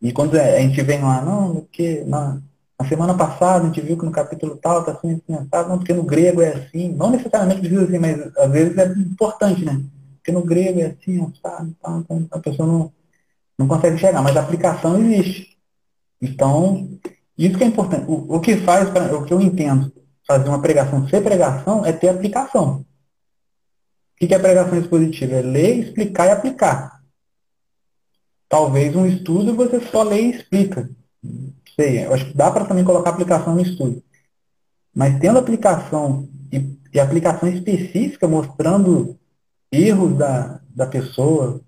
E 0.00 0.12
quando 0.12 0.34
a 0.38 0.60
gente 0.60 0.82
vem 0.82 1.00
lá, 1.00 1.22
não, 1.22 1.54
porque 1.54 2.04
na, 2.04 2.42
na 2.78 2.88
semana 2.88 3.16
passada 3.16 3.64
a 3.64 3.66
gente 3.66 3.80
viu 3.80 3.96
que 3.96 4.04
no 4.04 4.12
capítulo 4.12 4.56
tal 4.56 4.80
está 4.80 4.92
assim, 4.92 5.12
assim, 5.12 5.34
assim, 5.34 5.68
não, 5.68 5.78
porque 5.78 5.94
no 5.94 6.02
grego 6.02 6.42
é 6.42 6.54
assim, 6.54 6.92
não 6.92 7.10
necessariamente 7.10 7.62
diz 7.62 7.78
assim, 7.78 7.98
mas 7.98 8.36
às 8.36 8.50
vezes 8.50 8.76
é 8.76 8.86
importante, 8.98 9.64
né? 9.64 9.80
Porque 10.16 10.32
no 10.32 10.44
grego 10.44 10.80
é 10.80 10.86
assim, 10.86 11.32
sabe, 11.40 11.74
tal, 11.80 12.00
então 12.00 12.28
a 12.30 12.38
pessoa 12.40 12.68
não, 12.68 12.92
não 13.58 13.68
consegue 13.68 13.98
chegar, 13.98 14.20
mas 14.20 14.36
a 14.36 14.40
aplicação 14.40 15.00
existe. 15.00 15.56
Então, 16.20 16.88
isso 17.38 17.56
que 17.56 17.64
é 17.64 17.68
importante. 17.68 18.04
O, 18.06 18.36
o 18.36 18.40
que 18.40 18.56
faz, 18.58 18.90
pra, 18.90 19.16
o 19.16 19.24
que 19.24 19.32
eu 19.32 19.40
entendo, 19.40 19.90
fazer 20.32 20.48
uma 20.48 20.62
pregação 20.62 21.06
ser 21.08 21.22
pregação 21.22 21.84
é 21.84 21.92
ter 21.92 22.08
aplicação. 22.08 22.84
O 24.14 24.26
que 24.26 24.34
é 24.34 24.38
pregação 24.38 24.78
expositiva? 24.78 25.34
É 25.34 25.42
ler, 25.42 25.78
explicar 25.78 26.26
e 26.26 26.30
aplicar. 26.30 27.02
Talvez 28.48 28.94
um 28.94 29.06
estudo 29.06 29.54
você 29.54 29.80
só 29.80 30.02
lê 30.02 30.22
e 30.22 30.30
explica. 30.30 30.88
Sei, 31.74 32.06
eu 32.06 32.14
acho 32.14 32.26
que 32.26 32.36
dá 32.36 32.50
para 32.50 32.64
também 32.64 32.84
colocar 32.84 33.10
aplicação 33.10 33.54
no 33.54 33.60
estudo. 33.60 34.02
Mas 34.94 35.18
tendo 35.18 35.38
aplicação 35.38 36.28
e, 36.52 36.78
e 36.92 37.00
aplicação 37.00 37.48
específica, 37.48 38.28
mostrando 38.28 39.18
erros 39.70 40.16
da, 40.16 40.60
da 40.68 40.86
pessoa, 40.86 41.60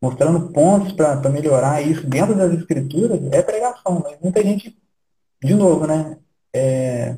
mostrando 0.00 0.52
pontos 0.52 0.92
para 0.92 1.28
melhorar 1.28 1.82
isso 1.82 2.06
dentro 2.06 2.34
das 2.34 2.52
escrituras, 2.54 3.20
é 3.32 3.42
pregação. 3.42 4.00
Mas 4.02 4.18
muita 4.20 4.42
gente, 4.42 4.76
de 5.42 5.54
novo, 5.54 5.86
né? 5.86 6.16
É, 6.52 7.16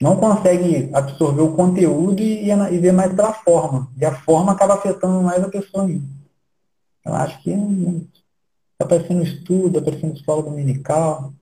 não 0.00 0.16
consegue 0.16 0.90
absorver 0.92 1.42
o 1.42 1.54
conteúdo 1.54 2.20
e, 2.20 2.50
e, 2.50 2.78
ver 2.78 2.92
mais 2.92 3.12
pela 3.14 3.32
forma. 3.32 3.90
E 3.96 4.04
a 4.04 4.14
forma 4.22 4.52
acaba 4.52 4.74
afetando 4.74 5.22
mais 5.22 5.42
a 5.42 5.48
pessoa 5.48 5.84
ainda. 5.84 6.04
Eu 7.04 7.14
acho 7.14 7.42
que 7.42 7.50
está 7.50 8.84
aparecendo 8.84 9.22
estudo, 9.22 9.78
aparecendo 9.78 10.14
escola 10.16 10.42
dominical. 10.42 11.32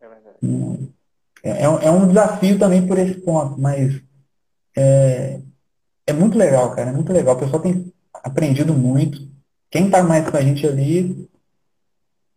É 0.00 0.08
verdade. 0.08 0.92
É, 1.42 1.50
é, 1.50 1.64
é, 1.64 1.90
um 1.90 2.08
desafio 2.08 2.58
também 2.58 2.86
por 2.86 2.98
esse 2.98 3.14
ponto, 3.20 3.60
mas 3.60 4.02
é, 4.76 5.40
é 6.06 6.12
muito 6.12 6.36
legal, 6.36 6.74
cara. 6.74 6.90
É 6.90 6.92
muito 6.92 7.12
legal. 7.12 7.36
O 7.36 7.38
pessoal 7.38 7.62
tem 7.62 7.92
aprendido 8.12 8.74
muito. 8.74 9.26
Quem 9.70 9.86
está 9.86 10.02
mais 10.02 10.28
com 10.28 10.36
a 10.36 10.40
gente 10.40 10.66
ali, 10.66 11.28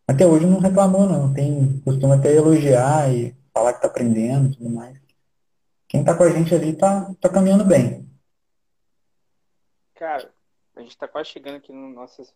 até 0.08 0.28
hoje 0.28 0.46
não 0.46 0.60
reclamou, 0.60 1.08
não. 1.08 1.34
Tem, 1.34 1.82
costuma 1.84 2.16
até 2.16 2.34
elogiar 2.36 3.12
e 3.14 3.39
falar 3.54 3.74
que 3.74 3.80
está 3.80 3.88
aprendendo 3.88 4.52
e 4.52 4.58
tudo 4.58 4.70
mais. 4.70 5.00
Quem 5.88 6.02
está 6.02 6.16
com 6.16 6.24
a 6.24 6.30
gente 6.30 6.54
ali 6.54 6.70
está 6.70 7.14
tá 7.16 7.30
caminhando 7.30 7.66
bem. 7.66 8.08
Cara, 9.96 10.32
a 10.76 10.82
gente 10.82 10.92
está 10.92 11.08
quase 11.08 11.30
chegando 11.30 11.58
aqui 11.58 11.74
nas 11.74 11.94
nossas 11.94 12.34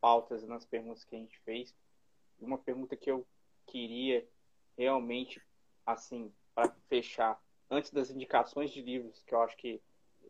pautas, 0.00 0.42
nas 0.44 0.64
perguntas 0.64 1.04
que 1.04 1.14
a 1.14 1.18
gente 1.18 1.38
fez. 1.40 1.74
Uma 2.40 2.56
pergunta 2.56 2.96
que 2.96 3.10
eu 3.10 3.26
queria 3.66 4.26
realmente, 4.76 5.42
assim, 5.84 6.32
para 6.54 6.72
fechar, 6.88 7.40
antes 7.70 7.90
das 7.90 8.10
indicações 8.10 8.70
de 8.70 8.80
livros 8.80 9.22
que 9.26 9.34
eu 9.34 9.42
acho 9.42 9.56
que 9.56 9.80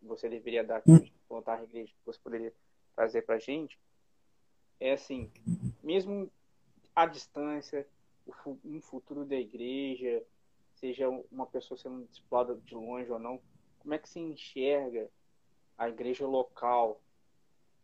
você 0.02 0.28
deveria 0.28 0.64
dar, 0.64 0.82
hum. 0.86 1.04
voltar 1.28 1.58
a 1.58 1.62
igreja, 1.62 1.92
que 1.92 2.06
você 2.06 2.18
poderia 2.18 2.52
trazer 2.94 3.22
para 3.22 3.36
a 3.36 3.38
gente, 3.38 3.78
é 4.80 4.92
assim, 4.92 5.30
mesmo 5.82 6.30
à 6.94 7.06
distância, 7.06 7.86
um 8.64 8.80
futuro 8.80 9.24
da 9.24 9.36
igreja, 9.36 10.22
seja 10.74 11.08
uma 11.30 11.46
pessoa 11.46 11.78
sendo 11.78 12.06
discipulada 12.06 12.54
de 12.56 12.74
longe 12.74 13.10
ou 13.10 13.18
não, 13.18 13.40
como 13.78 13.94
é 13.94 13.98
que 13.98 14.08
se 14.08 14.20
enxerga 14.20 15.10
a 15.76 15.88
igreja 15.88 16.26
local, 16.26 17.00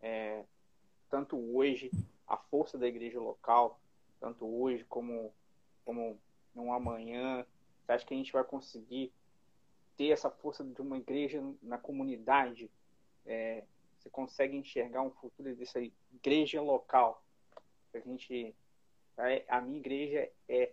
é, 0.01 0.45
tanto 1.09 1.36
hoje, 1.36 1.90
a 2.26 2.36
força 2.36 2.76
da 2.76 2.86
igreja 2.86 3.20
local, 3.20 3.80
tanto 4.20 4.47
hoje 4.47 4.84
como, 4.84 5.32
como 5.84 6.18
no 6.55 6.72
amanhã? 6.72 7.47
Você 7.84 7.92
acha 7.92 8.07
que 8.07 8.14
a 8.14 8.16
gente 8.16 8.32
vai 8.32 8.45
conseguir 8.45 9.12
ter 9.97 10.09
essa 10.09 10.30
força 10.30 10.64
de 10.64 10.80
uma 10.80 10.97
igreja 10.99 11.42
na 11.62 11.78
comunidade, 11.78 12.70
é, 13.24 13.64
você 13.99 14.11
consegue 14.11 14.57
enxergar 14.57 15.03
um 15.03 15.11
futuro 15.11 15.55
dessa 15.55 15.80
igreja 16.12 16.61
local? 16.61 17.24
A 17.95 17.99
gente, 18.01 18.55
a 19.48 19.60
minha 19.60 19.78
igreja 19.78 20.28
é 20.48 20.70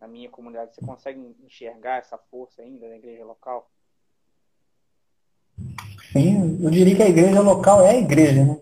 na 0.00 0.06
minha 0.06 0.28
comunidade. 0.30 0.74
Você 0.74 0.80
consegue 0.84 1.20
enxergar 1.44 1.98
essa 1.98 2.18
força 2.30 2.62
ainda 2.62 2.88
na 2.88 2.96
igreja 2.96 3.24
local? 3.24 3.70
Sim, 6.12 6.58
eu 6.62 6.70
diria 6.70 6.96
que 6.96 7.02
a 7.02 7.08
igreja 7.08 7.40
local 7.40 7.82
é 7.82 7.90
a 7.90 7.98
igreja, 7.98 8.44
né? 8.44 8.60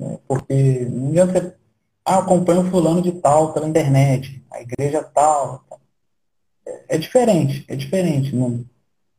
É, 0.00 0.18
porque 0.26 0.84
não 0.90 1.08
adianta 1.08 1.32
você, 1.40 1.56
ah, 2.04 2.18
acompanha 2.18 2.60
o 2.60 2.70
fulano 2.70 3.02
de 3.02 3.12
tal 3.12 3.52
pela 3.52 3.68
internet, 3.68 4.42
a 4.50 4.60
igreja 4.60 5.02
tal. 5.02 5.64
É, 6.66 6.96
é 6.96 6.98
diferente, 6.98 7.64
é 7.68 7.76
diferente. 7.76 8.34
Não, 8.34 8.64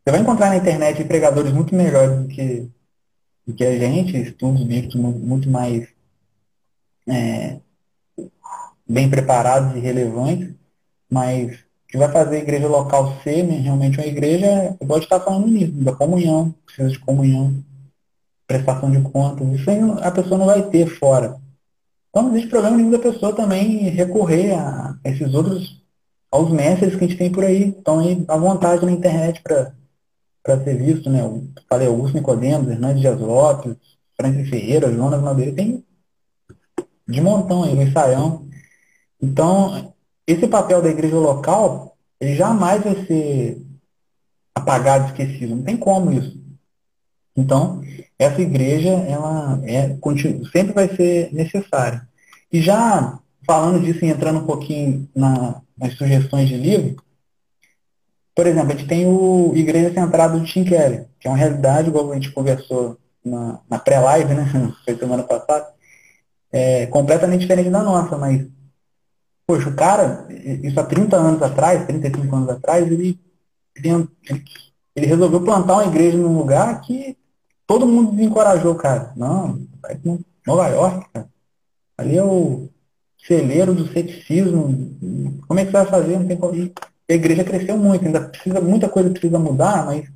você 0.03 0.11
vai 0.11 0.19
encontrar 0.19 0.49
na 0.49 0.57
internet 0.57 1.03
pregadores 1.05 1.53
muito 1.53 1.75
melhores 1.75 2.19
do 2.21 2.27
que, 2.27 2.69
do 3.45 3.53
que 3.53 3.63
a 3.63 3.77
gente, 3.77 4.17
estudos 4.17 4.63
bíblicos 4.63 4.95
muito 4.95 5.49
mais 5.49 5.87
é, 7.07 7.59
bem 8.91 9.09
preparados 9.09 9.75
e 9.75 9.79
relevantes, 9.79 10.49
mas 11.09 11.53
o 11.55 11.87
que 11.87 11.97
vai 11.97 12.11
fazer 12.11 12.37
a 12.37 12.39
igreja 12.39 12.67
local 12.67 13.17
ser 13.23 13.43
né, 13.43 13.57
realmente 13.57 13.97
uma 13.97 14.07
igreja, 14.07 14.75
eu 14.79 14.87
pode 14.87 15.05
estar 15.05 15.19
falando 15.19 15.47
nisso, 15.47 15.71
da 15.73 15.93
comunhão, 15.93 16.53
precisa 16.65 16.89
de 16.89 16.99
comunhão, 16.99 17.55
prestação 18.45 18.91
de 18.91 19.01
contas, 19.01 19.47
isso 19.59 19.69
aí 19.69 19.79
a 20.01 20.11
pessoa 20.11 20.37
não 20.37 20.45
vai 20.45 20.69
ter 20.69 20.87
fora. 20.87 21.37
Então 22.09 22.23
não 22.23 22.31
existe 22.31 22.49
problema 22.49 22.75
nenhum 22.75 22.91
da 22.91 22.99
pessoa 22.99 23.33
também 23.33 23.89
recorrer 23.89 24.53
a 24.53 24.97
esses 25.05 25.33
outros, 25.33 25.81
aos 26.29 26.49
mestres 26.51 26.95
que 26.95 27.05
a 27.05 27.07
gente 27.07 27.17
tem 27.17 27.31
por 27.31 27.43
aí, 27.43 27.69
estão 27.69 27.99
aí 27.99 28.23
à 28.27 28.37
vontade 28.37 28.85
na 28.85 28.91
internet 28.91 29.41
para 29.41 29.73
para 30.43 30.63
ser 30.63 30.75
visto, 30.75 31.07
né? 31.07 31.21
Eu 31.21 31.43
falei 31.69 31.87
Augusto 31.87 32.15
Nicodemos, 32.15 32.67
Hernandes 32.67 33.01
Dias 33.01 33.19
Lopes, 33.19 33.75
Francis 34.19 34.49
Ferreira, 34.49 34.91
Jonas 34.91 35.21
Madeira, 35.21 35.53
tem 35.53 35.83
de 37.07 37.21
montão 37.21 37.63
aí, 37.63 37.75
no 37.75 37.91
Saião. 37.91 38.45
Então, 39.21 39.93
esse 40.25 40.47
papel 40.47 40.81
da 40.81 40.89
igreja 40.89 41.17
local, 41.17 41.97
ele 42.19 42.35
jamais 42.35 42.83
vai 42.83 43.05
ser 43.05 43.61
apagado, 44.55 45.07
esquecido. 45.07 45.55
Não 45.55 45.63
tem 45.63 45.77
como 45.77 46.11
isso. 46.11 46.39
Então, 47.35 47.81
essa 48.17 48.41
igreja, 48.41 48.89
ela 48.89 49.59
é, 49.63 49.97
sempre 50.51 50.73
vai 50.73 50.93
ser 50.95 51.33
necessária. 51.33 52.07
E 52.51 52.61
já 52.61 53.19
falando 53.45 53.83
disso 53.83 54.03
e 54.05 54.09
entrando 54.09 54.39
um 54.39 54.45
pouquinho 54.45 55.09
na, 55.15 55.61
nas 55.77 55.93
sugestões 55.95 56.47
de 56.47 56.55
livro, 56.55 56.95
por 58.35 58.47
exemplo, 58.47 58.71
a 58.71 58.75
gente 58.75 58.87
tem 58.87 59.05
o 59.07 59.51
Igreja 59.55 59.93
Centrada 59.93 60.37
do 60.37 60.45
Tim 60.45 60.63
Keller, 60.63 61.07
que 61.19 61.27
é 61.27 61.31
uma 61.31 61.37
realidade, 61.37 61.89
igual 61.89 62.11
a 62.11 62.15
gente 62.15 62.31
conversou 62.31 62.97
na, 63.23 63.59
na 63.69 63.77
pré-live, 63.77 64.33
né? 64.33 64.47
Foi 64.85 64.95
semana 64.95 65.23
passada, 65.23 65.67
é 66.51 66.85
completamente 66.87 67.41
diferente 67.41 67.69
da 67.69 67.83
nossa, 67.83 68.17
mas, 68.17 68.45
poxa, 69.45 69.69
o 69.69 69.75
cara, 69.75 70.27
isso 70.63 70.79
há 70.79 70.83
30 70.83 71.15
anos 71.15 71.41
atrás, 71.41 71.85
35 71.85 72.35
anos 72.35 72.49
atrás, 72.49 72.85
ele, 72.85 73.19
ele, 73.75 74.09
ele 74.95 75.05
resolveu 75.05 75.41
plantar 75.41 75.73
uma 75.73 75.85
igreja 75.85 76.17
num 76.17 76.37
lugar 76.37 76.81
que 76.81 77.17
todo 77.67 77.87
mundo 77.87 78.11
desencorajou 78.11 78.75
cara. 78.75 79.13
Não, 79.15 79.65
vai 79.81 79.99
Nova 80.45 80.67
York, 80.67 81.09
cara. 81.13 81.29
Ali 81.97 82.17
é 82.17 82.23
o 82.23 82.69
celeiro 83.17 83.73
do 83.73 83.87
ceticismo. 83.91 84.97
Como 85.47 85.59
é 85.59 85.65
que 85.65 85.71
você 85.71 85.77
vai 85.77 85.85
fazer? 85.85 86.17
Não 86.17 86.27
tem 86.27 86.37
como 86.37 86.53
a 87.09 87.13
igreja 87.13 87.43
cresceu 87.43 87.77
muito, 87.77 88.05
ainda 88.05 88.21
precisa, 88.21 88.61
muita 88.61 88.87
coisa 88.89 89.09
precisa 89.09 89.37
mudar, 89.37 89.85
mas 89.85 90.09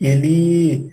ele 0.00 0.90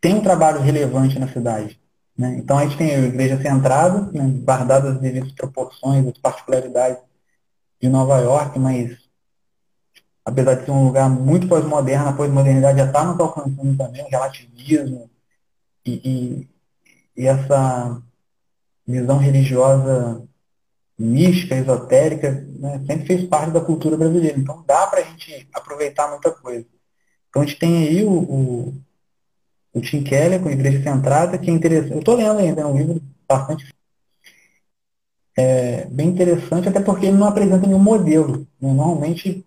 tem 0.00 0.14
um 0.14 0.22
trabalho 0.22 0.60
relevante 0.60 1.18
na 1.18 1.28
cidade. 1.28 1.80
Né? 2.16 2.36
Então 2.38 2.58
a 2.58 2.64
gente 2.64 2.76
tem 2.76 2.94
a 2.94 2.98
igreja 2.98 3.40
centrada, 3.40 4.10
né, 4.12 4.24
guardada 4.44 4.90
as 4.92 5.00
devidas 5.00 5.32
proporções, 5.32 6.06
as 6.06 6.18
particularidades 6.18 7.02
de 7.80 7.88
Nova 7.88 8.18
York, 8.18 8.58
mas 8.58 8.96
apesar 10.24 10.54
de 10.54 10.64
ser 10.64 10.70
um 10.70 10.86
lugar 10.86 11.10
muito 11.10 11.48
pós-moderno, 11.48 12.08
a 12.08 12.12
pós-modernidade 12.12 12.78
já 12.78 12.86
está 12.86 13.04
nos 13.04 13.20
alcançando 13.20 13.76
também, 13.76 14.02
o 14.02 14.08
relativismo 14.08 15.10
e, 15.84 16.48
e, 17.16 17.22
e 17.22 17.26
essa 17.26 18.00
visão 18.86 19.18
religiosa 19.18 20.26
mística, 20.98 21.56
esotérica, 21.56 22.30
né, 22.58 22.78
sempre 22.86 23.06
fez 23.06 23.24
parte 23.28 23.50
da 23.50 23.60
cultura 23.60 23.96
brasileira. 23.96 24.38
Então 24.38 24.62
dá 24.66 24.86
para 24.86 25.00
a 25.00 25.04
gente 25.04 25.48
aproveitar 25.52 26.08
muita 26.10 26.30
coisa. 26.30 26.66
Então 27.28 27.42
a 27.42 27.44
gente 27.44 27.58
tem 27.58 27.88
aí 27.88 28.04
o, 28.04 28.12
o, 28.12 28.83
o 29.74 29.80
Tim 29.80 30.02
Keller 30.02 30.40
com 30.40 30.48
Igreja 30.48 30.82
Centrada, 30.82 31.36
que 31.36 31.50
é 31.50 31.52
interessante. 31.52 31.92
Eu 31.92 31.98
estou 31.98 32.14
lendo 32.14 32.38
ainda, 32.38 32.62
é 32.62 32.66
um 32.66 32.76
livro 32.76 33.02
bastante 33.28 33.74
é, 35.36 35.86
bem 35.86 36.08
interessante, 36.08 36.68
até 36.68 36.80
porque 36.80 37.06
ele 37.06 37.16
não 37.16 37.26
apresenta 37.26 37.66
nenhum 37.66 37.80
modelo. 37.80 38.46
Né? 38.60 38.72
Normalmente 38.72 39.44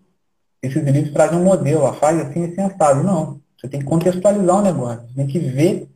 esses 0.62 0.82
livros 0.82 1.12
trazem 1.12 1.38
um 1.38 1.44
modelo, 1.44 1.86
a 1.86 1.94
faz 1.94 2.20
assim, 2.20 2.44
assim, 2.44 2.60
assado. 2.60 3.02
Não. 3.02 3.40
Você 3.56 3.68
tem 3.68 3.80
que 3.80 3.86
contextualizar 3.86 4.56
o 4.56 4.62
negócio, 4.62 5.08
você 5.08 5.14
tem 5.14 5.26
que 5.26 5.38
ver 5.38 5.88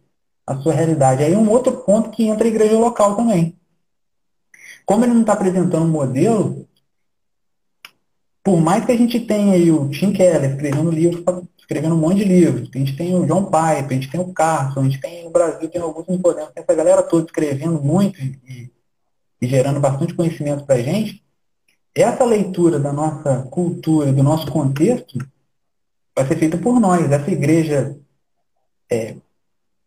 a 0.47 0.57
sua 0.57 0.73
realidade. 0.73 1.23
Aí 1.23 1.37
um 1.37 1.49
outro 1.51 1.73
ponto 1.83 2.11
que 2.11 2.27
entra 2.27 2.45
a 2.45 2.49
igreja 2.51 2.77
local 2.77 3.15
também. 3.15 3.57
Como 4.85 5.05
ele 5.05 5.15
não 5.15 5.21
está 5.21 5.35
apresentando 5.35 5.85
um 5.85 5.91
modelo, 5.91 6.67
por 8.43 8.61
mais 8.61 8.85
que 8.85 8.91
a 8.91 8.97
gente 8.97 9.21
tenha 9.21 9.55
aí 9.55 9.71
o 9.71 9.89
Tim 9.91 10.13
Keller 10.13 10.51
escrevendo 10.51 10.91
livros, 10.91 11.23
escrevendo 11.73 11.95
um 11.95 11.99
monte 11.99 12.19
de 12.19 12.25
livros, 12.25 12.69
a 12.73 12.79
gente 12.79 12.95
tem 12.95 13.15
o 13.15 13.27
John 13.27 13.45
Piper, 13.45 13.87
a 13.87 13.93
gente 13.95 14.11
tem 14.11 14.21
o 14.21 14.33
Carson, 14.33 14.81
a 14.81 14.85
gente 14.85 15.01
tem 15.01 15.25
no 15.25 15.31
Brasil, 15.31 15.69
tem 15.69 15.81
alguns 15.81 16.07
Nicodemos, 16.07 16.53
tem 16.53 16.63
essa 16.63 16.75
galera 16.75 17.03
toda 17.03 17.25
escrevendo 17.25 17.83
muito 17.83 18.21
e, 18.21 18.71
e 19.41 19.47
gerando 19.47 19.81
bastante 19.81 20.15
conhecimento 20.15 20.65
para 20.67 20.77
a 20.77 20.83
gente, 20.83 21.25
essa 21.95 22.25
leitura 22.25 22.79
da 22.79 22.93
nossa 22.93 23.43
cultura, 23.51 24.13
do 24.13 24.23
nosso 24.23 24.51
contexto, 24.51 25.19
vai 26.15 26.27
ser 26.27 26.37
feita 26.39 26.59
por 26.59 26.79
nós. 26.79 27.11
Essa 27.11 27.31
igreja 27.31 27.97
é 28.91 29.17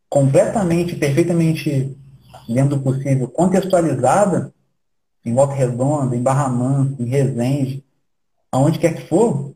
completamente, 0.10 0.96
perfeitamente, 0.96 1.96
dentro 2.48 2.78
do 2.78 2.82
possível, 2.82 3.28
contextualizada, 3.28 4.54
em 5.24 5.34
Volta 5.34 5.54
Redonda, 5.54 6.16
em 6.16 6.22
Barra 6.22 6.50
Mansa, 6.50 6.96
em 7.00 7.06
Resende, 7.06 7.84
aonde 8.52 8.78
quer 8.78 8.96
que 8.96 9.08
for, 9.08 9.54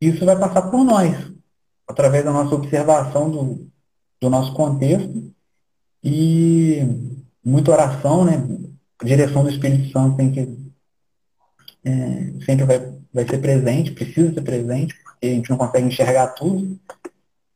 isso 0.00 0.24
vai 0.24 0.38
passar 0.38 0.62
por 0.70 0.82
nós, 0.82 1.35
através 1.86 2.24
da 2.24 2.32
nossa 2.32 2.54
observação 2.54 3.30
do, 3.30 3.68
do 4.20 4.30
nosso 4.30 4.52
contexto 4.54 5.32
e 6.02 6.80
muita 7.44 7.72
oração, 7.72 8.24
né? 8.24 8.46
A 8.98 9.04
direção 9.04 9.42
do 9.42 9.50
Espírito 9.50 9.90
Santo 9.92 10.16
tem 10.16 10.32
que 10.32 10.66
é, 11.84 12.44
sempre 12.44 12.64
vai, 12.64 12.94
vai 13.12 13.26
ser 13.26 13.38
presente, 13.38 13.92
precisa 13.92 14.34
ser 14.34 14.42
presente, 14.42 14.94
porque 15.04 15.26
a 15.26 15.30
gente 15.30 15.48
não 15.48 15.56
consegue 15.56 15.86
enxergar 15.86 16.28
tudo, 16.28 16.78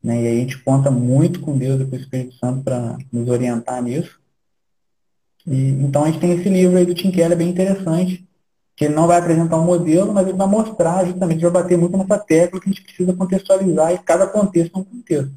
né? 0.03 0.23
E 0.23 0.27
aí 0.27 0.37
a 0.39 0.41
gente 0.41 0.59
conta 0.63 0.91
muito 0.91 1.41
com 1.41 1.59
Deus 1.59 1.81
e 1.81 1.85
com 1.87 1.97
o 1.97 1.99
Espírito 1.99 2.35
Santo 2.37 2.63
para 2.63 2.97
nos 3.13 3.29
orientar 3.29 3.83
nisso. 3.83 4.21
E, 5.47 5.71
então 5.71 6.05
a 6.05 6.11
gente 6.11 6.21
tem 6.21 6.33
esse 6.33 6.49
livro 6.49 6.77
aí 6.77 6.87
do 6.87 6.95
Tim 6.95 7.11
Keller, 7.11 7.37
bem 7.37 7.49
interessante, 7.49 8.25
que 8.81 8.87
ele 8.87 8.95
não 8.95 9.07
vai 9.07 9.19
apresentar 9.19 9.59
um 9.59 9.67
modelo, 9.67 10.11
mas 10.11 10.27
ele 10.27 10.39
vai 10.39 10.47
mostrar 10.47 11.05
justamente, 11.05 11.43
vai 11.43 11.51
bater 11.51 11.77
muito 11.77 11.99
nessa 11.99 12.19
tecla 12.19 12.59
que 12.59 12.67
a 12.67 12.73
gente 12.73 12.83
precisa 12.83 13.13
contextualizar 13.13 13.93
e 13.93 13.99
cada 13.99 14.27
contexto 14.27 14.75
é 14.75 14.79
um 14.79 14.85
contexto. 14.85 15.35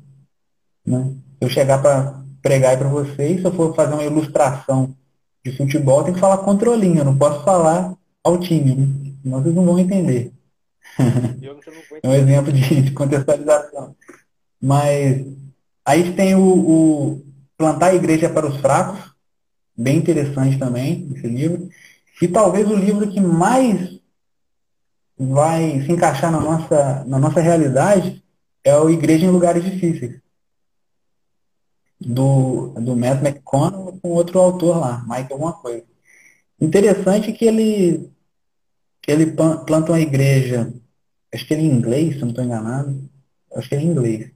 Né? 0.85 1.13
Eu 1.41 1.49
chegar 1.49 1.81
para 1.81 2.23
pregar 2.41 2.77
para 2.77 2.87
vocês, 2.87 3.41
se 3.41 3.45
eu 3.45 3.51
for 3.51 3.75
fazer 3.75 3.95
uma 3.95 4.05
ilustração 4.05 4.95
de 5.43 5.51
futebol, 5.57 6.05
tem 6.05 6.13
que 6.13 6.21
falar 6.21 6.37
controlinho, 6.37 6.99
eu 6.99 7.03
não 7.03 7.17
posso 7.17 7.43
falar 7.43 7.93
altinho, 8.23 8.77
né? 8.77 9.11
senão 9.21 9.41
vocês 9.41 9.53
não 9.53 9.65
vão 9.65 9.77
entender. 9.77 10.31
é 12.01 12.07
um 12.07 12.13
exemplo 12.13 12.49
de, 12.49 12.81
de, 12.81 12.91
contextualização. 12.91 13.93
Mas 14.61 15.27
aí 15.83 16.13
tem 16.13 16.33
o, 16.33 16.39
o 16.39 17.25
plantar 17.57 17.87
a 17.87 17.95
igreja 17.95 18.29
para 18.29 18.47
os 18.47 18.55
fracos, 18.61 19.01
bem 19.77 19.97
interessante 19.97 20.57
também, 20.57 21.11
esse 21.13 21.27
livro. 21.27 21.67
E 22.23 22.27
talvez 22.29 22.65
o 22.71 22.73
livro 22.73 23.11
que 23.11 23.19
mais 23.19 23.99
vai 25.19 25.81
se 25.81 25.91
encaixar 25.91 26.31
na 26.31 26.39
nossa, 26.39 27.03
na 27.03 27.19
nossa 27.19 27.41
realidade 27.41 28.23
é 28.63 28.73
o 28.77 28.89
Igreja 28.89 29.25
em 29.25 29.29
Lugares 29.29 29.61
Difíceis, 29.61 30.21
do, 31.99 32.69
do 32.79 32.95
Matt 32.95 33.21
McConnell 33.21 33.99
com 34.01 34.11
outro 34.11 34.39
autor 34.39 34.79
lá, 34.79 35.05
Mike 35.05 35.33
alguma 35.33 35.51
coisa. 35.51 35.83
Interessante 36.61 37.33
que 37.33 37.43
ele, 37.43 38.09
ele 39.05 39.25
planta 39.25 39.91
uma 39.91 39.99
igreja, 39.99 40.73
acho 41.33 41.45
que 41.45 41.53
ele 41.53 41.63
é 41.63 41.65
em 41.65 41.75
inglês, 41.75 42.13
se 42.13 42.21
não 42.21 42.29
estou 42.29 42.45
enganado, 42.45 43.03
acho 43.53 43.67
que 43.67 43.75
ele 43.75 43.83
é 43.83 43.85
em 43.85 43.91
inglês. 43.91 44.31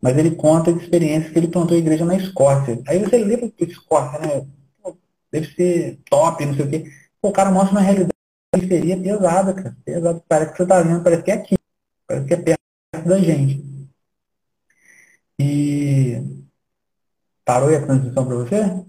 Mas 0.00 0.16
ele 0.16 0.30
conta 0.30 0.72
de 0.72 0.82
experiência 0.82 1.30
que 1.30 1.38
ele 1.38 1.48
plantou 1.48 1.76
a 1.76 1.80
igreja 1.80 2.06
na 2.06 2.16
Escócia. 2.16 2.80
Aí 2.88 2.98
você 2.98 3.18
lê 3.18 3.36
para 3.36 3.50
Escócia, 3.58 4.18
né? 4.20 4.46
deve 5.30 5.54
ser 5.54 5.98
top, 6.08 6.46
não 6.46 6.54
sei 6.54 6.64
o 6.64 6.70
quê. 6.70 6.99
O 7.22 7.32
cara 7.32 7.50
mostra 7.50 7.72
uma 7.72 7.80
realidade 7.80 8.10
periferia 8.52 9.00
pesada, 9.00 9.54
cara. 9.54 9.76
Pesada. 9.84 10.24
Parece 10.28 10.52
que 10.52 10.58
você 10.58 10.66
tá 10.66 10.82
vendo, 10.82 11.02
parece 11.02 11.22
que 11.22 11.30
é 11.30 11.34
aqui. 11.34 11.56
Parece 12.06 12.26
que 12.26 12.34
é 12.34 12.36
perto 12.36 12.60
da 13.08 13.18
gente. 13.18 13.90
E 15.38 16.40
Parou 17.50 17.68
aí 17.68 17.74
a 17.74 17.84
transmissão 17.84 18.24
para 18.24 18.36
você? 18.36 18.60
A 18.60 18.84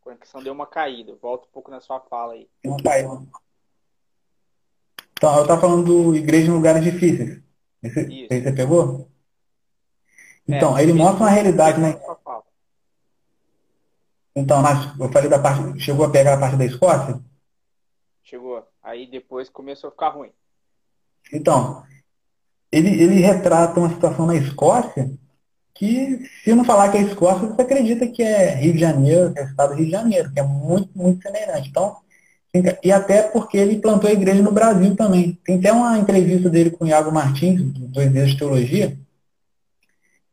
conexão 0.00 0.42
deu 0.42 0.54
uma 0.54 0.66
caída. 0.66 1.14
Volta 1.20 1.46
um 1.46 1.50
pouco 1.52 1.70
na 1.70 1.82
sua 1.82 2.00
fala 2.00 2.32
aí. 2.32 2.48
Não 2.64 2.78
caiu. 2.78 3.28
Então, 5.12 5.36
eu 5.36 5.42
estava 5.42 5.60
falando 5.60 5.84
do 5.84 6.16
Igreja 6.16 6.48
em 6.48 6.54
Lugares 6.54 6.82
Difíceis. 6.82 7.42
Esse, 7.82 8.26
esse 8.30 8.42
você 8.42 8.52
pegou? 8.52 9.06
Então, 10.48 10.78
é, 10.78 10.82
ele 10.82 10.94
mostra 10.94 11.24
uma 11.24 11.30
realidade, 11.30 11.78
né? 11.78 12.00
Então, 14.36 14.62
eu 15.00 15.10
falei 15.10 15.30
da 15.30 15.38
parte. 15.38 15.80
Chegou 15.80 16.04
a 16.04 16.10
pegar 16.10 16.34
a 16.34 16.38
parte 16.38 16.56
da 16.56 16.66
Escócia? 16.66 17.18
Chegou. 18.22 18.62
Aí 18.82 19.10
depois 19.10 19.48
começou 19.48 19.88
a 19.88 19.90
ficar 19.90 20.10
ruim. 20.10 20.30
Então, 21.32 21.82
ele, 22.70 22.90
ele 23.02 23.14
retrata 23.20 23.80
uma 23.80 23.88
situação 23.88 24.26
na 24.26 24.36
Escócia 24.36 25.10
que, 25.74 26.28
se 26.44 26.54
não 26.54 26.64
falar 26.64 26.92
que 26.92 26.98
é 26.98 27.02
Escócia, 27.02 27.48
você 27.48 27.62
acredita 27.62 28.06
que 28.06 28.22
é 28.22 28.54
Rio 28.54 28.74
de 28.74 28.78
Janeiro, 28.78 29.32
que 29.32 29.40
é 29.40 29.44
o 29.44 29.46
estado 29.46 29.70
do 29.70 29.76
Rio 29.76 29.86
de 29.86 29.90
Janeiro, 29.90 30.32
que 30.32 30.38
é 30.38 30.42
muito, 30.42 30.90
muito 30.94 31.22
semelhante. 31.22 31.70
Então, 31.70 31.96
e 32.82 32.92
até 32.92 33.22
porque 33.22 33.56
ele 33.56 33.80
plantou 33.80 34.08
a 34.08 34.12
igreja 34.12 34.42
no 34.42 34.52
Brasil 34.52 34.94
também. 34.94 35.38
Tem 35.44 35.58
até 35.58 35.72
uma 35.72 35.98
entrevista 35.98 36.50
dele 36.50 36.70
com 36.70 36.84
o 36.84 36.88
Iago 36.88 37.10
Martins, 37.10 37.60
do 37.60 37.88
Dois 37.88 38.10
Deus 38.10 38.30
de 38.30 38.38
Teologia, 38.38 38.98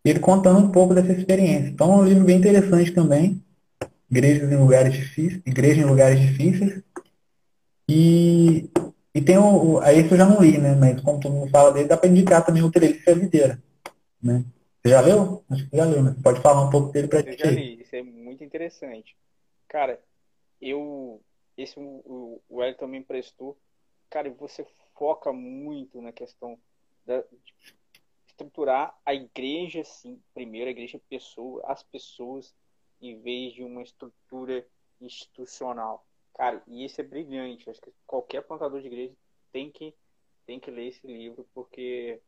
ele 0.03 0.19
contando 0.19 0.59
um 0.59 0.71
pouco 0.71 0.93
dessa 0.93 1.13
experiência. 1.13 1.69
Então 1.69 1.91
é 1.93 1.95
um 1.95 2.05
livro 2.05 2.25
bem 2.25 2.37
interessante 2.37 2.91
também. 2.91 3.41
Igrejas 4.13 4.51
em 4.51 4.57
lugares 4.57 4.93
difíceis, 4.93 5.41
igreja 5.43 5.81
em 5.81 5.85
lugares 5.85 6.19
difíceis. 6.19 6.83
E, 7.89 8.69
e 9.11 9.21
tem 9.23 9.39
o, 9.39 9.79
aí 9.79 9.97
esse 9.97 10.11
eu 10.11 10.17
já 10.19 10.25
não 10.27 10.39
li, 10.39 10.59
né? 10.59 10.75
Mas 10.75 11.01
como 11.01 11.19
todo 11.19 11.33
mundo 11.33 11.49
fala 11.49 11.71
dele, 11.71 11.87
dá 11.87 11.97
para 11.97 12.09
indicar 12.09 12.45
também 12.45 12.61
o 12.61 12.69
Trelice 12.69 13.03
e 13.07 13.11
a 13.11 13.15
Videira. 13.15 13.63
Né? 14.21 14.45
Você 14.77 14.89
já 14.89 15.01
leu? 15.01 15.43
Acho 15.49 15.67
que 15.67 15.75
já 15.75 15.83
leu, 15.83 16.03
né? 16.03 16.15
Pode 16.21 16.41
falar 16.41 16.61
um 16.61 16.69
pouco 16.69 16.91
dele 16.91 17.07
para 17.07 17.23
gente. 17.23 17.41
Eu 17.41 17.49
já 17.49 17.51
li, 17.51 17.81
isso 17.81 17.95
é 17.95 18.03
muito 18.03 18.43
interessante. 18.43 19.17
Cara, 19.67 19.99
eu. 20.61 21.19
Esse 21.57 21.79
o, 21.79 22.41
o 22.47 22.57
Wellington 22.57 22.87
me 22.87 22.99
emprestou. 22.99 23.57
Cara, 24.11 24.29
você 24.29 24.63
foca 24.95 25.33
muito 25.33 25.99
na 26.03 26.11
questão 26.11 26.55
da, 27.03 27.21
de 27.21 27.75
estruturar 28.27 28.95
a 29.03 29.13
igreja, 29.15 29.83
sim, 29.83 30.21
primeiro 30.35 30.67
a 30.67 30.71
igreja 30.71 31.01
pessoa, 31.09 31.63
as 31.65 31.81
pessoas, 31.81 32.53
em 33.07 33.19
vez 33.19 33.53
de 33.53 33.63
uma 33.63 33.81
estrutura 33.81 34.65
institucional. 35.01 36.05
Cara, 36.33 36.63
e 36.67 36.85
isso 36.85 37.01
é 37.01 37.03
brilhante. 37.03 37.69
Acho 37.69 37.81
que 37.81 37.91
qualquer 38.07 38.41
plantador 38.41 38.79
de 38.81 38.87
igreja 38.87 39.13
tem 39.51 39.69
que, 39.69 39.93
tem 40.45 40.59
que 40.59 40.71
ler 40.71 40.87
esse 40.87 41.05
livro, 41.05 41.45
porque 41.53 42.19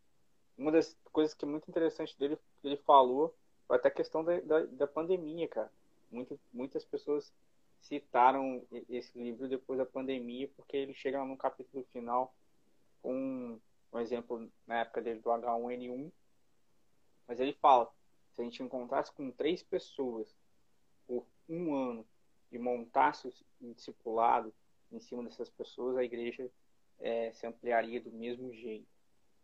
uma 0.58 0.72
das 0.72 0.96
coisas 1.12 1.34
que 1.34 1.46
é 1.46 1.48
muito 1.48 1.70
interessante 1.70 2.18
dele, 2.20 2.38
ele 2.64 2.78
falou, 2.78 3.34
foi 3.68 3.78
até 3.78 3.88
a 3.88 3.92
questão 3.92 4.24
da, 4.24 4.40
da, 4.42 4.66
da 4.66 4.88
pandemia, 4.88 5.48
cara. 5.48 5.72
Muito, 6.12 6.40
muitas 6.54 6.86
pessoas 6.86 7.34
citaram 7.80 8.62
esse 8.90 9.18
livro 9.18 9.48
depois 9.48 9.80
da 9.80 9.86
pandemia, 9.86 10.50
porque 10.56 10.76
ele 10.76 10.94
chega 10.94 11.24
no 11.24 11.38
capítulo 11.38 11.86
final 11.92 12.34
com 13.02 13.60
um 13.94 14.00
exemplo 14.00 14.50
na 14.68 14.82
época 14.82 15.02
dele 15.02 15.20
do 15.20 15.30
H1N1, 15.30 16.12
mas 17.28 17.40
ele 17.40 17.54
fala, 17.54 17.92
se 18.34 18.42
a 18.42 18.44
gente 18.44 18.62
encontrasse 18.62 19.12
com 19.14 19.32
três 19.32 19.64
pessoas 19.64 20.36
por 21.08 21.26
um 21.48 21.74
ano 21.74 22.06
e 22.52 22.58
montasse 22.58 23.32
um 23.62 23.74
discipulado 23.74 24.54
em 24.92 25.00
cima 25.00 25.24
dessas 25.24 25.50
pessoas, 25.50 25.98
a 25.98 26.04
igreja 26.04 26.50
é, 27.00 27.32
se 27.34 27.46
ampliaria 27.46 28.00
do 28.00 28.12
mesmo 28.12 28.54
jeito. 28.54 28.88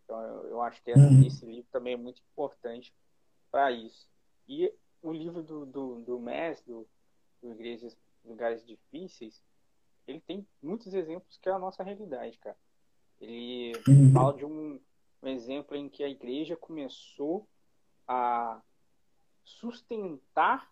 Então, 0.03 0.22
eu, 0.22 0.49
eu 0.49 0.62
acho 0.62 0.82
que 0.84 0.91
uhum. 0.91 1.26
esse 1.26 1.45
livro 1.45 1.68
também 1.72 1.93
é 1.93 1.97
muito 1.97 2.22
importante 2.32 2.93
para 3.51 3.72
isso. 3.72 4.07
E 4.47 4.74
o 5.01 5.12
livro 5.12 5.41
do, 5.41 5.66
do, 5.66 6.01
do 6.01 6.20
MES, 6.20 6.62
do, 6.64 6.88
do 7.41 7.51
Igrejas 7.51 7.97
Lugares 8.24 8.66
Difíceis, 8.66 9.43
ele 10.07 10.22
tem 10.22 10.45
muitos 10.62 10.93
exemplos 10.93 11.38
que 11.38 11.49
é 11.49 11.51
a 11.51 11.59
nossa 11.59 11.84
realidade, 11.84 12.38
cara. 12.38 12.57
Ele 13.20 13.74
uhum. 13.88 14.12
fala 14.14 14.34
de 14.34 14.45
um, 14.45 14.80
um 15.22 15.28
exemplo 15.28 15.76
em 15.76 15.88
que 15.88 16.03
a 16.03 16.09
igreja 16.09 16.55
começou 16.55 17.47
a 18.07 18.62
sustentar 19.43 20.72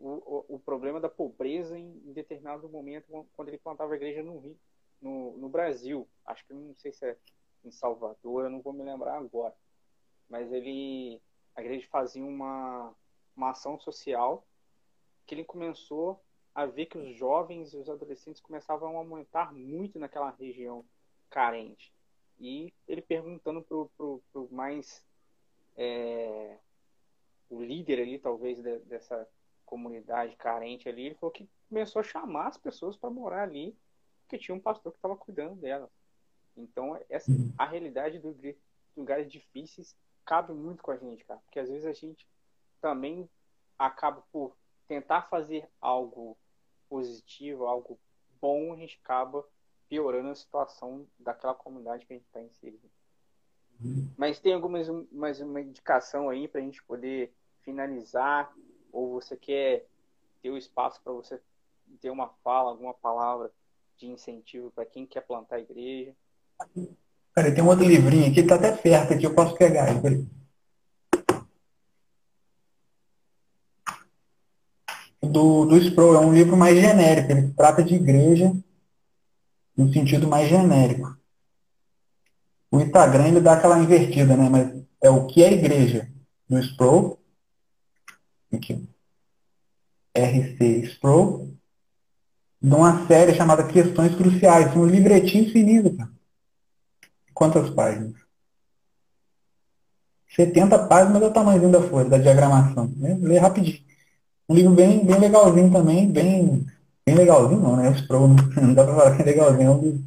o, 0.00 0.54
o, 0.54 0.58
problema 0.58 0.98
da 0.98 1.08
pobreza 1.08 1.78
em, 1.78 2.02
em, 2.06 2.12
determinado 2.12 2.68
momento, 2.68 3.26
quando 3.34 3.48
ele 3.48 3.58
plantava 3.58 3.92
a 3.92 3.96
igreja 3.96 4.22
no, 4.22 4.38
Rio, 4.38 4.58
no, 5.00 5.36
no 5.36 5.48
Brasil. 5.48 6.08
Acho 6.24 6.46
que 6.46 6.54
não 6.54 6.74
sei 6.74 6.90
se 6.90 7.06
é 7.06 7.16
em 7.62 7.70
Salvador, 7.70 8.44
eu 8.44 8.50
não 8.50 8.62
vou 8.62 8.72
me 8.72 8.82
lembrar 8.82 9.18
agora. 9.18 9.54
Mas 10.28 10.50
ele, 10.50 11.20
a 11.54 11.60
igreja 11.60 11.86
fazia 11.90 12.24
uma, 12.24 12.94
uma 13.36 13.50
ação 13.50 13.78
social 13.78 14.46
que 15.26 15.34
ele 15.34 15.44
começou 15.44 16.18
a 16.54 16.64
ver 16.64 16.86
que 16.86 16.96
os 16.96 17.14
jovens 17.14 17.74
e 17.74 17.76
os 17.76 17.88
adolescentes 17.88 18.40
começavam 18.40 18.96
a 18.96 18.98
aumentar 18.98 19.52
muito 19.52 19.98
naquela 19.98 20.30
região 20.30 20.84
carente. 21.28 21.92
E 22.38 22.72
ele 22.88 23.02
perguntando 23.02 23.60
pro, 23.60 23.90
pro, 23.96 24.22
pro 24.32 24.48
mais 24.50 25.04
é, 25.76 26.56
o 27.50 27.62
líder 27.62 28.00
ali, 28.00 28.18
talvez, 28.18 28.62
de, 28.62 28.78
dessa 28.80 29.28
comunidade 29.70 30.34
carente 30.34 30.88
ali, 30.88 31.06
ele 31.06 31.14
falou 31.14 31.32
que 31.32 31.48
começou 31.68 32.00
a 32.00 32.02
chamar 32.02 32.48
as 32.48 32.58
pessoas 32.58 32.96
para 32.96 33.08
morar 33.08 33.44
ali, 33.44 33.76
porque 34.22 34.36
tinha 34.36 34.54
um 34.54 34.60
pastor 34.60 34.90
que 34.90 34.98
estava 34.98 35.16
cuidando 35.16 35.54
delas. 35.54 35.88
Então, 36.56 37.00
essa, 37.08 37.30
uhum. 37.30 37.54
a 37.56 37.64
realidade 37.64 38.18
dos 38.18 38.36
lugares 38.96 39.30
difíceis 39.30 39.96
cabe 40.24 40.52
muito 40.52 40.82
com 40.82 40.90
a 40.90 40.96
gente, 40.96 41.24
cara. 41.24 41.40
Porque 41.44 41.60
às 41.60 41.68
vezes 41.68 41.86
a 41.86 41.92
gente 41.92 42.26
também 42.80 43.30
acaba 43.78 44.22
por 44.32 44.56
tentar 44.88 45.22
fazer 45.22 45.68
algo 45.80 46.36
positivo, 46.88 47.66
algo 47.66 47.98
bom, 48.40 48.72
a 48.72 48.76
gente 48.76 48.98
acaba 49.02 49.46
piorando 49.88 50.30
a 50.30 50.34
situação 50.34 51.06
daquela 51.18 51.54
comunidade 51.54 52.04
que 52.04 52.12
a 52.12 52.16
gente 52.16 52.26
está 52.26 52.42
inserido. 52.42 52.90
Uhum. 53.80 54.10
Mas 54.16 54.40
tem 54.40 54.52
algumas 54.52 54.88
mais 55.12 55.40
uma 55.40 55.60
indicação 55.60 56.28
aí 56.28 56.48
para 56.48 56.60
a 56.60 56.64
gente 56.64 56.82
poder 56.82 57.32
finalizar 57.62 58.52
ou 58.92 59.20
você 59.20 59.36
quer 59.36 59.86
ter 60.42 60.50
o 60.50 60.56
espaço 60.56 61.00
para 61.02 61.12
você 61.12 61.40
ter 62.00 62.10
uma 62.10 62.28
fala, 62.42 62.70
alguma 62.70 62.94
palavra 62.94 63.50
de 63.98 64.06
incentivo 64.06 64.70
para 64.70 64.86
quem 64.86 65.06
quer 65.06 65.22
plantar 65.22 65.56
a 65.56 65.60
igreja? 65.60 66.12
Peraí, 67.34 67.54
tem 67.54 67.62
um 67.62 67.68
outro 67.68 67.84
livrinho 67.84 68.30
aqui, 68.30 68.40
está 68.40 68.54
até 68.54 68.72
perto 68.72 69.14
aqui, 69.14 69.24
eu 69.24 69.34
posso 69.34 69.54
pegar. 69.56 69.86
Do, 75.22 75.66
do 75.66 75.76
Sproul, 75.76 76.14
é 76.14 76.18
um 76.18 76.32
livro 76.32 76.56
mais 76.56 76.78
genérico, 76.78 77.30
ele 77.30 77.52
trata 77.52 77.84
de 77.84 77.94
igreja 77.94 78.52
no 79.76 79.92
sentido 79.92 80.26
mais 80.26 80.48
genérico. 80.48 81.16
O 82.70 82.80
Instagram 82.80 83.28
ele 83.28 83.40
dá 83.40 83.54
aquela 83.54 83.78
invertida, 83.78 84.36
né? 84.36 84.48
Mas 84.48 84.82
é 85.02 85.10
o 85.10 85.26
que 85.26 85.42
é 85.42 85.52
igreja 85.52 86.10
do 86.48 86.58
Sproul 86.58 87.19
aqui, 88.56 88.88
RC 90.14 90.84
Sproul, 90.84 91.56
de 92.60 92.74
uma 92.74 93.06
série 93.06 93.34
chamada 93.34 93.66
Questões 93.66 94.14
Cruciais, 94.14 94.74
um 94.76 94.86
livretinho 94.86 95.50
fininho, 95.50 95.96
cara. 95.96 96.10
Quantas 97.32 97.70
páginas? 97.70 98.14
70 100.36 100.86
páginas 100.86 101.22
é 101.22 101.26
o 101.26 101.32
tamanho 101.32 101.70
da 101.70 101.82
folha, 101.82 102.08
da 102.08 102.18
diagramação. 102.18 102.92
Né? 102.96 103.16
Lê 103.20 103.38
rapidinho. 103.38 103.80
Um 104.48 104.54
livro 104.54 104.72
bem, 104.72 105.04
bem 105.04 105.18
legalzinho 105.18 105.70
também, 105.70 106.10
bem, 106.10 106.66
bem 107.04 107.14
legalzinho 107.14 107.60
não, 107.60 107.76
né? 107.76 107.90
Sproul 107.92 108.28
não 108.60 108.74
dá 108.74 108.84
pra 108.84 108.94
falar 108.94 109.16
que 109.16 109.22
é 109.22 109.24
legalzinho. 109.24 109.62
É 109.62 109.70
um, 109.70 110.04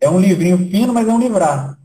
é 0.00 0.10
um 0.10 0.20
livrinho 0.20 0.58
fino, 0.58 0.92
mas 0.92 1.06
é 1.06 1.12
um 1.12 1.20
livraço 1.20 1.75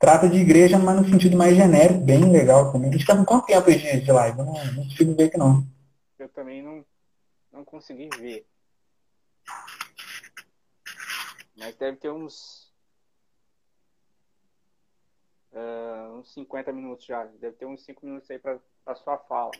trata 0.00 0.26
de 0.30 0.38
igreja, 0.38 0.78
mas 0.78 0.96
no 0.96 1.08
sentido 1.08 1.36
mais 1.36 1.54
genérico, 1.54 2.00
bem 2.00 2.32
legal 2.32 2.72
também. 2.72 2.88
A 2.88 2.92
gente 2.92 3.02
está 3.02 3.14
com 3.14 3.24
quanto 3.24 3.46
tempo 3.46 3.70
de, 3.70 4.00
de 4.00 4.10
live? 4.10 4.38
Eu 4.38 4.46
não, 4.46 4.52
não 4.54 4.84
consigo 4.84 5.14
ver 5.14 5.30
que 5.30 5.36
não. 5.36 5.66
Eu 6.18 6.28
também 6.30 6.62
não, 6.62 6.84
não 7.52 7.64
consegui 7.64 8.08
ver. 8.18 8.46
Mas 11.54 11.76
deve 11.76 11.98
ter 11.98 12.10
uns. 12.10 12.72
Uh, 15.52 16.18
uns 16.18 16.32
50 16.32 16.72
minutos 16.72 17.04
já. 17.04 17.26
Deve 17.38 17.56
ter 17.56 17.66
uns 17.66 17.84
5 17.84 18.06
minutos 18.06 18.30
aí 18.30 18.38
para 18.38 18.58
a 18.86 18.94
sua 18.94 19.18
fala. 19.18 19.50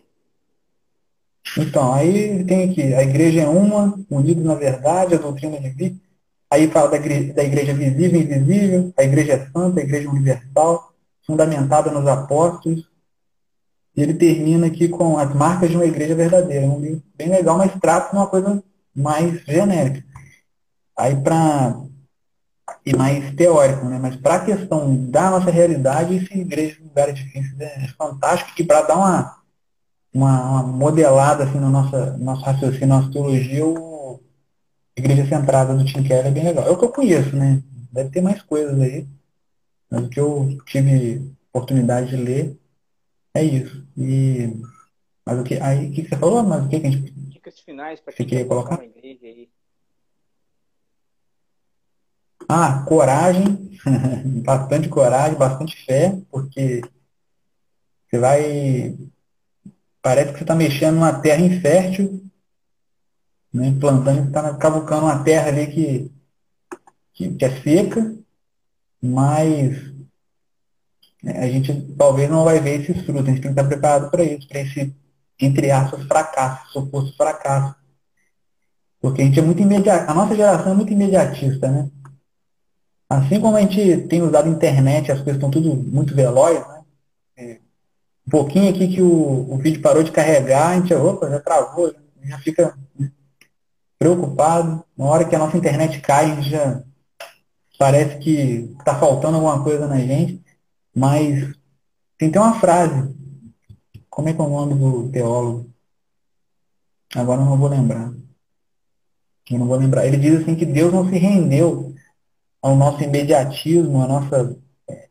Então, 1.59 1.93
aí 1.93 2.45
tem 2.47 2.71
aqui, 2.71 2.95
a 2.95 3.03
igreja 3.03 3.43
é 3.43 3.49
uma, 3.49 3.95
unido 4.09 4.43
na 4.43 4.55
verdade, 4.55 5.15
a 5.15 5.19
doutrina 5.19 5.61
de 5.61 5.69
vida 5.71 6.10
Aí 6.51 6.69
fala 6.69 6.91
da 6.91 6.97
igreja, 6.97 7.33
da 7.33 7.45
igreja 7.45 7.75
visível 7.75 8.21
e 8.21 8.25
invisível, 8.25 8.93
a 8.97 9.05
igreja 9.05 9.33
é 9.35 9.47
santa, 9.53 9.81
a 9.81 9.85
igreja 9.85 10.11
universal, 10.11 10.93
fundamentada 11.25 11.91
nos 11.91 12.07
apóstolos. 12.07 12.89
E 13.97 14.03
ele 14.03 14.15
termina 14.15 14.67
aqui 14.67 14.89
com 14.89 15.17
as 15.17 15.33
marcas 15.35 15.71
de 15.71 15.77
uma 15.77 15.85
igreja 15.85 16.15
verdadeira. 16.15 16.65
É 16.65 16.69
um 16.69 16.81
livro 16.81 17.03
bem 17.17 17.29
legal, 17.29 17.57
mas 17.57 17.73
trata 17.81 18.11
de 18.11 18.17
uma 18.17 18.27
coisa 18.27 18.63
mais 18.95 19.41
genérica. 19.45 20.05
Aí 20.97 21.17
para 21.17 21.77
e 22.85 22.97
mais 22.97 23.35
teórico, 23.35 23.87
né? 23.87 23.99
Mas 24.01 24.17
para 24.17 24.37
a 24.37 24.45
questão 24.45 24.97
da 25.07 25.31
nossa 25.31 25.51
realidade, 25.51 26.17
esse 26.17 26.39
igreja 26.39 26.79
em 26.81 26.85
lugares 26.85 27.15
difíceis 27.15 27.61
é 27.61 27.89
fantástico 27.99 28.51
e 28.59 28.65
para 28.65 28.83
dar 28.83 28.97
uma, 28.97 29.37
uma, 30.13 30.41
uma, 30.41 30.63
modelada 30.63 31.45
assim, 31.45 31.59
no 31.59 31.71
nosso, 31.71 31.97
nosso 32.19 32.43
raciocínio, 32.43 32.89
nossa 32.89 33.11
teologia, 33.11 33.65
Igreja 34.97 35.27
Centrada 35.27 35.75
do 35.75 35.85
Tim 35.85 36.03
Keller 36.03 36.27
é 36.27 36.31
bem 36.31 36.45
legal. 36.45 36.67
É 36.67 36.71
o 36.71 36.79
que 36.79 36.85
eu 36.85 36.93
conheço, 36.93 37.35
né? 37.37 37.63
Deve 37.93 38.11
ter 38.11 38.21
mais 38.21 38.43
coisas 38.43 38.79
aí, 38.81 39.07
mas 39.91 40.05
o 40.05 40.09
que 40.09 40.21
eu 40.21 40.59
tive 40.67 41.35
oportunidade 41.53 42.11
de 42.11 42.17
ler 42.17 42.57
é 43.35 43.43
isso. 43.43 43.87
E, 43.97 44.49
mas 45.25 45.39
o 45.39 45.45
que, 45.45 45.55
aí, 45.55 45.89
o 45.89 45.93
que 45.93 46.09
você 46.09 46.17
falou? 46.17 46.43
Mas 46.43 46.65
o 46.65 46.69
que, 46.69 46.81
que 46.81 46.87
a 46.87 46.91
gente... 46.91 47.13
Dicas 47.13 47.61
finais 47.61 48.01
para 48.01 48.13
quem 48.13 48.27
quer 48.27 48.47
colocar 48.47 48.77
uma 48.77 48.85
igreja 48.85 49.27
aí. 49.27 49.49
Ah, 52.49 52.85
coragem, 52.87 53.79
bastante 54.45 54.89
coragem, 54.89 55.39
bastante 55.39 55.77
fé, 55.85 56.21
porque 56.31 56.81
você 58.09 58.19
vai. 58.19 58.99
Parece 60.03 60.33
que 60.33 60.39
você 60.39 60.45
está 60.45 60.55
mexendo 60.55 60.97
numa 60.97 61.21
terra 61.21 61.43
infértil, 61.43 62.29
né? 63.53 63.77
plantando, 63.79 64.29
está 64.29 64.55
cavucando 64.55 65.07
uma 65.07 65.23
terra 65.23 65.49
ali 65.49 65.67
que, 65.67 66.13
que, 67.15 67.35
que 67.35 67.45
é 67.45 67.61
seca, 67.63 68.17
mas 69.03 69.91
né, 71.23 71.39
a 71.39 71.49
gente 71.49 71.95
talvez 71.97 72.31
não 72.31 72.45
vai 72.45 72.61
ver 72.61 72.81
esses 72.81 73.05
frutos, 73.05 73.29
a 73.29 73.31
gente 73.31 73.43
tem 73.43 73.55
que 73.55 73.61
estar 73.61 73.65
preparado 73.65 74.11
para 74.11 74.25
isso, 74.25 74.49
para 74.49 74.61
esse, 74.61 74.95
entre 75.39 75.71
aspas, 75.71 76.05
fracasso, 76.05 76.73
suposto 76.73 77.17
fracasso. 77.17 77.75
Porque 79.01 79.23
a 79.23 79.25
gente 79.25 79.39
é 79.39 79.43
muito 79.43 79.63
imediatista, 79.63 80.11
a 80.11 80.15
nossa 80.15 80.37
geração 80.37 80.73
é 80.73 80.75
muito 80.75 80.93
imediatista, 80.93 81.71
né? 81.71 81.91
Assim 83.09 83.41
como 83.41 83.57
a 83.57 83.61
gente 83.61 84.07
tem 84.07 84.23
usado 84.23 84.47
a 84.47 84.51
internet, 84.53 85.11
as 85.11 85.19
coisas 85.19 85.35
estão 85.35 85.51
tudo 85.51 85.75
muito 85.75 86.15
velozes, 86.15 86.67
né? 86.69 86.83
É, 87.37 87.61
um 88.27 88.31
pouquinho 88.31 88.71
aqui 88.71 88.87
que 88.89 89.03
o, 89.03 89.53
o 89.53 89.57
vídeo 89.57 89.81
parou 89.81 90.03
de 90.03 90.13
carregar, 90.13 90.69
a 90.69 90.77
gente, 90.77 90.95
opa, 90.95 91.29
já 91.29 91.41
travou, 91.41 91.93
já 92.23 92.39
fica 92.39 92.79
preocupado. 94.01 94.83
Na 94.97 95.05
hora 95.05 95.29
que 95.29 95.37
a 95.37 95.39
nossa 95.39 95.59
internet 95.59 96.01
cai, 96.01 96.33
a 96.33 96.35
gente 96.35 96.51
já 96.51 96.83
parece 97.79 98.19
que 98.19 98.75
está 98.79 98.99
faltando 98.99 99.37
alguma 99.37 99.63
coisa 99.63 99.87
na 99.87 99.99
gente. 99.99 100.43
Mas 100.97 101.55
tem 102.19 102.31
até 102.31 102.41
uma 102.41 102.59
frase. 102.59 103.15
Como 104.09 104.29
é 104.29 104.33
que 104.33 104.41
é 104.41 104.45
o 104.45 104.49
nome 104.49 104.75
do 104.75 105.13
teólogo? 105.13 105.71
Agora 107.15 107.41
eu 107.43 107.45
não 107.45 107.59
vou 107.59 107.69
lembrar. 107.69 108.13
Eu 109.51 109.59
não 109.59 109.67
vou 109.67 109.77
lembrar. 109.77 110.07
Ele 110.07 110.17
diz 110.17 110.41
assim 110.41 110.55
que 110.55 110.65
Deus 110.65 110.93
não 110.93 111.09
se 111.09 111.19
rendeu 111.19 111.95
ao 112.63 112.77
nosso 112.77 113.03
imediatismo, 113.03 114.03
à 114.03 114.07
nossa 114.07 114.57
é, 114.89 115.09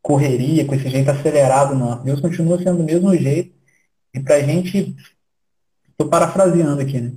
correria, 0.00 0.66
com 0.66 0.74
esse 0.74 0.88
jeito 0.88 1.10
acelerado 1.10 1.74
nosso. 1.74 2.04
Deus 2.04 2.20
continua 2.20 2.58
sendo 2.58 2.78
do 2.78 2.84
mesmo 2.84 3.14
jeito. 3.16 3.54
E 4.14 4.20
para 4.20 4.36
a 4.36 4.42
gente, 4.42 4.94
estou 5.90 6.08
parafraseando 6.08 6.80
aqui, 6.80 7.00
né? 7.00 7.12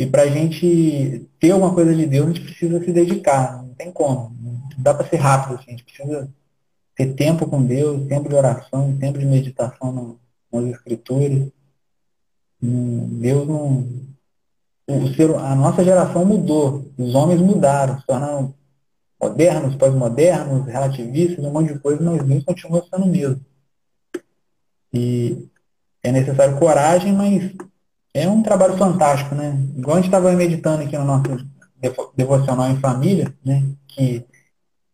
E 0.00 0.06
para 0.06 0.22
a 0.22 0.26
gente 0.28 1.28
ter 1.38 1.50
alguma 1.50 1.74
coisa 1.74 1.94
de 1.94 2.06
Deus, 2.06 2.24
a 2.24 2.32
gente 2.32 2.40
precisa 2.40 2.82
se 2.82 2.90
dedicar. 2.90 3.62
Não 3.62 3.74
tem 3.74 3.92
como. 3.92 4.34
Não 4.40 4.62
dá 4.78 4.94
para 4.94 5.06
ser 5.06 5.16
rápido 5.16 5.56
assim. 5.56 5.66
A 5.66 5.70
gente 5.72 5.84
precisa 5.84 6.32
ter 6.96 7.12
tempo 7.12 7.46
com 7.46 7.62
Deus, 7.62 8.08
tempo 8.08 8.26
de 8.26 8.34
oração, 8.34 8.96
tempo 8.96 9.18
de 9.18 9.26
meditação 9.26 9.92
no, 9.92 10.18
nas 10.50 10.74
escrituras. 10.74 11.48
Deus 12.62 13.46
não. 13.46 13.86
O 14.88 15.08
ser, 15.08 15.34
a 15.34 15.54
nossa 15.54 15.84
geração 15.84 16.24
mudou, 16.24 16.90
os 16.96 17.14
homens 17.14 17.42
mudaram, 17.42 18.00
se 18.00 18.06
tornaram 18.06 18.54
modernos, 19.22 19.76
pós-modernos, 19.76 20.66
relativistas, 20.66 21.44
um 21.44 21.52
monte 21.52 21.74
de 21.74 21.78
coisa, 21.78 22.02
mas 22.02 22.22
Deus 22.22 22.42
continua 22.42 22.82
sendo 22.90 23.04
o 23.04 23.10
mesmo. 23.10 23.44
E 24.94 25.46
é 26.02 26.10
necessário 26.10 26.58
coragem, 26.58 27.12
mas 27.12 27.52
é 28.14 28.28
um 28.28 28.42
trabalho 28.42 28.76
fantástico, 28.76 29.34
né? 29.34 29.56
Igual 29.76 29.96
a 29.96 30.00
gente 30.00 30.08
estava 30.08 30.32
meditando 30.32 30.82
aqui 30.82 30.96
no 30.98 31.04
nosso 31.04 31.22
devocional 32.16 32.70
em 32.70 32.80
família, 32.80 33.34
né? 33.44 33.64
Que 33.88 34.26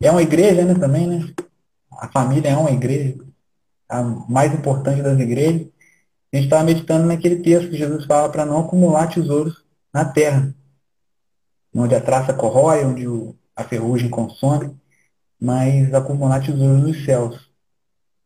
é 0.01 0.11
uma 0.11 0.23
igreja, 0.23 0.65
né, 0.65 0.75
também, 0.75 1.07
né? 1.07 1.35
A 1.93 2.09
família 2.09 2.51
é 2.51 2.57
uma 2.57 2.71
igreja, 2.71 3.17
a 3.89 4.03
mais 4.03 4.53
importante 4.53 5.03
das 5.03 5.19
igrejas. 5.19 5.69
A 6.33 6.37
gente 6.37 6.47
estava 6.47 6.65
meditando 6.65 7.07
naquele 7.07 7.37
texto 7.37 7.71
que 7.71 7.79
Jesus 7.79 8.05
fala 8.05 8.29
para 8.29 8.45
não 8.45 8.61
acumular 8.61 9.09
tesouros 9.09 9.65
na 9.93 10.05
terra, 10.05 10.55
onde 11.75 11.95
a 11.95 12.01
traça 12.01 12.35
corrói, 12.35 12.85
onde 12.85 13.07
a 13.55 13.65
ferrugem 13.65 14.11
consome, 14.11 14.77
mas 15.41 15.93
acumular 15.95 16.45
tesouros 16.45 16.83
nos 16.83 17.05
céus. 17.05 17.51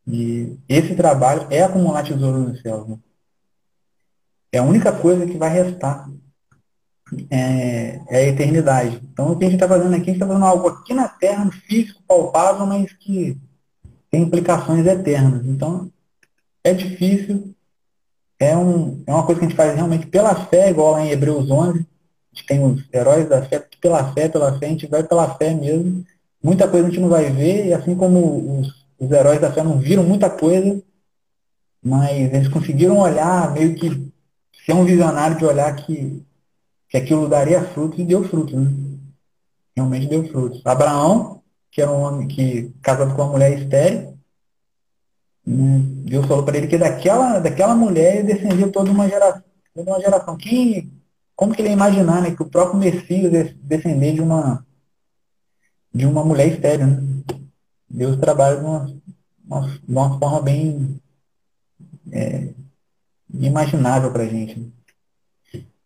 E 0.07 0.59
esse 0.68 0.97
trabalho 0.97 1.47
é 1.51 1.62
acumular 1.62 2.03
tesouros 2.03 2.49
nos 2.49 2.61
céus. 2.61 2.88
Né? 2.88 2.99
É 4.53 4.59
a 4.59 4.62
única 4.62 4.92
coisa 4.92 5.26
que 5.26 5.36
vai 5.36 5.51
restar. 5.51 6.09
É, 7.30 8.01
é 8.09 8.16
a 8.16 8.28
eternidade. 8.28 9.01
Então 9.12 9.32
o 9.32 9.36
que 9.36 9.44
a 9.44 9.48
gente 9.48 9.57
está 9.57 9.68
fazendo 9.68 9.94
aqui, 9.94 10.03
a 10.03 10.07
gente 10.07 10.14
está 10.14 10.26
fazendo 10.26 10.44
algo 10.44 10.68
aqui 10.68 10.94
na 10.94 11.09
Terra, 11.09 11.44
no 11.44 11.53
físico, 11.53 12.03
palpável, 12.07 12.66
mas 12.66 12.92
que 12.92 13.36
tem 14.11 14.22
implicações 14.22 14.86
eternas. 14.86 15.44
Então 15.46 15.90
é 16.62 16.72
difícil, 16.72 17.55
é, 18.38 18.57
um, 18.57 19.03
é 19.07 19.12
uma 19.12 19.24
coisa 19.24 19.38
que 19.38 19.46
a 19.46 19.48
gente 19.48 19.57
faz 19.57 19.74
realmente 19.74 20.07
pela 20.07 20.34
fé, 20.34 20.70
igual 20.70 20.92
lá 20.92 21.05
em 21.05 21.11
Hebreus 21.11 21.51
11, 21.51 21.78
a 21.78 21.82
gente 22.32 22.46
tem 22.46 22.64
os 22.64 22.82
heróis 22.92 23.28
da 23.28 23.42
fé, 23.42 23.66
pela 23.80 24.12
fé, 24.12 24.28
pela 24.28 24.59
fé, 24.59 24.66
a 24.66 24.70
gente 24.70 24.86
vai 24.86 25.03
pela 25.03 25.34
fé 25.36 25.53
mesmo. 25.55 26.05
Muita 26.42 26.68
coisa 26.68 26.86
a 26.86 26.90
gente 26.90 27.01
não 27.01 27.09
vai 27.09 27.30
ver, 27.30 27.66
e 27.66 27.74
assim 27.74 27.94
como 27.94 28.61
os, 28.61 28.86
os 28.98 29.11
heróis 29.11 29.40
da 29.40 29.53
fé 29.53 29.62
não 29.62 29.78
viram 29.78 30.05
muita 30.05 30.30
coisa, 30.30 30.82
mas 31.82 32.32
eles 32.32 32.48
conseguiram 32.48 32.98
olhar, 32.98 33.53
meio 33.53 33.74
que 33.74 34.11
ser 34.64 34.72
um 34.72 34.84
visionário 34.84 35.38
de 35.38 35.44
olhar 35.44 35.74
que, 35.76 36.24
que 36.88 36.96
aquilo 36.96 37.28
daria 37.28 37.62
frutos 37.62 37.98
e 37.98 38.04
deu 38.04 38.22
frutos. 38.28 38.54
Né? 38.54 38.70
Realmente 39.76 40.06
deu 40.06 40.28
frutos. 40.28 40.64
Abraão, 40.66 41.42
que 41.70 41.80
era 41.80 41.90
um 41.90 42.02
homem 42.02 42.28
que 42.28 42.72
casado 42.82 43.14
com 43.14 43.22
uma 43.22 43.32
mulher 43.32 43.58
estéril, 43.58 44.11
né? 45.46 45.78
Deus 46.04 46.26
falou 46.26 46.44
para 46.44 46.56
ele 46.56 46.66
que 46.66 46.78
daquela, 46.78 47.38
daquela 47.38 47.74
mulher 47.74 48.24
descendia 48.24 48.68
toda 48.68 48.90
uma 48.90 49.08
geração. 49.08 49.42
Toda 49.74 49.90
uma 49.90 50.00
geração. 50.00 50.36
Quem, 50.36 50.92
como 51.34 51.54
que 51.54 51.62
ele 51.62 51.68
ia 51.68 51.74
imaginar 51.74 52.22
né, 52.22 52.34
que 52.34 52.42
o 52.42 52.48
próprio 52.48 52.78
Messias 52.78 53.54
descender 53.56 54.14
de 54.14 54.20
uma, 54.20 54.64
de 55.92 56.06
uma 56.06 56.24
mulher 56.24 56.48
estéreo? 56.48 56.86
Né? 56.86 57.22
Deus 57.88 58.16
trabalha 58.18 58.56
de 58.56 58.64
uma, 58.64 58.94
uma, 59.44 59.68
de 59.68 59.92
uma 59.92 60.18
forma 60.18 60.42
bem 60.42 61.00
é, 62.12 62.52
imaginável 63.34 64.10
para 64.10 64.22
a 64.22 64.26
gente. 64.26 64.72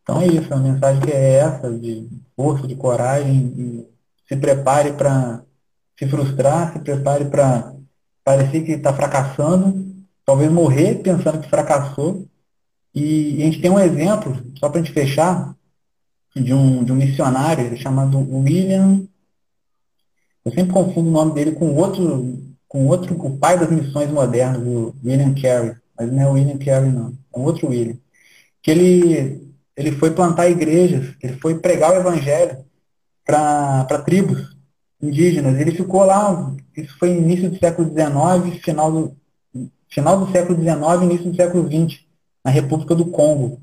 Então 0.02 0.20
é 0.20 0.26
isso, 0.26 0.52
a 0.52 0.56
mensagem 0.56 1.02
que 1.02 1.10
é 1.10 1.34
essa, 1.34 1.70
de 1.70 2.08
força, 2.36 2.66
de 2.66 2.76
coragem, 2.76 3.86
se 4.28 4.36
prepare 4.36 4.92
para 4.92 5.42
se 5.98 6.06
frustrar, 6.06 6.72
se 6.72 6.78
prepare 6.80 7.24
para 7.26 7.72
parecer 8.22 8.62
que 8.64 8.72
está 8.72 8.92
fracassando, 8.92 9.94
talvez 10.24 10.50
morrer 10.50 10.96
pensando 10.96 11.40
que 11.40 11.48
fracassou, 11.48 12.26
e, 12.94 13.42
a 13.42 13.46
gente 13.46 13.60
tem 13.60 13.70
um 13.70 13.78
exemplo, 13.78 14.36
só 14.58 14.68
para 14.68 14.80
a 14.80 14.84
gente 14.84 14.94
fechar, 14.94 15.54
de 16.34 16.52
um, 16.52 16.84
de 16.84 16.92
um 16.92 16.96
missionário 16.96 17.76
chamado 17.76 18.18
William. 18.18 19.06
Eu 20.44 20.52
sempre 20.52 20.72
confundo 20.72 21.08
o 21.08 21.12
nome 21.12 21.32
dele 21.32 21.52
com 21.52 21.74
outro, 21.74 22.38
com 22.68 22.86
outro, 22.86 23.14
o 23.14 23.38
pai 23.38 23.58
das 23.58 23.70
missões 23.70 24.10
modernas, 24.10 24.60
o 24.60 24.94
William 25.04 25.34
Carey. 25.34 25.76
Mas 25.96 26.12
não 26.12 26.22
é 26.22 26.28
o 26.28 26.32
William 26.32 26.58
Carey, 26.58 26.90
não. 26.90 27.14
Um 27.36 27.42
outro 27.42 27.68
William. 27.68 27.96
Que 28.62 28.70
ele, 28.70 29.54
ele 29.76 29.92
foi 29.92 30.10
plantar 30.10 30.48
igrejas, 30.48 31.14
ele 31.22 31.34
foi 31.34 31.58
pregar 31.58 31.92
o 31.92 31.96
evangelho 31.96 32.64
para 33.24 34.02
tribos 34.04 34.56
indígenas. 35.00 35.58
Ele 35.58 35.72
ficou 35.72 36.04
lá, 36.04 36.54
isso 36.76 36.96
foi 36.98 37.10
início 37.10 37.50
do 37.50 37.58
século 37.58 37.88
XIX, 37.88 38.62
final 38.62 38.92
do, 38.92 39.16
final 39.88 40.18
do 40.18 40.32
século 40.32 40.58
XIX, 40.58 41.02
início 41.02 41.30
do 41.30 41.36
século 41.36 41.66
XX 41.66 42.00
na 42.44 42.50
República 42.50 42.94
do 42.94 43.06
Congo. 43.06 43.60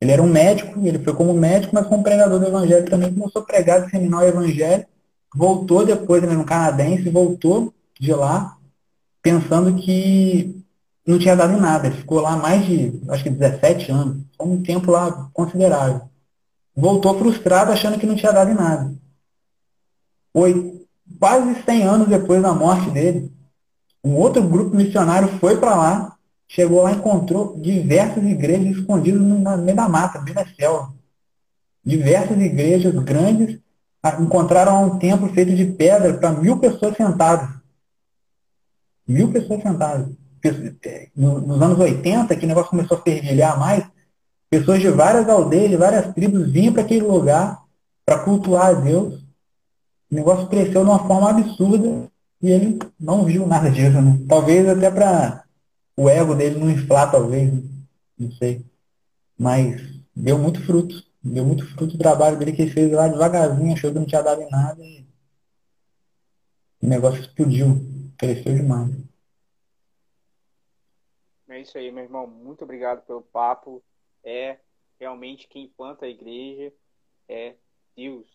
Ele 0.00 0.12
era 0.12 0.22
um 0.22 0.28
médico, 0.28 0.80
ele 0.86 0.98
foi 0.98 1.14
como 1.14 1.34
médico, 1.34 1.74
mas 1.74 1.86
como 1.86 2.02
pregador 2.02 2.38
do 2.38 2.46
evangelho 2.46 2.88
também 2.88 3.12
começou 3.12 3.42
a 3.42 3.44
pregar, 3.44 3.84
disseminar 3.84 4.22
o 4.22 4.26
evangelho, 4.26 4.86
voltou 5.34 5.84
depois, 5.84 6.22
ele 6.22 6.32
era 6.32 6.40
um 6.40 6.44
canadense, 6.44 7.10
voltou 7.10 7.74
de 7.98 8.12
lá, 8.12 8.56
pensando 9.20 9.76
que 9.76 10.59
não 11.10 11.18
tinha 11.18 11.36
dado 11.36 11.58
nada. 11.58 11.88
Ele 11.88 11.96
ficou 11.96 12.20
lá 12.20 12.36
mais 12.36 12.64
de, 12.64 13.00
acho 13.08 13.22
que 13.22 13.30
17 13.30 13.90
anos, 13.92 14.24
um 14.40 14.62
tempo 14.62 14.90
lá 14.90 15.28
considerável. 15.32 16.02
Voltou 16.74 17.18
frustrado, 17.18 17.72
achando 17.72 17.98
que 17.98 18.06
não 18.06 18.16
tinha 18.16 18.32
dado 18.32 18.50
em 18.50 18.54
nada. 18.54 18.94
Foi 20.32 20.86
quase 21.18 21.62
100 21.62 21.82
anos 21.82 22.08
depois 22.08 22.40
da 22.40 22.54
morte 22.54 22.90
dele. 22.90 23.30
Um 24.02 24.14
outro 24.14 24.42
grupo 24.42 24.74
missionário 24.74 25.28
foi 25.38 25.58
para 25.58 25.74
lá, 25.74 26.16
Chegou 26.52 26.82
lá 26.82 26.90
e 26.90 26.96
encontrou 26.96 27.56
diversas 27.60 28.24
igrejas 28.24 28.76
escondidas 28.76 29.20
no 29.20 29.38
meio 29.58 29.76
da 29.76 29.88
mata, 29.88 30.18
bem 30.18 30.34
na 30.34 30.44
selva. 30.44 30.92
Diversas 31.84 32.36
igrejas 32.40 32.92
grandes, 33.04 33.60
encontraram 34.20 34.84
um 34.84 34.98
templo 34.98 35.32
feito 35.32 35.54
de 35.54 35.64
pedra 35.64 36.12
para 36.14 36.32
mil 36.32 36.58
pessoas 36.58 36.96
sentadas. 36.96 37.48
Mil 39.06 39.30
pessoas 39.30 39.62
sentadas. 39.62 40.08
Nos 41.16 41.62
anos 41.62 41.78
80, 41.78 42.36
que 42.36 42.44
o 42.44 42.48
negócio 42.48 42.70
começou 42.70 42.98
a 42.98 43.02
fervilhar 43.02 43.58
mais, 43.58 43.84
pessoas 44.48 44.80
de 44.80 44.88
várias 44.90 45.28
aldeias, 45.28 45.70
de 45.70 45.76
várias 45.76 46.12
tribos 46.14 46.50
vinham 46.50 46.72
para 46.72 46.82
aquele 46.82 47.04
lugar 47.04 47.62
para 48.04 48.18
cultuar 48.18 48.66
a 48.66 48.72
Deus. 48.72 49.20
O 50.10 50.14
negócio 50.14 50.48
cresceu 50.48 50.84
de 50.84 50.90
uma 50.90 51.06
forma 51.06 51.30
absurda 51.30 52.10
e 52.42 52.50
ele 52.50 52.78
não 52.98 53.24
viu 53.24 53.46
nada 53.46 53.70
disso. 53.70 54.00
Né? 54.00 54.18
Talvez 54.28 54.68
até 54.68 54.90
para 54.90 55.44
o 55.96 56.08
ego 56.08 56.34
dele 56.34 56.58
não 56.58 56.70
inflar, 56.70 57.10
talvez. 57.10 57.52
Não 58.18 58.32
sei. 58.32 58.64
Mas 59.38 59.80
deu 60.14 60.38
muito 60.38 60.60
fruto. 60.64 61.04
Deu 61.22 61.44
muito 61.44 61.66
fruto 61.74 61.92
do 61.96 61.98
trabalho 61.98 62.38
dele 62.38 62.52
que 62.52 62.62
ele 62.62 62.70
fez 62.70 62.90
lá 62.90 63.06
devagarzinho, 63.06 63.74
achou 63.74 63.92
que 63.92 63.98
não 63.98 64.06
tinha 64.06 64.22
dado 64.22 64.40
em 64.40 64.50
nada 64.50 64.82
e 64.82 65.06
o 66.82 66.86
negócio 66.86 67.20
explodiu, 67.20 67.78
cresceu 68.16 68.54
demais. 68.54 68.90
É 71.60 71.62
isso 71.62 71.76
aí, 71.76 71.92
meu 71.92 72.04
irmão. 72.04 72.26
Muito 72.26 72.64
obrigado 72.64 73.04
pelo 73.04 73.20
papo. 73.20 73.84
É 74.24 74.58
realmente 74.98 75.46
quem 75.46 75.68
planta 75.68 76.06
a 76.06 76.08
igreja 76.08 76.72
é 77.28 77.54
Deus, 77.94 78.26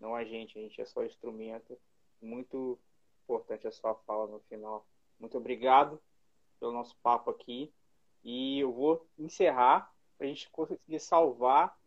não 0.00 0.14
a 0.14 0.24
gente. 0.24 0.58
A 0.58 0.62
gente 0.62 0.80
é 0.80 0.86
só 0.86 1.04
instrumento. 1.04 1.78
Muito 2.18 2.78
importante 3.24 3.68
a 3.68 3.70
sua 3.70 3.94
fala 4.06 4.26
no 4.26 4.40
final. 4.48 4.86
Muito 5.20 5.36
obrigado 5.36 6.00
pelo 6.58 6.72
nosso 6.72 6.96
papo 7.02 7.28
aqui. 7.30 7.70
E 8.24 8.60
eu 8.60 8.72
vou 8.72 9.06
encerrar 9.18 9.92
para 10.16 10.26
a 10.26 10.30
gente 10.30 10.48
conseguir 10.48 10.98
salvar 10.98 11.78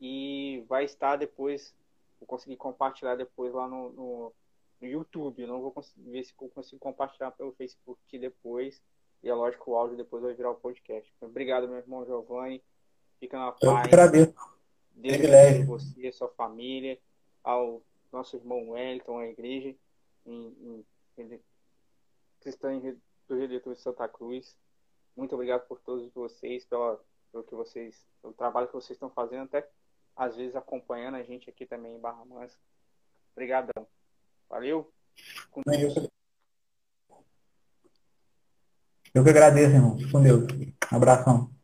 e 0.00 0.64
vai 0.68 0.84
estar 0.84 1.16
depois, 1.16 1.74
vou 2.20 2.28
conseguir 2.28 2.56
compartilhar 2.56 3.16
depois 3.16 3.52
lá 3.52 3.66
no, 3.66 3.90
no, 3.90 4.32
no 4.80 4.86
YouTube. 4.86 5.48
Não 5.48 5.60
vou 5.60 5.74
ver 5.96 6.22
se 6.22 6.32
eu 6.40 6.48
consigo 6.48 6.78
compartilhar 6.78 7.32
pelo 7.32 7.50
Facebook 7.54 8.16
depois. 8.16 8.80
E 9.22 9.28
é 9.28 9.34
lógico 9.34 9.64
que 9.64 9.70
o 9.70 9.76
áudio 9.76 9.96
depois 9.96 10.22
vai 10.22 10.34
virar 10.34 10.50
o 10.50 10.54
podcast. 10.54 11.12
Obrigado, 11.20 11.68
meu 11.68 11.78
irmão 11.78 12.04
Giovanni. 12.04 12.62
Fica 13.18 13.38
na 13.38 13.52
paz. 13.52 13.62
Eu 13.62 13.76
agradeço. 13.76 14.34
Deus 14.94 15.16
abençoe 15.16 15.64
você, 15.64 16.12
sua 16.12 16.28
família, 16.28 16.98
ao 17.42 17.82
nosso 18.12 18.36
irmão 18.36 18.70
Wellington, 18.70 19.18
a 19.18 19.26
igreja 19.26 19.74
em, 20.26 20.84
em, 21.16 21.40
cristã 22.40 22.80
do 23.28 23.36
Redentor 23.36 23.74
de 23.74 23.80
Santa 23.80 24.08
Cruz. 24.08 24.56
Muito 25.16 25.34
obrigado 25.34 25.66
por 25.66 25.80
todos 25.80 26.12
vocês, 26.12 26.64
pela, 26.64 27.00
pelo 27.30 27.44
que 27.44 27.54
vocês, 27.54 28.04
pelo 28.22 28.32
trabalho 28.32 28.66
que 28.66 28.74
vocês 28.74 28.96
estão 28.96 29.10
fazendo, 29.10 29.44
até 29.44 29.68
às 30.16 30.36
vezes 30.36 30.56
acompanhando 30.56 31.16
a 31.16 31.22
gente 31.22 31.48
aqui 31.48 31.64
também 31.64 31.94
em 31.94 32.00
Barra 32.00 32.24
Mansa. 32.24 32.58
Obrigadão. 33.32 33.86
Valeu. 34.48 34.92
Com 35.50 35.62
Deus. 35.62 36.08
Eu 39.14 39.24
que 39.24 39.30
agradeço, 39.30 39.74
irmão. 39.74 39.96
Com 40.10 40.22
Deus. 40.22 40.44
Um 40.92 40.96
abração. 40.96 41.57